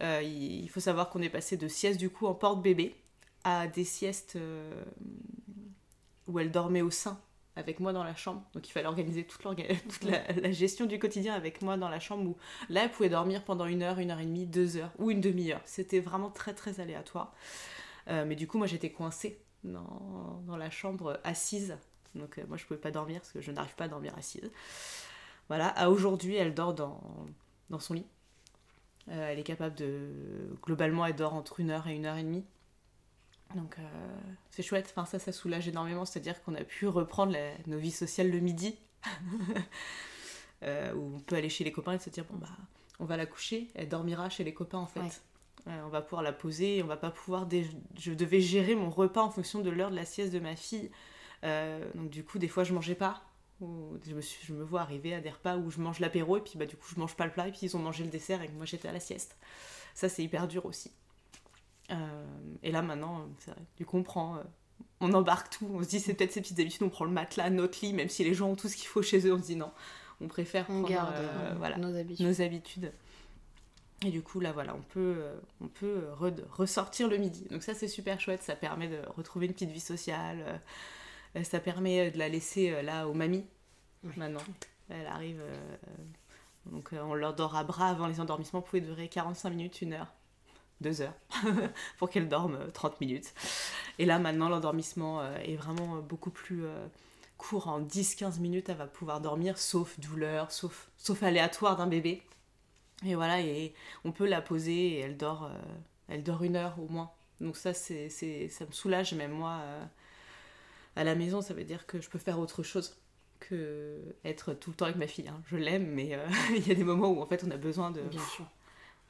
Il 0.00 0.68
faut 0.68 0.80
savoir 0.80 1.10
qu'on 1.10 1.22
est 1.22 1.28
passé 1.28 1.56
de 1.56 1.68
siestes 1.68 1.98
du 1.98 2.10
coup 2.10 2.26
en 2.26 2.34
porte-bébé 2.34 2.96
à 3.44 3.68
des 3.68 3.84
siestes 3.84 4.36
où 6.28 6.38
elle 6.38 6.50
dormait 6.50 6.82
au 6.82 6.90
sein 6.90 7.20
avec 7.56 7.80
moi 7.80 7.92
dans 7.92 8.04
la 8.04 8.14
chambre. 8.14 8.42
Donc 8.54 8.68
il 8.68 8.72
fallait 8.72 8.86
organiser 8.86 9.24
toute, 9.24 9.42
toute 9.88 10.04
la, 10.04 10.32
la, 10.32 10.52
gestion 10.52 10.86
du 10.86 10.98
quotidien 10.98 11.34
avec 11.34 11.62
moi 11.62 11.76
dans 11.76 11.88
la 11.88 12.00
chambre 12.00 12.30
où 12.30 12.36
là, 12.68 12.84
elle 12.84 12.90
pouvait 12.90 13.08
dormir 13.08 13.44
pendant 13.44 13.66
une 13.66 13.82
heure, 13.82 13.98
une 13.98 14.10
heure 14.10 14.20
et 14.20 14.26
demie, 14.26 14.46
deux 14.46 14.76
heures 14.76 14.92
ou 14.98 15.10
une 15.10 15.20
demi-heure. 15.20 15.60
C'était 15.64 16.00
vraiment 16.00 16.30
très 16.30 16.54
très 16.54 16.80
aléatoire. 16.80 17.34
Euh, 18.08 18.24
mais 18.26 18.36
du 18.36 18.46
coup, 18.46 18.58
moi 18.58 18.66
j'étais 18.66 18.90
coincée 18.90 19.40
dans, 19.64 20.42
dans, 20.46 20.56
la 20.56 20.70
chambre 20.70 21.20
assise. 21.24 21.76
Donc 22.14 22.38
euh, 22.38 22.44
moi 22.48 22.56
je 22.56 22.64
pouvais 22.64 22.80
pas 22.80 22.90
dormir 22.90 23.20
parce 23.20 23.32
que 23.32 23.40
je 23.40 23.52
n'arrive 23.52 23.74
pas 23.74 23.84
à 23.84 23.88
dormir 23.88 24.14
assise. 24.16 24.50
Voilà, 25.48 25.68
à 25.68 25.90
aujourd'hui, 25.90 26.36
elle 26.36 26.54
dort 26.54 26.74
dans, 26.74 27.00
dans 27.70 27.78
son 27.78 27.94
lit. 27.94 28.06
Euh, 29.08 29.30
elle 29.30 29.38
est 29.38 29.44
capable 29.44 29.74
de. 29.74 30.56
Globalement, 30.62 31.04
elle 31.04 31.16
dort 31.16 31.34
entre 31.34 31.60
une 31.60 31.70
heure 31.70 31.86
et 31.88 31.94
une 31.94 32.06
heure 32.06 32.16
et 32.16 32.22
demie. 32.22 32.44
Donc 33.54 33.78
euh, 33.78 33.82
c'est 34.50 34.62
chouette, 34.62 34.88
enfin, 34.90 35.04
ça, 35.04 35.18
ça 35.18 35.32
soulage 35.32 35.68
énormément, 35.68 36.04
c'est-à-dire 36.04 36.42
qu'on 36.42 36.54
a 36.54 36.64
pu 36.64 36.86
reprendre 36.86 37.36
nos 37.66 37.78
vies 37.78 37.90
sociales 37.90 38.30
le 38.30 38.40
midi, 38.40 38.76
euh, 40.62 40.94
où 40.94 41.16
on 41.16 41.20
peut 41.20 41.36
aller 41.36 41.48
chez 41.48 41.64
les 41.64 41.72
copains 41.72 41.94
et 41.94 41.98
se 41.98 42.10
dire, 42.10 42.24
bon 42.30 42.38
bah, 42.38 42.48
on 42.98 43.04
va 43.04 43.16
la 43.16 43.26
coucher, 43.26 43.68
elle 43.74 43.88
dormira 43.88 44.28
chez 44.30 44.44
les 44.44 44.54
copains 44.54 44.78
en 44.78 44.86
fait. 44.86 45.22
on 45.66 45.88
va 45.88 46.02
pouvoir 46.02 46.22
la 46.22 46.32
poser, 46.32 46.82
on 46.82 46.86
va 46.86 46.96
pas 46.96 47.10
pouvoir... 47.10 47.48
Je 47.98 48.12
devais 48.12 48.40
gérer 48.40 48.74
mon 48.74 48.90
repas 48.90 49.22
en 49.22 49.30
fonction 49.30 49.60
de 49.60 49.70
l'heure 49.70 49.90
de 49.90 49.96
la 49.96 50.04
sieste 50.04 50.32
de 50.32 50.38
ma 50.40 50.56
fille. 50.56 50.90
donc 51.42 52.10
du 52.10 52.24
coup, 52.24 52.38
des 52.38 52.48
fois, 52.48 52.64
je 52.64 52.72
mangeais 52.72 52.94
pas, 52.94 53.22
je 54.04 54.14
me, 54.14 54.20
suis, 54.20 54.46
je 54.46 54.52
me 54.52 54.64
vois 54.64 54.80
arriver 54.80 55.14
à 55.14 55.20
des 55.20 55.30
repas 55.30 55.56
où 55.56 55.70
je 55.70 55.80
mange 55.80 56.00
l'apéro 56.00 56.36
et 56.36 56.40
puis 56.40 56.54
bah, 56.56 56.66
du 56.66 56.76
coup 56.76 56.88
je 56.92 56.98
mange 56.98 57.14
pas 57.14 57.26
le 57.26 57.32
plat 57.32 57.48
et 57.48 57.52
puis 57.52 57.60
ils 57.62 57.76
ont 57.76 57.80
mangé 57.80 58.04
le 58.04 58.10
dessert 58.10 58.42
et 58.42 58.48
moi 58.48 58.66
j'étais 58.66 58.88
à 58.88 58.92
la 58.92 59.00
sieste. 59.00 59.36
Ça 59.94 60.08
c'est 60.08 60.22
hyper 60.22 60.48
dur 60.48 60.66
aussi. 60.66 60.90
Euh, 61.90 62.24
et 62.62 62.70
là 62.70 62.82
maintenant, 62.82 63.28
du 63.76 63.84
coup 63.84 63.98
on 63.98 64.02
prend, 64.02 64.36
euh, 64.36 64.42
on 65.00 65.12
embarque 65.12 65.50
tout, 65.50 65.68
on 65.72 65.82
se 65.82 65.88
dit 65.88 66.00
c'est 66.00 66.14
peut-être 66.14 66.32
ces 66.32 66.40
petites 66.40 66.60
habitudes, 66.60 66.82
on 66.82 66.88
prend 66.88 67.04
le 67.04 67.10
matelas, 67.10 67.50
notre 67.50 67.78
lit, 67.82 67.92
même 67.92 68.08
si 68.08 68.24
les 68.24 68.34
gens 68.34 68.50
ont 68.50 68.56
tout 68.56 68.68
ce 68.68 68.76
qu'il 68.76 68.86
faut 68.86 69.02
chez 69.02 69.26
eux, 69.26 69.34
on 69.34 69.38
se 69.38 69.46
dit 69.46 69.56
non, 69.56 69.72
on 70.20 70.28
préfère 70.28 70.66
on 70.68 70.82
garde 70.82 71.14
euh, 71.14 71.54
voilà, 71.58 71.76
nos, 71.78 71.94
habitudes. 71.96 72.26
nos 72.26 72.40
habitudes. 72.40 72.92
Et 74.04 74.10
du 74.10 74.20
coup, 74.20 74.40
là, 74.40 74.50
voilà, 74.50 74.74
on 74.74 74.82
peut, 74.82 75.22
on 75.60 75.68
peut 75.68 76.08
ressortir 76.50 77.06
le 77.06 77.18
midi. 77.18 77.46
Donc 77.52 77.62
ça, 77.62 77.72
c'est 77.72 77.86
super 77.86 78.18
chouette. 78.18 78.42
Ça 78.42 78.56
permet 78.56 78.88
de 78.88 78.98
retrouver 79.16 79.46
une 79.46 79.52
petite 79.52 79.70
vie 79.70 79.78
sociale. 79.78 80.60
ça 81.44 81.60
permet 81.60 82.10
de 82.10 82.18
la 82.18 82.28
laisser 82.28 82.82
là 82.82 83.06
aux 83.06 83.14
mamies 83.14 83.46
maintenant. 84.16 84.42
Elle 84.88 85.06
arrive. 85.06 85.40
Donc 86.66 86.90
on 86.92 87.14
leur 87.14 87.34
dort 87.34 87.54
à 87.54 87.62
bras 87.62 87.90
avant 87.90 88.08
les 88.08 88.18
endormissements, 88.18 88.60
pouvait 88.60 88.80
durer 88.80 89.06
45 89.06 89.50
minutes, 89.50 89.82
une 89.82 89.92
heure, 89.92 90.12
deux 90.82 91.00
heures, 91.00 91.14
pour 91.98 92.10
qu'elle 92.10 92.28
dorme 92.28 92.58
30 92.72 92.92
euh, 92.92 92.96
minutes. 93.00 93.34
Et 93.98 94.04
là 94.04 94.18
maintenant 94.18 94.48
l'endormissement 94.48 95.24
est 95.36 95.56
vraiment 95.56 95.96
beaucoup 95.98 96.30
plus 96.30 96.64
court, 97.38 97.68
en 97.68 97.80
10-15 97.80 98.40
minutes 98.40 98.68
elle 98.68 98.76
va 98.76 98.86
pouvoir 98.86 99.20
dormir, 99.20 99.58
sauf 99.58 99.98
douleur, 100.00 100.52
sauf, 100.52 100.90
sauf 100.96 101.22
aléatoire 101.22 101.76
d'un 101.76 101.86
bébé. 101.86 102.22
Et 103.04 103.14
voilà, 103.14 103.40
et 103.40 103.74
on 104.04 104.12
peut 104.12 104.26
la 104.26 104.40
poser 104.40 104.92
et 104.92 104.98
elle 105.00 105.16
dort, 105.16 105.50
elle 106.08 106.22
dort 106.22 106.42
une 106.44 106.56
heure 106.56 106.78
au 106.78 106.88
moins. 106.88 107.10
Donc 107.40 107.56
ça, 107.56 107.74
c'est, 107.74 108.08
ça 108.08 108.64
me 108.64 108.72
soulage, 108.72 109.12
même 109.14 109.32
moi, 109.32 109.60
à 110.94 111.04
la 111.04 111.14
maison, 111.14 111.40
ça 111.40 111.54
veut 111.54 111.64
dire 111.64 111.86
que 111.86 112.00
je 112.00 112.08
peux 112.08 112.18
faire 112.18 112.38
autre 112.38 112.62
chose 112.62 112.96
que 113.40 113.98
être 114.24 114.54
tout 114.54 114.70
le 114.70 114.76
temps 114.76 114.84
avec 114.86 114.96
ma 114.96 115.06
fille. 115.06 115.28
Hein. 115.28 115.40
Je 115.46 115.56
l'aime, 115.56 115.86
mais 115.86 116.14
euh, 116.14 116.26
il 116.56 116.66
y 116.66 116.70
a 116.70 116.74
des 116.74 116.84
moments 116.84 117.08
où 117.08 117.20
en 117.20 117.26
fait 117.26 117.44
on 117.46 117.50
a 117.50 117.56
besoin 117.56 117.90
de, 117.90 118.02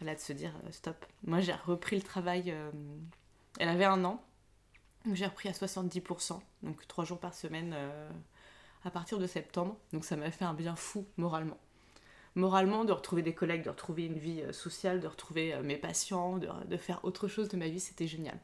Voilà, 0.03 0.17
de 0.17 0.21
se 0.21 0.33
dire 0.33 0.53
euh, 0.67 0.73
stop. 0.73 1.07
Moi 1.23 1.39
j'ai 1.39 1.53
repris 1.53 1.95
le 1.95 2.03
travail, 2.03 2.51
euh, 2.51 2.73
elle 3.61 3.69
avait 3.69 3.85
un 3.85 4.05
an, 4.05 4.21
j'ai 5.13 5.27
repris 5.27 5.49
à 5.49 5.53
70%, 5.53 6.41
donc 6.65 6.89
trois 6.89 7.05
jours 7.05 7.21
par 7.21 7.35
semaine 7.35 7.77
à 8.85 8.91
partir 8.91 9.19
de 9.21 9.29
septembre. 9.29 9.77
Donc 9.93 10.05
ça 10.05 10.17
m'a 10.17 10.33
fait 10.33 10.45
un 10.45 10.55
bien 10.55 10.75
fou 10.75 11.07
moralement. 11.17 11.57
Moralement, 12.35 12.85
de 12.85 12.91
retrouver 12.91 13.23
des 13.23 13.33
collègues, 13.33 13.63
de 13.63 13.71
retrouver 13.71 14.07
une 14.07 14.19
vie 14.19 14.43
sociale, 14.51 14.99
de 14.99 15.07
retrouver 15.07 15.57
mes 15.63 15.77
patients, 15.77 16.39
de, 16.39 16.77
faire 16.77 17.05
autre 17.05 17.29
chose 17.29 17.49
de 17.49 17.57
ma 17.57 17.69
vie, 17.69 17.79
c'était 17.79 18.09
génial. 18.09 18.39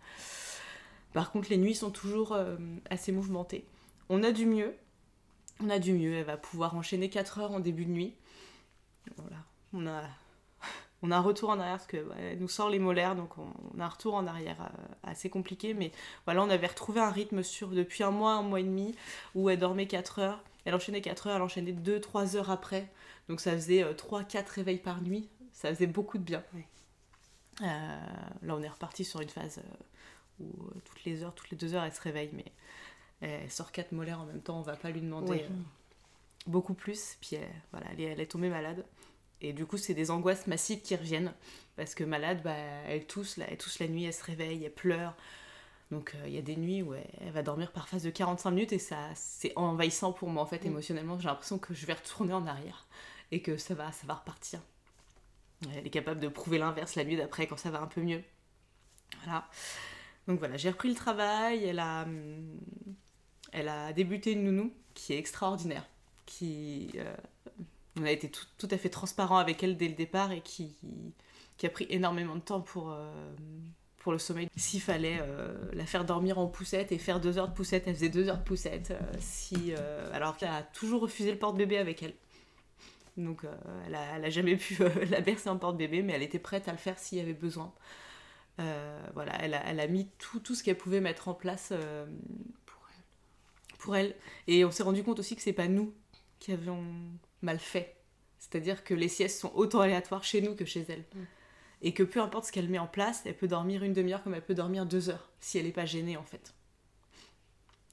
Par 1.13 1.33
contre, 1.33 1.49
les 1.51 1.57
nuits 1.57 1.75
sont 1.75 1.91
toujours 1.91 2.39
assez 2.89 3.11
mouvementées. 3.11 3.65
On 4.09 4.23
a 4.23 4.31
du 4.31 4.47
mieux, 4.47 4.77
on 5.61 5.71
a 5.71 5.81
du 5.81 5.93
mieux, 5.93 6.15
elle 6.15 6.25
va 6.25 6.37
pouvoir 6.37 6.77
enchaîner 6.77 7.11
4 7.11 7.39
heures 7.41 7.53
en 7.53 7.61
début 7.61 7.85
de 7.85 7.91
nuit. 7.91 8.15
Voilà, 9.17 9.39
on 9.73 9.87
on 11.03 11.11
a 11.11 11.17
un 11.17 11.21
retour 11.21 11.51
en 11.51 11.59
arrière 11.61 11.77
parce 11.77 11.87
qu'elle 11.87 12.39
nous 12.39 12.49
sort 12.49 12.71
les 12.71 12.79
molaires, 12.79 13.15
donc 13.15 13.31
on, 13.39 13.81
a 13.81 13.85
un 13.85 13.89
retour 13.89 14.15
en 14.15 14.27
arrière 14.27 14.61
euh, 14.61 14.95
assez 15.05 15.31
compliqué. 15.31 15.75
Mais 15.75 15.93
voilà, 16.25 16.43
on 16.43 16.51
avait 16.51 16.67
retrouvé 16.67 17.01
un 17.01 17.11
rythme 17.11 17.43
sur 17.43 17.69
depuis 17.69 18.03
un 18.03 18.11
mois, 18.11 18.33
un 18.33 18.43
mois 18.43 18.61
et 18.61 18.65
demi, 18.65 18.95
où 19.35 19.49
elle 19.49 19.59
dormait 19.59 19.87
4 19.87 20.19
heures. 20.19 20.43
Elle 20.65 20.75
enchaînait 20.75 21.01
4 21.01 21.29
heures, 21.29 21.37
elle 21.37 21.43
enchaînait 21.43 21.73
2-3 21.73 22.37
heures 22.37 22.51
après. 22.51 22.89
Donc 23.29 23.41
ça 23.41 23.53
faisait 23.53 23.85
3-4 23.85 24.37
euh, 24.37 24.43
réveils 24.55 24.79
par 24.79 25.03
nuit. 25.03 25.29
Ça 25.53 25.73
faisait 25.75 25.87
beaucoup 25.87 26.19
de 26.19 26.23
bien. 26.23 26.43
Euh, 27.63 27.65
là, 28.43 28.55
on 28.55 28.63
est 28.63 28.69
reparti 28.69 29.05
sur 29.05 29.21
une 29.21 29.29
phase 29.29 29.61
où 30.41 30.47
toutes 30.85 31.05
les 31.05 31.23
heures, 31.23 31.35
toutes 31.35 31.51
les 31.51 31.57
2 31.57 31.75
heures, 31.75 31.85
elle 31.85 31.95
se 31.95 32.01
réveille. 32.01 32.31
Mais 32.33 32.45
elle 33.21 33.51
sort 33.51 33.73
quatre 33.73 33.93
molaires 33.93 34.21
en 34.21 34.27
même 34.27 34.41
temps, 34.41 34.59
on 34.59 34.63
va 34.63 34.77
pas 34.77 34.91
lui 34.91 35.01
demander 35.01 35.43
euh, 35.43 35.49
beaucoup 36.47 36.75
plus. 36.75 37.17
Puis 37.21 37.37
elle, 37.37 37.49
voilà, 37.73 37.87
elle 37.99 38.21
est, 38.21 38.27
tombée 38.27 38.49
malade. 38.49 38.85
Et 39.41 39.53
du 39.53 39.67
coup, 39.67 39.77
c'est 39.77 39.95
des 39.95 40.11
angoisses 40.11 40.47
massives 40.47 40.83
qui 40.83 40.97
reviennent. 40.97 41.33
Parce 41.77 41.95
que 41.95 42.05
malade, 42.05 42.41
bah, 42.43 42.57
elle, 42.87 43.07
tousse, 43.07 43.37
là, 43.37 43.47
elle 43.49 43.59
tousse 43.59 43.79
la 43.79 43.89
nuit, 43.89 44.05
elle 44.05 44.15
se 44.15 44.25
réveille, 44.25 44.65
elle 44.65 44.75
pleure. 44.75 45.15
Donc 45.91 46.15
euh, 46.15 46.25
il 46.27 46.35
y 46.35 46.39
a 46.39 46.43
des 46.43 46.57
nuits 46.57 46.83
où 46.83 46.95
elle, 46.95 47.33
va 47.33 47.43
dormir 47.43 47.73
par 47.73 47.89
phase 47.89 48.03
de 48.03 48.11
45 48.11 48.51
minutes 48.51 48.73
et 48.75 48.79
ça 48.79 48.99
c'est 49.15 49.53
envahissant 49.57 50.13
pour 50.13 50.29
moi 50.29 50.43
en 50.43 50.47
fait 50.47 50.65
mm. 50.65 50.69
émotionnellement. 50.69 51.19
J'ai 51.19 51.29
l'impression 51.29 51.59
que 51.59 51.73
je 51.73 51.87
vais 51.87 51.95
retourner 51.95 52.35
en 52.35 52.47
arrière 52.47 52.87
et 53.31 53.41
que 53.41 53.57
ça 53.57 53.75
va, 53.75 53.91
ça 53.93 54.07
va 54.07 54.15
repartir. 54.15 54.61
Elle 55.75 55.87
est 55.87 55.91
capable 55.91 56.21
de 56.21 56.29
prouver 56.29 56.59
l'inverse 56.59 56.95
la 56.95 57.05
nuit 57.05 57.17
d'après 57.17 57.47
quand 57.47 57.57
ça 57.57 57.71
va 57.71 57.81
un 57.81 57.87
peu 57.87 58.01
mieux. 58.01 58.23
Voilà. 59.25 59.49
Donc 60.27 60.39
voilà, 60.39 60.57
j'ai 60.57 60.71
repris 60.71 60.89
le 60.89 60.95
travail. 60.95 61.65
Elle 61.65 61.79
a, 61.79 62.03
hum, 62.03 62.61
elle 63.53 63.69
a 63.69 63.93
débuté 63.93 64.33
une 64.33 64.45
nounou 64.45 64.73
qui 64.95 65.15
est 65.15 65.19
extraordinaire, 65.19 65.89
qui 66.27 66.91
euh, 66.97 67.17
on 68.01 68.05
a 68.05 68.11
été 68.11 68.31
tout, 68.31 68.69
à 68.71 68.79
fait 68.79 68.89
transparent 68.89 69.39
avec 69.39 69.63
elle 69.63 69.77
dès 69.77 69.89
le 69.89 69.95
départ 69.95 70.33
et 70.33 70.41
qui, 70.41 70.77
a 71.63 71.69
pris 71.69 71.87
énormément 71.91 72.37
de 72.37 72.41
temps 72.41 72.61
pour, 72.61 72.91
euh, 72.91 73.11
pour 73.99 74.13
le 74.13 74.19
sommeil. 74.19 74.49
S'il 74.57 74.81
fallait 74.81 75.19
euh, 75.21 75.57
la 75.73 75.87
faire 75.87 76.05
dormir 76.05 76.39
en 76.39 76.47
poussette 76.47 76.93
et 76.93 76.99
faire 76.99 77.21
deux 77.21 77.39
heures 77.39 77.49
de 77.49 77.55
poussette, 77.55 77.85
elle 77.87 77.95
faisait 77.95 78.09
deux 78.09 78.29
heures 78.29 78.39
de 78.39 78.45
poussette. 78.45 78.95
si, 79.19 79.73
alors 80.13 80.37
qu'elle 80.37 80.51
a 80.51 80.63
toujours 80.63 81.03
refusé 81.03 81.31
le 81.31 81.39
porte-bébé 81.39 81.79
avec 81.79 82.03
elle. 82.03 82.15
Donc 83.17 83.43
elle, 83.87 83.97
a, 83.97 84.17
elle, 84.17 84.25
a, 84.25 84.31
jamais 84.31 84.57
pu 84.57 84.79
la 85.11 85.21
bercer 85.21 85.49
en 85.49 85.59
porte-bébé, 85.59 86.03
mais 86.03 86.13
elle 86.13 86.23
était 86.23 86.39
prête 86.39 86.69
à 86.69 86.73
le 86.73 86.79
faire 86.79 86.99
s'il 86.99 87.19
y 87.19 87.21
avait 87.21 87.33
besoin. 87.33 87.73
voilà, 88.57 89.33
elle 89.41 89.55
a, 89.55 89.67
elle 89.67 89.91
mis 89.91 90.09
tout, 90.19 90.55
ce 90.55 90.63
qu'elle 90.63 90.79
pouvait 90.79 91.01
mettre 91.01 91.29
en 91.29 91.35
place 91.35 91.73
pour 93.79 93.97
elle. 93.97 94.15
Et 94.47 94.65
on 94.65 94.71
s'est 94.71 94.83
rendu 94.83 95.03
compte 95.03 95.19
aussi 95.19 95.35
que 95.35 95.43
c'est 95.43 95.53
pas 95.53 95.69
nous 95.69 95.95
qui 96.39 96.53
avions 96.53 96.85
mal 97.43 97.59
fait. 97.59 97.97
C'est-à-dire 98.39 98.85
que 98.85 98.95
les 98.95 99.09
siestes 99.09 99.41
sont 99.41 99.53
autant 99.55 99.81
aléatoires 99.81 100.25
chez 100.25 100.41
nous 100.41 100.55
que 100.55 100.65
chez 100.65 100.85
elle. 100.89 101.05
Mm. 101.15 101.25
Et 101.83 101.95
que 101.95 102.03
peu 102.03 102.21
importe 102.21 102.47
ce 102.47 102.53
qu'elle 102.53 102.69
met 102.69 102.79
en 102.79 102.87
place, 102.87 103.23
elle 103.25 103.37
peut 103.37 103.47
dormir 103.49 103.85
une 103.85 103.93
demi-heure 103.93 104.23
comme 104.23 104.35
elle 104.35 104.45
peut 104.45 104.55
dormir 104.55 104.85
deux 104.85 105.11
heures, 105.11 105.31
si 105.39 105.59
elle 105.59 105.67
n'est 105.67 105.73
pas 105.73 105.87
gênée 105.87 106.17
en 106.17 106.25
fait. 106.25 106.55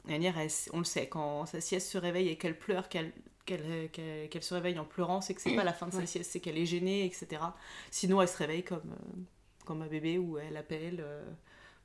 On 0.07 0.79
le 0.79 0.83
sait, 0.83 1.07
quand 1.07 1.45
sa 1.45 1.61
sieste 1.61 1.89
se 1.89 1.97
réveille 1.97 2.29
et 2.29 2.37
qu'elle 2.37 2.57
pleure, 2.57 2.89
qu'elle 2.89 3.13
qu'elle 3.45 4.43
se 4.43 4.53
réveille 4.53 4.79
en 4.79 4.85
pleurant, 4.85 5.21
c'est 5.21 5.35
que 5.35 5.41
c'est 5.41 5.55
pas 5.55 5.63
la 5.63 5.73
fin 5.73 5.87
de 5.87 5.93
sa 5.93 6.05
sieste, 6.05 6.31
c'est 6.31 6.39
qu'elle 6.39 6.57
est 6.57 6.65
gênée, 6.65 7.05
etc. 7.05 7.41
Sinon, 7.91 8.21
elle 8.21 8.27
se 8.27 8.37
réveille 8.37 8.63
comme, 8.63 8.91
euh, 8.91 9.19
comme 9.65 9.81
un 9.81 9.87
bébé 9.87 10.17
où 10.17 10.37
elle 10.37 10.57
appelle 10.57 10.97
euh, 10.99 11.23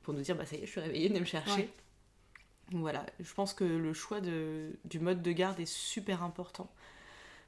pour 0.01 0.13
nous 0.13 0.21
dire 0.21 0.35
bah 0.35 0.45
ça 0.45 0.55
y 0.55 0.59
est, 0.59 0.65
je 0.65 0.71
suis 0.71 0.81
réveillée, 0.81 1.07
venez 1.07 1.19
me 1.19 1.25
chercher. 1.25 1.69
Voilà, 2.71 3.05
je 3.19 3.33
pense 3.33 3.53
que 3.53 3.63
le 3.63 3.93
choix 3.93 4.21
de, 4.21 4.79
du 4.85 4.99
mode 4.99 5.21
de 5.21 5.31
garde 5.31 5.59
est 5.59 5.71
super 5.71 6.23
important. 6.23 6.73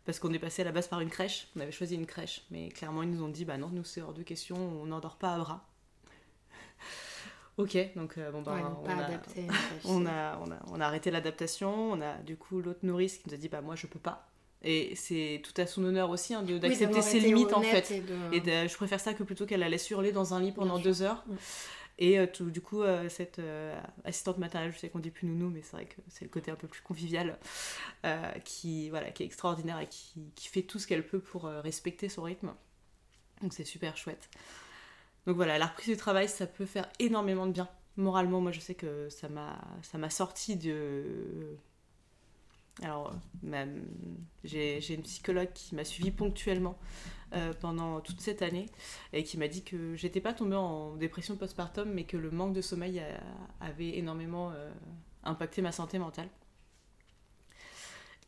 Parce 0.05 0.19
qu'on 0.19 0.33
est 0.33 0.39
passé 0.39 0.63
à 0.63 0.65
la 0.65 0.71
base 0.71 0.87
par 0.87 0.99
une 0.99 1.09
crèche, 1.09 1.47
on 1.55 1.61
avait 1.61 1.71
choisi 1.71 1.95
une 1.95 2.05
crèche, 2.05 2.45
mais 2.51 2.69
clairement 2.69 3.03
ils 3.03 3.09
nous 3.09 3.23
ont 3.23 3.29
dit 3.29 3.45
bah 3.45 3.57
non, 3.57 3.69
nous 3.69 3.85
c'est 3.85 4.01
hors 4.01 4.13
de 4.13 4.21
question, 4.21 4.57
on 4.57 4.85
n'endort 4.85 5.15
pas 5.15 5.35
à 5.35 5.37
bras. 5.37 5.65
ok, 7.57 7.77
donc 7.95 8.17
euh, 8.17 8.31
bon 8.31 8.41
bah, 8.41 8.81
on, 8.83 8.89
a, 8.89 8.93
on, 9.85 10.05
a, 10.05 10.37
on, 10.39 10.51
a, 10.51 10.59
on, 10.67 10.81
a, 10.81 10.85
arrêté 10.85 11.09
l'adaptation, 11.09 11.91
on 11.93 12.01
a 12.01 12.17
du 12.17 12.35
coup 12.35 12.59
l'autre 12.61 12.81
nourrice 12.83 13.17
qui 13.17 13.29
nous 13.29 13.33
a 13.33 13.37
dit 13.37 13.47
bah 13.47 13.61
moi 13.61 13.75
je 13.75 13.87
peux 13.87 13.99
pas. 13.99 14.27
Et 14.65 14.95
c'est 14.95 15.41
tout 15.43 15.61
à 15.61 15.67
son 15.67 15.83
honneur 15.83 16.09
aussi 16.09 16.33
hein, 16.33 16.41
d'accepter 16.41 17.01
ses 17.01 17.19
limites 17.19 17.53
en 17.53 17.61
fait. 17.61 17.91
Et, 18.31 18.41
je 18.41 18.75
préfère 18.75 18.99
ça 18.99 19.13
que 19.13 19.23
plutôt 19.23 19.45
qu'elle 19.45 19.59
la 19.59 19.69
laisse 19.69 19.89
hurler 19.89 20.11
dans 20.11 20.33
un 20.33 20.39
lit 20.39 20.51
pendant 20.51 20.79
deux 20.79 21.01
heures. 21.01 21.23
Et 21.99 22.19
euh, 22.19 22.25
du 22.39 22.61
coup, 22.61 22.81
euh, 22.81 23.07
cette 23.09 23.39
euh, 23.39 23.79
assistante 24.03 24.37
maternelle, 24.37 24.71
je 24.71 24.79
sais 24.79 24.89
qu'on 24.89 24.99
dit 24.99 25.11
plus 25.11 25.27
nounou, 25.27 25.49
mais 25.49 25.61
c'est 25.61 25.75
vrai 25.75 25.85
que 25.85 26.01
c'est 26.07 26.25
le 26.25 26.29
côté 26.29 26.49
un 26.49 26.55
peu 26.55 26.67
plus 26.67 26.81
convivial, 26.81 27.37
qui, 28.43 28.89
voilà, 28.89 29.11
qui 29.11 29.23
est 29.23 29.25
extraordinaire 29.25 29.79
et 29.79 29.87
qui, 29.87 30.31
qui 30.35 30.47
fait 30.47 30.63
tout 30.63 30.79
ce 30.79 30.87
qu'elle 30.87 31.05
peut 31.05 31.19
pour 31.19 31.43
respecter 31.43 32.09
son 32.09 32.23
rythme. 32.23 32.53
Donc 33.41 33.53
c'est 33.53 33.63
super 33.63 33.97
chouette. 33.97 34.29
Donc 35.25 35.35
voilà, 35.35 35.57
la 35.57 35.67
reprise 35.67 35.89
du 35.89 35.97
travail, 35.97 36.27
ça 36.27 36.47
peut 36.47 36.65
faire 36.65 36.89
énormément 36.99 37.47
de 37.47 37.51
bien. 37.51 37.69
Moralement, 37.95 38.41
moi 38.41 38.51
je 38.51 38.59
sais 38.59 38.75
que 38.75 39.07
ça 39.09 39.29
m'a, 39.29 39.61
ça 39.83 39.97
m'a 39.97 40.09
sorti 40.09 40.55
de, 40.55 41.55
Alors, 42.81 43.13
j'ai 44.43 44.93
une 44.93 45.03
psychologue 45.03 45.53
qui 45.53 45.75
m'a 45.75 45.85
suivi 45.85 46.11
ponctuellement 46.11 46.77
pendant 47.61 48.01
toute 48.01 48.19
cette 48.19 48.41
année 48.41 48.67
et 49.11 49.23
qui 49.23 49.37
m'a 49.37 49.47
dit 49.47 49.63
que 49.63 49.95
j'étais 49.95 50.21
pas 50.21 50.33
tombée 50.33 50.55
en 50.55 50.95
dépression 50.95 51.35
postpartum, 51.35 51.91
mais 51.91 52.03
que 52.03 52.17
le 52.17 52.31
manque 52.31 52.53
de 52.53 52.61
sommeil 52.61 53.01
avait 53.59 53.97
énormément 53.97 54.51
impacté 55.23 55.61
ma 55.61 55.71
santé 55.71 55.99
mentale. 55.99 56.29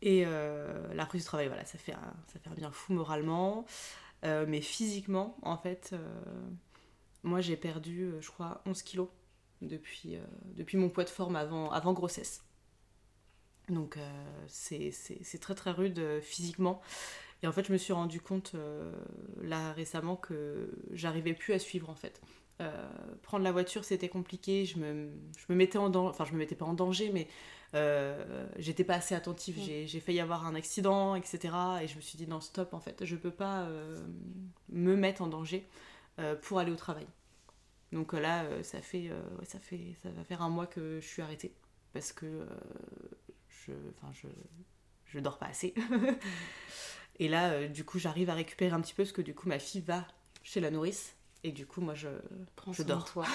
Et 0.06 0.24
euh, 0.26 0.94
la 0.94 1.04
reprise 1.04 1.24
du 1.24 1.26
travail, 1.26 1.48
voilà, 1.48 1.66
ça 1.66 1.80
fait, 1.80 1.94
un, 1.94 2.14
ça 2.28 2.40
fait 2.40 2.50
bien 2.52 2.72
fou 2.72 2.94
moralement. 2.94 3.66
Euh, 4.24 4.46
mais 4.48 4.62
physiquement, 4.62 5.36
en 5.42 5.58
fait, 5.58 5.92
euh, 5.94 6.22
moi 7.24 7.42
j'ai 7.42 7.58
perdu, 7.58 8.14
je 8.22 8.30
crois, 8.30 8.62
11 8.68 8.82
kilos 8.84 9.10
depuis, 9.62 10.20
mon 10.76 10.90
poids 10.90 11.04
de 11.04 11.10
forme 11.10 11.36
avant 11.36 11.94
grossesse. 11.94 12.45
Donc 13.70 13.98
c'est 14.48 14.92
très 15.40 15.56
très 15.56 15.72
rude 15.72 16.20
physiquement. 16.22 16.82
Et 17.44 17.48
en 17.48 17.52
fait, 17.52 17.66
je 17.66 17.74
me 17.74 17.78
suis 17.78 17.94
rendu 17.94 18.22
compte 18.22 18.56
là 19.42 19.74
récemment 19.74 20.16
que 20.16 20.70
j'arrivais 20.92 21.34
plus 21.34 21.54
à 21.54 21.60
suivre 21.60 21.90
en 21.90 21.96
fait. 21.96 22.22
prendre 23.24 23.44
la 23.44 23.52
voiture, 23.52 23.84
c'était 23.84 24.10
compliqué. 24.10 24.66
Je 24.66 24.78
me, 24.78 25.10
je 25.38 25.46
me 25.50 25.56
mettais 25.56 25.78
en 25.78 25.90
danger, 25.90 26.10
enfin, 26.10 26.26
je 26.26 26.34
me 26.34 26.38
mettais 26.38 26.56
pas 26.56 26.66
en 26.66 26.74
danger, 26.74 27.10
mais 27.12 27.28
euh, 27.76 28.48
j'étais 28.58 28.86
pas 28.86 28.96
assez 28.96 29.16
attentive, 29.16 29.58
mm. 29.58 29.88
j'ai 29.88 30.00
failli 30.00 30.20
avoir 30.20 30.46
un 30.46 30.56
accident, 30.56 31.16
etc. 31.16 31.54
Et 31.82 31.88
je 31.88 31.96
me 31.96 32.02
suis 32.02 32.18
dit 32.18 32.28
non, 32.28 32.40
stop, 32.40 32.74
en 32.74 32.80
fait, 32.80 33.04
je 33.04 33.16
peux 33.16 33.32
pas 33.32 33.64
euh, 33.64 34.02
me 34.70 34.96
mettre 34.96 35.22
en 35.22 35.28
danger 35.28 35.68
euh, 36.20 36.36
pour 36.36 36.60
aller 36.60 36.72
au 36.72 36.78
travail. 36.78 37.08
Donc 37.92 38.14
là, 38.14 38.46
ça, 38.64 38.82
fait, 38.82 39.10
ça, 39.44 39.60
fait, 39.60 39.96
ça 40.04 40.10
va 40.10 40.24
faire 40.24 40.42
un 40.42 40.50
mois 40.50 40.68
que 40.68 41.00
je 41.00 41.08
suis 41.08 41.22
arrêtée 41.22 41.54
parce 41.94 42.12
que 42.12 42.46
je, 43.68 43.74
je, 44.14 44.28
je 45.06 45.20
dors 45.20 45.38
pas 45.38 45.48
assez. 45.48 45.74
et 47.20 47.28
là, 47.28 47.68
du 47.68 47.84
coup, 47.84 48.00
j'arrive 48.00 48.30
à 48.30 48.34
récupérer 48.34 48.74
un 48.74 48.82
petit 48.82 48.94
peu 48.94 49.04
parce 49.04 49.14
que 49.14 49.22
du 49.22 49.34
coup, 49.34 49.48
ma 49.48 49.60
fille 49.60 49.82
va 49.82 50.08
chez 50.44 50.60
la 50.60 50.72
nourrice 50.72 51.16
et 51.46 51.52
du 51.52 51.68
coup, 51.68 51.80
moi, 51.80 51.94
je, 51.94 52.08
Prends 52.56 52.74
je 52.74 52.82
dors. 52.82 53.06
Toi. 53.06 53.26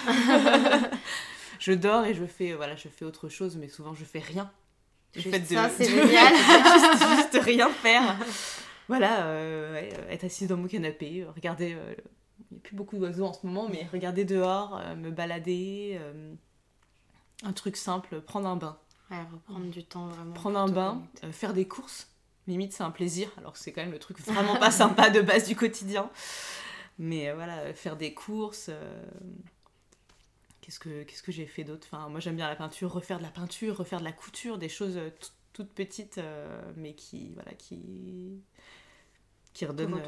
je 1.59 1.71
dors 1.71 2.03
et 2.05 2.13
je 2.13 2.25
fais, 2.25 2.51
voilà, 2.53 2.75
je 2.75 2.89
fais 2.89 3.05
autre 3.05 3.29
chose, 3.29 3.55
mais 3.55 3.69
souvent, 3.69 3.93
je 3.93 4.03
fais 4.03 4.19
rien. 4.19 4.51
Juste 5.15 5.45
ça, 5.45 5.69
c'est 5.69 5.85
génial. 5.89 6.33
juste, 6.35 7.39
rien 7.41 7.69
faire. 7.69 8.17
Voilà, 8.89 9.27
euh, 9.27 9.81
être 10.09 10.25
assise 10.25 10.49
dans 10.49 10.57
mon 10.57 10.67
canapé, 10.67 11.25
regarder. 11.33 11.73
Euh, 11.73 11.95
il 12.49 12.55
n'y 12.55 12.57
a 12.57 12.61
plus 12.61 12.75
beaucoup 12.75 12.97
d'oiseaux 12.97 13.23
en 13.23 13.31
ce 13.31 13.45
moment, 13.45 13.69
mais 13.69 13.87
regarder 13.93 14.25
dehors, 14.25 14.77
euh, 14.77 14.95
me 14.95 15.09
balader. 15.09 15.97
un 17.43 17.53
truc 17.53 17.77
simple, 17.77 18.19
prendre 18.19 18.49
un 18.49 18.57
bain. 18.57 18.77
Ouais, 19.11 19.23
reprendre 19.31 19.67
du 19.67 19.83
temps 19.83 20.07
vraiment. 20.07 20.33
Prendre 20.33 20.59
un 20.59 20.69
bain, 20.69 21.03
faire 21.31 21.53
des 21.53 21.67
courses. 21.67 22.07
Limite, 22.47 22.73
c'est 22.73 22.83
un 22.83 22.91
plaisir, 22.91 23.29
alors 23.37 23.53
que 23.53 23.59
c'est 23.59 23.71
quand 23.71 23.81
même 23.81 23.91
le 23.91 23.99
truc 23.99 24.19
vraiment 24.25 24.57
pas 24.57 24.71
sympa 24.71 25.09
de 25.09 25.21
base 25.21 25.47
du 25.47 25.55
quotidien. 25.55 26.09
Mais 26.97 27.29
euh, 27.29 27.35
voilà, 27.35 27.73
faire 27.73 27.97
des 27.97 28.13
courses. 28.13 28.67
Euh, 28.69 29.03
qu'est-ce 30.61 30.79
que, 30.79 31.03
qu'est-ce 31.03 31.23
que 31.23 31.31
j'ai 31.31 31.45
fait 31.45 31.63
d'autre? 31.63 31.87
Enfin, 31.91 32.09
Moi 32.09 32.19
j'aime 32.19 32.35
bien 32.35 32.47
la 32.47 32.55
peinture, 32.55 32.91
refaire 32.91 33.17
de 33.17 33.23
la 33.23 33.29
peinture, 33.29 33.77
refaire 33.77 33.99
de 33.99 34.05
la 34.05 34.11
couture, 34.11 34.57
des 34.57 34.69
choses 34.69 34.97
euh, 34.97 35.09
toutes 35.53 35.73
petites, 35.73 36.19
mais 36.77 36.93
qui, 36.93 37.31
voilà, 37.33 37.51
qui, 37.53 38.41
qui 39.53 39.65
redonnent. 39.65 40.01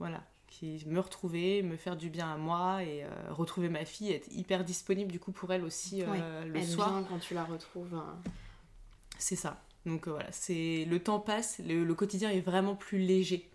voilà, 0.00 0.24
qui 0.50 0.82
me 0.86 1.00
retrouver, 1.00 1.62
me 1.62 1.76
faire 1.76 1.96
du 1.96 2.10
bien 2.10 2.30
à 2.30 2.36
moi 2.36 2.82
et 2.82 3.04
retrouver 3.28 3.68
ma 3.68 3.84
fille, 3.84 4.10
être 4.12 4.30
hyper 4.32 4.64
disponible 4.64 5.10
du 5.10 5.20
coup 5.20 5.32
pour 5.32 5.52
elle 5.52 5.64
aussi 5.64 6.02
le 6.02 6.56
elle 6.56 6.66
soir. 6.66 6.92
Vient 6.92 7.06
quand 7.08 7.18
tu 7.18 7.34
la 7.34 7.44
retrouves. 7.44 7.94
Hein. 7.94 8.18
C'est 9.18 9.36
ça. 9.36 9.62
Donc 9.86 10.08
voilà, 10.08 10.30
c'est 10.32 10.84
le 10.86 10.98
temps 11.00 11.20
passe, 11.20 11.60
le, 11.60 11.84
le, 11.84 11.94
quotidien 11.94 12.30
est 12.30 12.40
vraiment 12.40 12.74
plus 12.74 12.98
léger 12.98 13.48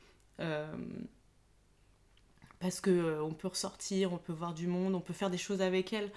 parce 2.66 2.82
que 2.82 2.90
euh, 2.90 3.24
on 3.24 3.32
peut 3.32 3.48
ressortir, 3.48 4.12
on 4.12 4.18
peut 4.18 4.34
voir 4.34 4.54
du 4.54 4.68
monde, 4.68 4.96
on 4.96 5.00
peut 5.00 5.14
faire 5.14 5.30
des 5.30 5.38
choses 5.38 5.62
avec 5.62 5.94
elle. 5.94 6.12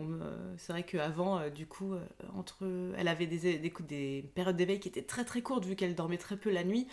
Euh, 0.00 0.54
c'est 0.56 0.72
vrai 0.72 0.84
qu'avant, 0.84 1.38
euh, 1.38 1.50
du 1.50 1.66
coup, 1.66 1.94
entre, 2.34 2.64
elle 2.96 3.08
avait 3.08 3.26
des, 3.26 3.58
des, 3.58 3.72
des 3.80 4.30
périodes 4.34 4.56
d'éveil 4.56 4.80
qui 4.80 4.88
étaient 4.88 5.02
très 5.02 5.24
très 5.24 5.42
courtes 5.42 5.66
vu 5.66 5.76
qu'elle 5.76 5.94
dormait 5.94 6.18
très 6.18 6.36
peu 6.36 6.50
la 6.50 6.64
nuit. 6.64 6.88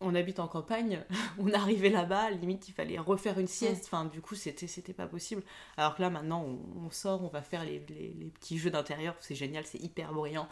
On 0.00 0.14
habite 0.14 0.40
en 0.40 0.48
campagne, 0.48 1.02
on 1.38 1.52
arrivait 1.52 1.88
là-bas, 1.88 2.30
limite 2.30 2.68
il 2.68 2.72
fallait 2.72 2.98
refaire 2.98 3.38
une 3.38 3.46
sieste, 3.46 3.84
enfin 3.86 4.04
du 4.04 4.20
coup 4.20 4.34
c'était 4.34 4.66
c'était 4.66 4.92
pas 4.92 5.06
possible. 5.06 5.42
Alors 5.76 5.94
que 5.94 6.02
là 6.02 6.10
maintenant 6.10 6.44
on, 6.76 6.90
sort, 6.90 7.24
on 7.24 7.28
va 7.28 7.42
faire 7.42 7.64
les, 7.64 7.82
les, 7.88 8.30
petits 8.34 8.58
jeux 8.58 8.70
d'intérieur, 8.70 9.14
c'est 9.20 9.34
génial, 9.34 9.64
c'est 9.64 9.80
hyper 9.80 10.12
bruyant. 10.12 10.48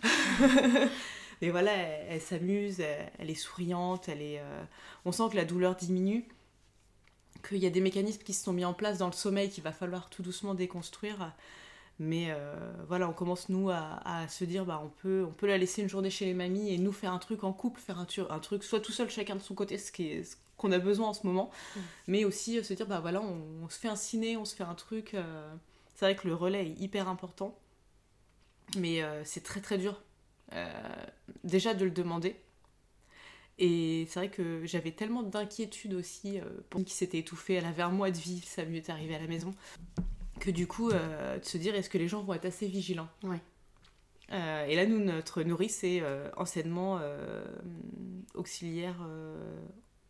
Et 1.42 1.50
voilà, 1.50 1.72
elle, 1.72 2.22
s'amuse, 2.22 2.80
elle, 2.80 3.28
est 3.28 3.34
souriante, 3.34 4.08
elle 4.08 4.22
est, 4.22 4.40
on 5.04 5.12
sent 5.12 5.24
que 5.30 5.36
la 5.36 5.44
douleur 5.44 5.76
diminue 5.76 6.26
qu'il 7.46 7.58
y 7.58 7.66
a 7.66 7.70
des 7.70 7.80
mécanismes 7.80 8.22
qui 8.22 8.32
se 8.32 8.44
sont 8.44 8.52
mis 8.52 8.64
en 8.64 8.74
place 8.74 8.98
dans 8.98 9.06
le 9.06 9.12
sommeil 9.12 9.50
qu'il 9.50 9.62
va 9.62 9.72
falloir 9.72 10.10
tout 10.10 10.22
doucement 10.22 10.54
déconstruire. 10.54 11.32
Mais 11.98 12.26
euh, 12.30 12.54
voilà, 12.88 13.08
on 13.08 13.12
commence 13.12 13.48
nous 13.48 13.70
à, 13.70 14.28
se 14.28 14.44
dire, 14.44 14.66
bah, 14.66 14.80
on, 14.84 14.88
peut, 14.88 15.24
on 15.26 15.32
peut 15.32 15.46
la 15.46 15.56
laisser 15.56 15.82
une 15.82 15.88
journée 15.88 16.10
chez 16.10 16.26
les 16.26 16.34
mamies 16.34 16.72
et 16.72 16.78
nous 16.78 16.92
faire 16.92 17.12
un 17.12 17.18
truc 17.18 17.42
en 17.42 17.52
couple, 17.52 17.80
faire 17.80 17.98
un, 17.98 18.06
un 18.28 18.38
truc 18.38 18.64
soit 18.64 18.80
tout 18.80 18.92
seul, 18.92 19.08
chacun 19.08 19.36
de 19.36 19.40
son 19.40 19.54
côté, 19.54 19.78
ce 19.78 19.90
qu'on 20.58 20.72
a 20.72 20.78
besoin 20.78 21.08
en 21.08 21.14
ce 21.14 21.26
moment, 21.26 21.50
mm. 21.74 21.80
mais 22.08 22.24
aussi 22.24 22.58
euh, 22.58 22.62
se 22.62 22.74
dire, 22.74 22.86
bah 22.86 23.00
voilà, 23.00 23.22
on, 23.22 23.68
se 23.70 23.78
fait 23.78 23.88
un 23.88 23.96
ciné, 23.96 24.36
on 24.36 24.44
se 24.44 24.54
fait 24.54 24.64
un 24.64 24.74
truc. 24.74 25.14
Euh, 25.14 25.54
c'est 25.94 26.04
vrai 26.04 26.16
que 26.16 26.28
le 26.28 26.34
relais 26.34 26.66
est 26.66 26.80
hyper 26.80 27.08
important, 27.08 27.58
mais 28.76 29.00
c'est 29.24 29.42
très 29.42 29.62
très 29.62 29.78
dur. 29.78 30.02
déjà 31.42 31.72
de 31.72 31.86
le 31.86 31.90
demander, 31.90 32.36
et 33.58 34.06
c'est 34.10 34.20
vrai 34.20 34.28
que 34.28 34.66
j'avais 34.66 34.90
tellement 34.90 35.22
d'inquiétude 35.22 35.94
aussi 35.94 36.38
pour 36.68 36.84
qui 36.84 36.92
s'était 36.92 37.16
étouffée. 37.20 37.54
Elle 37.54 37.64
avait 37.64 37.80
un 37.80 37.90
mois 37.90 38.10
de 38.10 38.18
vie, 38.18 38.42
ça 38.42 38.62
lui 38.62 38.76
est 38.76 38.90
arrivé 38.90 39.14
à 39.14 39.18
la 39.18 39.26
maison. 39.26 39.54
Que 40.40 40.50
du 40.50 40.66
coup, 40.66 40.90
euh, 40.90 41.38
de 41.38 41.44
se 41.44 41.56
dire 41.56 41.74
est-ce 41.74 41.90
que 41.90 41.98
les 41.98 42.08
gens 42.08 42.22
vont 42.22 42.34
être 42.34 42.44
assez 42.44 42.66
vigilants 42.66 43.08
ouais. 43.22 43.40
Euh, 44.32 44.66
et 44.66 44.74
là, 44.74 44.86
nous, 44.86 44.98
notre 44.98 45.42
nourrice 45.42 45.84
est 45.84 46.02
anciennement 46.36 47.00
auxiliaire 48.34 48.96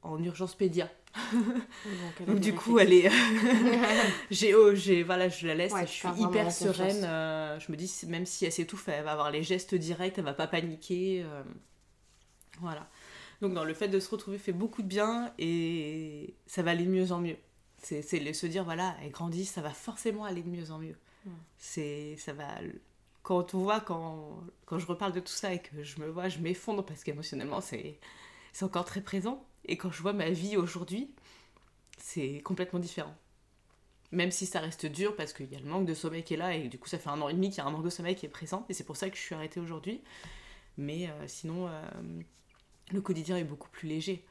en 0.03 0.23
urgence 0.23 0.55
pédia. 0.55 0.89
Donc, 2.27 2.41
du 2.41 2.55
coup, 2.55 2.79
elle 2.79 2.93
est. 2.93 3.11
j'ai, 4.31 4.55
oh, 4.55 4.75
j'ai, 4.75 5.03
voilà, 5.03 5.29
je 5.29 5.47
la 5.47 5.55
laisse, 5.55 5.75
je 5.83 5.87
suis 5.87 6.09
hyper 6.19 6.51
sereine. 6.51 7.03
je 7.61 7.71
me 7.71 7.77
dis, 7.77 7.93
même 8.07 8.25
si 8.25 8.47
elle 8.47 8.53
s'étouffe, 8.53 8.89
elle 8.89 9.05
va 9.05 9.13
avoir 9.13 9.31
les 9.31 9.43
gestes 9.43 9.75
directs, 9.75 10.15
elle 10.17 10.25
va 10.25 10.35
pas 10.35 10.47
paniquer. 10.47 11.25
voilà. 12.61 12.89
Donc 13.43 13.53
dans 13.53 13.65
le 13.65 13.75
fait 13.75 13.89
de 13.89 14.01
se 14.01 14.09
retrouver 14.09 14.39
fait 14.39 14.53
beaucoup 14.53 14.83
de 14.83 14.89
bien 14.89 15.33
et 15.39 16.35
ça 16.47 16.63
va 16.63 16.71
aller 16.71 16.85
de 16.85 16.91
mieux 16.91 17.13
en 17.13 17.21
mieux. 17.21 17.37
C'est 17.89 18.33
se 18.33 18.47
dire, 18.47 18.65
voilà, 18.65 18.97
elle 19.03 19.13
grandit, 19.13 19.45
ça 19.45 19.61
va 19.63 19.71
forcément 19.71 20.25
aller 20.25 20.43
de 20.43 20.49
mieux 20.49 20.73
en 20.73 20.79
mieux. 20.79 20.97
C'est 21.59 22.17
ça 22.19 22.33
va 22.33 22.49
quand 23.23 23.55
on 23.55 23.59
voit, 23.59 23.81
quand, 23.81 24.41
quand 24.67 24.79
je 24.79 24.87
reparle 24.87 25.13
de 25.13 25.19
tout 25.19 25.33
ça 25.33 25.53
et 25.53 25.61
que 25.61 25.83
je 25.83 26.01
me 26.01 26.07
vois, 26.07 26.29
je 26.29 26.39
m'effondre 26.39 26.85
parce 26.87 27.03
qu'émotionnellement, 27.03 27.61
c'est 27.61 27.99
encore 28.63 28.85
très 28.85 29.01
présent. 29.01 29.45
Et 29.65 29.77
quand 29.77 29.91
je 29.91 30.01
vois 30.01 30.13
ma 30.13 30.31
vie 30.31 30.57
aujourd'hui, 30.57 31.11
c'est 31.99 32.41
complètement 32.45 32.79
différent. 32.79 33.17
Même 34.13 34.31
si 34.31 34.47
ça 34.47 34.61
reste 34.61 34.87
dur 34.87 35.17
parce 35.17 35.33
qu'il 35.33 35.53
y 35.53 35.57
a 35.57 35.59
le 35.59 35.67
manque 35.67 35.87
de 35.87 35.95
sommeil 35.95 36.23
qui 36.23 36.35
est 36.35 36.37
là 36.37 36.55
et 36.55 36.69
du 36.69 36.79
coup 36.79 36.89
ça 36.89 36.99
fait 36.99 37.09
un 37.09 37.21
an 37.21 37.29
et 37.29 37.35
demi 37.35 37.51
qu'il 37.51 37.59
y 37.59 37.61
a 37.63 37.67
un 37.67 37.71
manque 37.71 37.85
de 37.85 37.91
sommeil 37.91 38.15
qui 38.15 38.27
est 38.27 38.29
présent 38.29 38.65
et 38.69 38.75
c'est 38.75 38.85
pour 38.85 38.97
ça 38.97 39.11
que 39.11 39.17
je 39.17 39.23
suis 39.23 39.35
arrêtée 39.35 39.59
aujourd'hui. 39.59 40.03
Mais 40.79 41.09
euh, 41.09 41.27
sinon, 41.27 41.67
euh, 41.67 41.83
le 42.93 43.01
quotidien 43.01 43.37
est 43.37 43.45
beaucoup 43.45 43.71
plus 43.71 43.89
léger. 43.89 44.25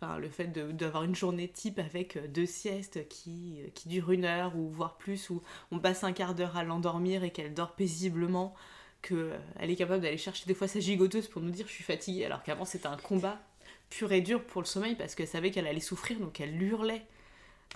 Enfin, 0.00 0.18
le 0.18 0.28
fait 0.28 0.46
d'avoir 0.76 1.04
une 1.04 1.14
journée 1.14 1.48
type 1.48 1.78
avec 1.78 2.16
euh, 2.16 2.26
deux 2.26 2.46
siestes 2.46 3.06
qui, 3.08 3.60
euh, 3.60 3.68
qui 3.74 3.88
durent 3.88 4.10
une 4.10 4.24
heure 4.24 4.56
ou 4.56 4.68
voire 4.68 4.96
plus, 4.96 5.30
où 5.30 5.42
on 5.70 5.78
passe 5.78 6.02
un 6.02 6.12
quart 6.12 6.34
d'heure 6.34 6.56
à 6.56 6.64
l'endormir 6.64 7.22
et 7.22 7.30
qu'elle 7.30 7.54
dort 7.54 7.74
paisiblement, 7.74 8.54
qu'elle 9.02 9.18
euh, 9.18 9.60
est 9.60 9.76
capable 9.76 10.02
d'aller 10.02 10.18
chercher 10.18 10.46
des 10.46 10.54
fois 10.54 10.66
sa 10.66 10.80
gigoteuse 10.80 11.28
pour 11.28 11.42
nous 11.42 11.50
dire 11.50 11.66
je 11.68 11.72
suis 11.72 11.84
fatiguée, 11.84 12.24
alors 12.24 12.42
qu'avant 12.42 12.64
c'était 12.64 12.88
un 12.88 12.96
combat 12.96 13.40
pur 13.88 14.10
et 14.12 14.20
dur 14.20 14.44
pour 14.44 14.62
le 14.62 14.66
sommeil 14.66 14.96
parce 14.96 15.14
qu'elle 15.14 15.28
savait 15.28 15.50
qu'elle 15.52 15.66
allait 15.66 15.80
souffrir 15.80 16.18
donc 16.18 16.40
elle 16.40 16.60
hurlait. 16.60 17.06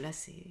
Là 0.00 0.12
c'est. 0.12 0.44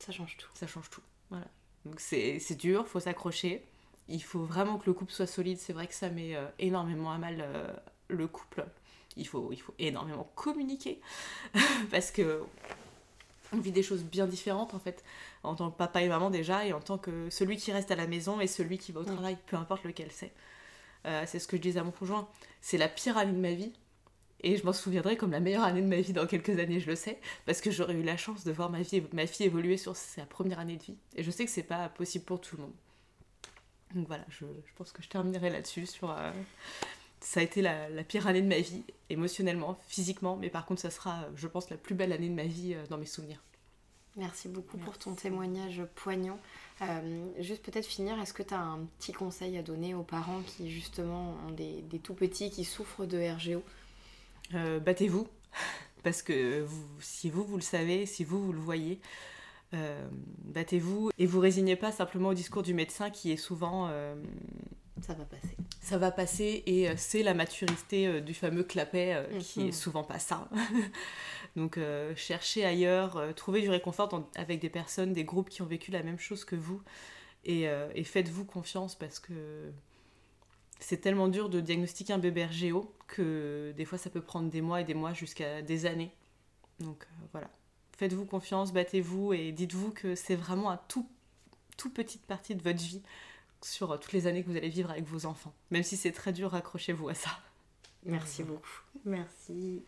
Ça 0.00 0.10
change 0.10 0.36
tout. 0.36 0.50
Ça 0.54 0.66
change 0.66 0.90
tout. 0.90 1.02
Voilà. 1.30 1.46
Donc 1.84 2.00
c'est 2.00 2.56
dur, 2.56 2.88
faut 2.88 3.00
s'accrocher. 3.00 3.64
Il 4.08 4.22
faut 4.22 4.44
vraiment 4.44 4.78
que 4.78 4.86
le 4.86 4.92
couple 4.92 5.12
soit 5.12 5.26
solide. 5.28 5.58
C'est 5.58 5.72
vrai 5.72 5.86
que 5.86 5.94
ça 5.94 6.10
met 6.10 6.36
énormément 6.58 7.12
à 7.12 7.18
mal 7.18 7.44
le 8.08 8.26
couple 8.26 8.64
il 9.16 9.26
faut, 9.26 9.50
il 9.52 9.60
faut 9.60 9.74
énormément 9.78 10.30
communiquer 10.34 11.00
parce 11.90 12.10
que 12.10 12.42
on 13.52 13.58
vit 13.58 13.72
des 13.72 13.82
choses 13.82 14.02
bien 14.02 14.26
différentes 14.26 14.74
en 14.74 14.78
fait 14.78 15.04
en 15.42 15.54
tant 15.54 15.70
que 15.70 15.76
papa 15.76 16.02
et 16.02 16.08
maman 16.08 16.30
déjà 16.30 16.64
et 16.66 16.72
en 16.72 16.80
tant 16.80 16.98
que 16.98 17.28
celui 17.30 17.56
qui 17.56 17.72
reste 17.72 17.90
à 17.90 17.96
la 17.96 18.06
maison 18.06 18.40
et 18.40 18.46
celui 18.46 18.78
qui 18.78 18.92
va 18.92 19.00
au 19.00 19.04
travail 19.04 19.36
peu 19.46 19.56
importe 19.56 19.84
lequel 19.84 20.08
c'est. 20.10 20.32
Euh, 21.04 21.24
c'est 21.26 21.38
ce 21.38 21.48
que 21.48 21.56
je 21.56 21.62
disais 21.62 21.80
à 21.80 21.84
mon 21.84 21.90
conjoint. 21.90 22.28
C'est 22.60 22.78
la 22.78 22.88
pire 22.88 23.18
année 23.18 23.32
de 23.32 23.40
ma 23.40 23.52
vie 23.52 23.72
et 24.40 24.56
je 24.56 24.64
m'en 24.64 24.72
souviendrai 24.72 25.16
comme 25.16 25.32
la 25.32 25.40
meilleure 25.40 25.64
année 25.64 25.82
de 25.82 25.86
ma 25.86 26.00
vie 26.00 26.12
dans 26.12 26.26
quelques 26.26 26.58
années 26.58 26.80
je 26.80 26.88
le 26.88 26.96
sais 26.96 27.20
parce 27.44 27.60
que 27.60 27.70
j'aurais 27.70 27.94
eu 27.94 28.02
la 28.02 28.16
chance 28.16 28.44
de 28.44 28.52
voir 28.52 28.70
ma, 28.70 28.82
vie, 28.82 29.02
ma 29.12 29.26
fille 29.26 29.46
évoluer 29.46 29.76
sur 29.76 29.96
sa 29.96 30.24
première 30.26 30.58
année 30.58 30.76
de 30.76 30.82
vie. 30.82 30.96
Et 31.16 31.22
je 31.22 31.30
sais 31.30 31.44
que 31.44 31.50
c'est 31.50 31.62
pas 31.62 31.88
possible 31.88 32.24
pour 32.24 32.40
tout 32.40 32.56
le 32.56 32.62
monde. 32.62 32.72
Donc 33.94 34.06
voilà 34.06 34.24
je, 34.28 34.46
je 34.46 34.72
pense 34.76 34.92
que 34.92 35.02
je 35.02 35.08
terminerai 35.08 35.50
là-dessus 35.50 35.86
sur 35.86 36.10
euh, 36.10 36.32
ça 37.24 37.40
a 37.40 37.42
été 37.42 37.62
la, 37.62 37.88
la, 37.88 38.04
pire 38.04 38.26
année 38.26 38.42
de 38.42 38.48
ma 38.48 38.60
vie, 38.60 38.84
émotionnellement, 39.10 39.78
physiquement, 39.88 40.36
mais 40.36 40.50
par 40.50 40.66
contre, 40.66 40.80
ça 40.80 40.90
sera, 40.90 41.26
je 41.36 41.48
pense, 41.48 41.70
la 41.70 41.76
plus 41.76 41.94
belle 41.94 42.12
année 42.12 42.28
de 42.28 42.34
ma 42.34 42.44
vie 42.44 42.76
dans 42.90 42.98
mes 42.98 43.06
souvenirs. 43.06 43.42
Merci 44.16 44.48
beaucoup 44.48 44.76
pour 44.76 44.98
ton 44.98 45.14
témoignage 45.14 45.82
poignant. 45.94 46.38
Euh, 46.82 47.26
juste 47.38 47.62
peut-être 47.62 47.86
finir, 47.86 48.20
est-ce 48.20 48.34
que 48.34 48.42
tu 48.42 48.52
as 48.52 48.60
un 48.60 48.80
petit 48.98 49.12
conseil 49.12 49.56
à 49.56 49.62
donner 49.62 49.94
aux 49.94 50.02
parents 50.02 50.42
qui 50.42 50.70
justement 50.70 51.34
ont 51.46 51.52
des, 51.52 51.80
des 51.82 51.98
tout 51.98 52.12
petits 52.12 52.50
qui 52.50 52.64
souffrent 52.64 53.06
de 53.06 53.18
RGO 53.18 53.62
euh, 54.54 54.80
Battez-vous, 54.80 55.26
parce 56.02 56.22
que 56.22 56.60
vous, 56.60 56.84
si 57.00 57.30
vous, 57.30 57.44
vous 57.44 57.56
le 57.56 57.62
savez, 57.62 58.04
si 58.04 58.22
vous, 58.22 58.44
vous 58.44 58.52
le 58.52 58.60
voyez, 58.60 59.00
euh, 59.72 60.06
battez-vous 60.44 61.10
et 61.16 61.24
vous 61.24 61.40
résignez 61.40 61.76
pas 61.76 61.90
simplement 61.90 62.30
au 62.30 62.34
discours 62.34 62.62
du 62.62 62.74
médecin 62.74 63.08
qui 63.08 63.32
est 63.32 63.38
souvent 63.38 63.88
ça 65.00 65.14
va 65.14 65.24
passer. 65.24 65.56
Ça 65.80 65.98
va 65.98 66.10
passer 66.10 66.62
et 66.66 66.88
euh, 66.88 66.94
c'est 66.96 67.22
la 67.22 67.34
maturité 67.34 68.06
euh, 68.06 68.20
du 68.20 68.34
fameux 68.34 68.62
clapet 68.62 69.14
euh, 69.14 69.38
qui 69.40 69.62
est 69.62 69.66
mhm. 69.66 69.72
souvent 69.72 70.04
pas 70.04 70.18
ça. 70.18 70.48
Donc 71.56 71.78
cherchez 72.16 72.64
ailleurs, 72.64 73.34
trouvez 73.36 73.60
du 73.60 73.68
réconfort 73.68 74.26
avec 74.36 74.58
des 74.58 74.70
personnes, 74.70 75.12
des 75.12 75.24
groupes 75.24 75.50
qui 75.50 75.60
ont 75.60 75.66
vécu 75.66 75.90
la 75.90 76.02
même 76.02 76.18
chose 76.18 76.46
que 76.46 76.56
vous 76.56 76.80
et, 77.44 77.68
faites-vous 78.04 78.46
confiance 78.46 78.94
parce 78.94 79.18
que 79.18 79.70
c'est 80.80 81.02
tellement 81.02 81.28
dur 81.28 81.50
de 81.50 81.60
diagnostiquer 81.60 82.14
un 82.14 82.18
bébé 82.18 82.46
RGO 82.46 82.94
que 83.06 83.74
des 83.76 83.84
fois 83.84 83.98
ça 83.98 84.08
peut 84.08 84.22
prendre 84.22 84.48
des 84.48 84.62
mois 84.62 84.80
et 84.80 84.84
des 84.84 84.94
mois 84.94 85.12
jusqu'à 85.12 85.60
des 85.60 85.84
années. 85.84 86.14
Donc 86.80 87.06
voilà, 87.32 87.50
faites-vous 87.98 88.24
confiance, 88.24 88.72
battez-vous 88.72 89.34
et 89.34 89.52
dites-vous 89.52 89.90
que 89.90 90.14
c'est 90.14 90.36
vraiment 90.36 90.70
un 90.70 90.80
tout, 90.88 91.06
tout 91.76 91.90
petite 91.90 92.24
partie 92.24 92.54
de 92.54 92.62
votre 92.62 92.82
vie 92.82 93.02
sur 93.64 93.98
toutes 93.98 94.12
les 94.12 94.26
années 94.26 94.42
que 94.42 94.50
vous 94.50 94.56
allez 94.56 94.68
vivre 94.68 94.90
avec 94.90 95.04
vos 95.04 95.26
enfants. 95.26 95.54
Même 95.70 95.82
si 95.82 95.96
c'est 95.96 96.12
très 96.12 96.32
dur, 96.32 96.54
accrochez-vous 96.54 97.08
à 97.08 97.14
ça. 97.14 97.30
Merci 98.04 98.42
beaucoup. 98.42 98.80
Merci. 99.04 99.82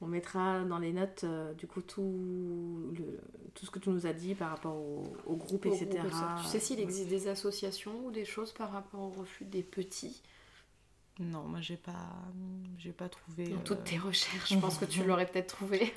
On 0.00 0.06
mettra 0.06 0.64
dans 0.64 0.78
les 0.78 0.92
notes 0.92 1.24
euh, 1.24 1.54
du 1.54 1.66
coup 1.66 1.80
tout, 1.80 2.92
le, 2.98 3.20
tout 3.54 3.64
ce 3.64 3.70
que 3.70 3.78
tu 3.78 3.90
nous 3.90 4.06
as 4.06 4.12
dit 4.12 4.34
par 4.34 4.50
rapport 4.50 4.76
au, 4.76 5.36
groupe, 5.36 5.66
etc. 5.66 5.88
tu 6.42 6.46
sais 6.46 6.60
s'il 6.60 6.80
existe 6.80 7.08
des 7.08 7.28
associations 7.28 8.04
ou 8.04 8.10
des 8.10 8.24
choses 8.24 8.52
par 8.52 8.72
rapport 8.72 9.00
au 9.00 9.10
refus 9.10 9.44
des 9.44 9.62
petits? 9.62 10.20
Non, 11.20 11.44
moi 11.44 11.60
j'ai 11.60 11.76
pas, 11.76 12.10
j'ai 12.76 12.92
pas 12.92 13.08
trouvé. 13.08 13.48
Dans 13.48 13.60
toutes 13.60 13.78
euh, 13.78 13.84
tes 13.84 13.98
recherches, 13.98 14.52
je 14.52 14.58
pense 14.58 14.78
que 14.78 14.84
tu 14.84 15.04
l'aurais 15.06 15.26
peut-être 15.26 15.54
trouvé. 15.54 15.94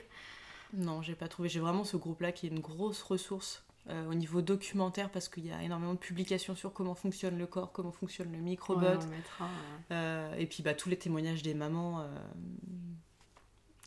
Non, 0.74 1.02
j'ai 1.02 1.16
pas 1.16 1.28
trouvé. 1.28 1.50
J'ai 1.50 1.60
vraiment 1.60 1.84
ce 1.84 1.98
groupe-là 1.98 2.32
qui 2.32 2.46
est 2.46 2.50
une 2.50 2.60
grosse 2.60 3.02
ressource 3.02 3.64
euh, 3.67 3.67
au 3.90 4.14
niveau 4.14 4.42
documentaire 4.42 5.10
parce 5.10 5.30
qu'il 5.30 5.46
y 5.46 5.52
a 5.52 5.62
énormément 5.64 5.94
de 5.94 6.00
publications 6.00 6.56
sur 6.56 6.74
comment 6.74 6.96
fonctionne 6.96 7.38
le 7.38 7.48
corps, 7.48 7.72
comment 7.72 7.92
fonctionne 7.92 8.32
le 8.32 8.38
microbiote. 8.38 9.08
Euh, 9.92 10.36
et 10.36 10.46
puis 10.46 10.64
bah, 10.64 10.74
tous 10.74 10.90
les 10.90 10.98
témoignages 10.98 11.42
des 11.42 11.54
mamans 11.54 12.02
euh, 12.02 12.08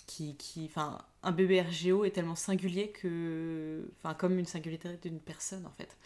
qui, 0.06 0.36
qui, 0.36 0.64
enfin, 0.64 0.98
un 1.22 1.32
bébé 1.32 1.60
RGO 1.60 2.04
est 2.04 2.12
tellement 2.12 2.34
singulier 2.34 2.90
que, 2.90 3.90
enfin, 3.98 4.14
comme 4.14 4.38
une 4.38 4.46
singularité 4.46 4.96
d'une 5.02 5.20
personne 5.20 5.66
en 5.66 5.72
fait. 5.72 5.96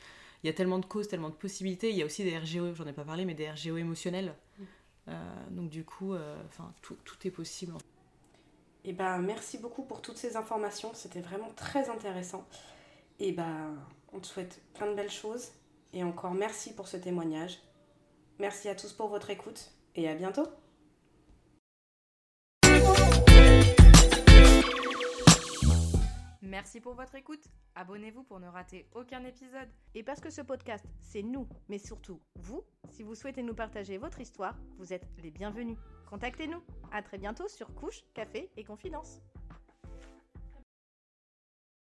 Il 0.42 0.48
y 0.48 0.50
a 0.50 0.52
tellement 0.52 0.78
de 0.78 0.86
causes, 0.86 1.08
tellement 1.08 1.30
de 1.30 1.34
possibilités. 1.34 1.90
Il 1.90 1.96
y 1.96 2.02
a 2.02 2.06
aussi 2.06 2.22
des 2.22 2.36
RGO, 2.36 2.74
j'en 2.74 2.86
ai 2.86 2.92
pas 2.92 3.04
parlé, 3.04 3.24
mais 3.24 3.34
des 3.34 3.50
RGO 3.50 3.76
émotionnels. 3.76 4.34
Donc 5.50 5.70
du 5.70 5.84
coup, 5.84 6.14
enfin, 6.46 6.72
tout, 6.82 6.96
tout, 7.04 7.16
est 7.26 7.30
possible. 7.30 7.74
Et 8.84 8.90
eh 8.90 8.92
ben, 8.92 9.18
merci 9.18 9.56
beaucoup 9.56 9.82
pour 9.84 10.02
toutes 10.02 10.18
ces 10.18 10.36
informations. 10.36 10.92
C'était 10.92 11.20
vraiment 11.20 11.50
très 11.56 11.88
intéressant. 11.88 12.46
Et 13.18 13.32
ben, 13.32 13.76
on 14.12 14.20
te 14.20 14.26
souhaite 14.26 14.60
plein 14.74 14.90
de 14.90 14.94
belles 14.94 15.10
choses. 15.10 15.52
Et 15.92 16.02
encore 16.02 16.34
merci 16.34 16.74
pour 16.74 16.88
ce 16.88 16.96
témoignage. 16.96 17.60
Merci 18.38 18.68
à 18.68 18.74
tous 18.74 18.92
pour 18.92 19.08
votre 19.08 19.30
écoute 19.30 19.70
et 19.94 20.08
à 20.08 20.14
bientôt. 20.14 20.46
Merci 26.42 26.80
pour 26.80 26.94
votre 26.94 27.14
écoute. 27.14 27.44
Abonnez-vous 27.74 28.22
pour 28.22 28.38
ne 28.38 28.46
rater 28.46 28.88
aucun 28.94 29.24
épisode. 29.24 29.68
Et 29.94 30.02
parce 30.02 30.20
que 30.20 30.30
ce 30.30 30.40
podcast, 30.40 30.84
c'est 31.00 31.22
nous, 31.22 31.48
mais 31.68 31.78
surtout 31.78 32.20
vous, 32.36 32.62
si 32.90 33.02
vous 33.02 33.14
souhaitez 33.14 33.42
nous 33.42 33.54
partager 33.54 33.98
votre 33.98 34.20
histoire, 34.20 34.56
vous 34.78 34.92
êtes 34.92 35.06
les 35.22 35.30
bienvenus. 35.30 35.76
Contactez-nous. 36.08 36.62
À 36.92 37.02
très 37.02 37.18
bientôt 37.18 37.48
sur 37.48 37.74
Couche, 37.74 38.04
Café 38.14 38.50
et 38.56 38.64
Confidence. 38.64 39.20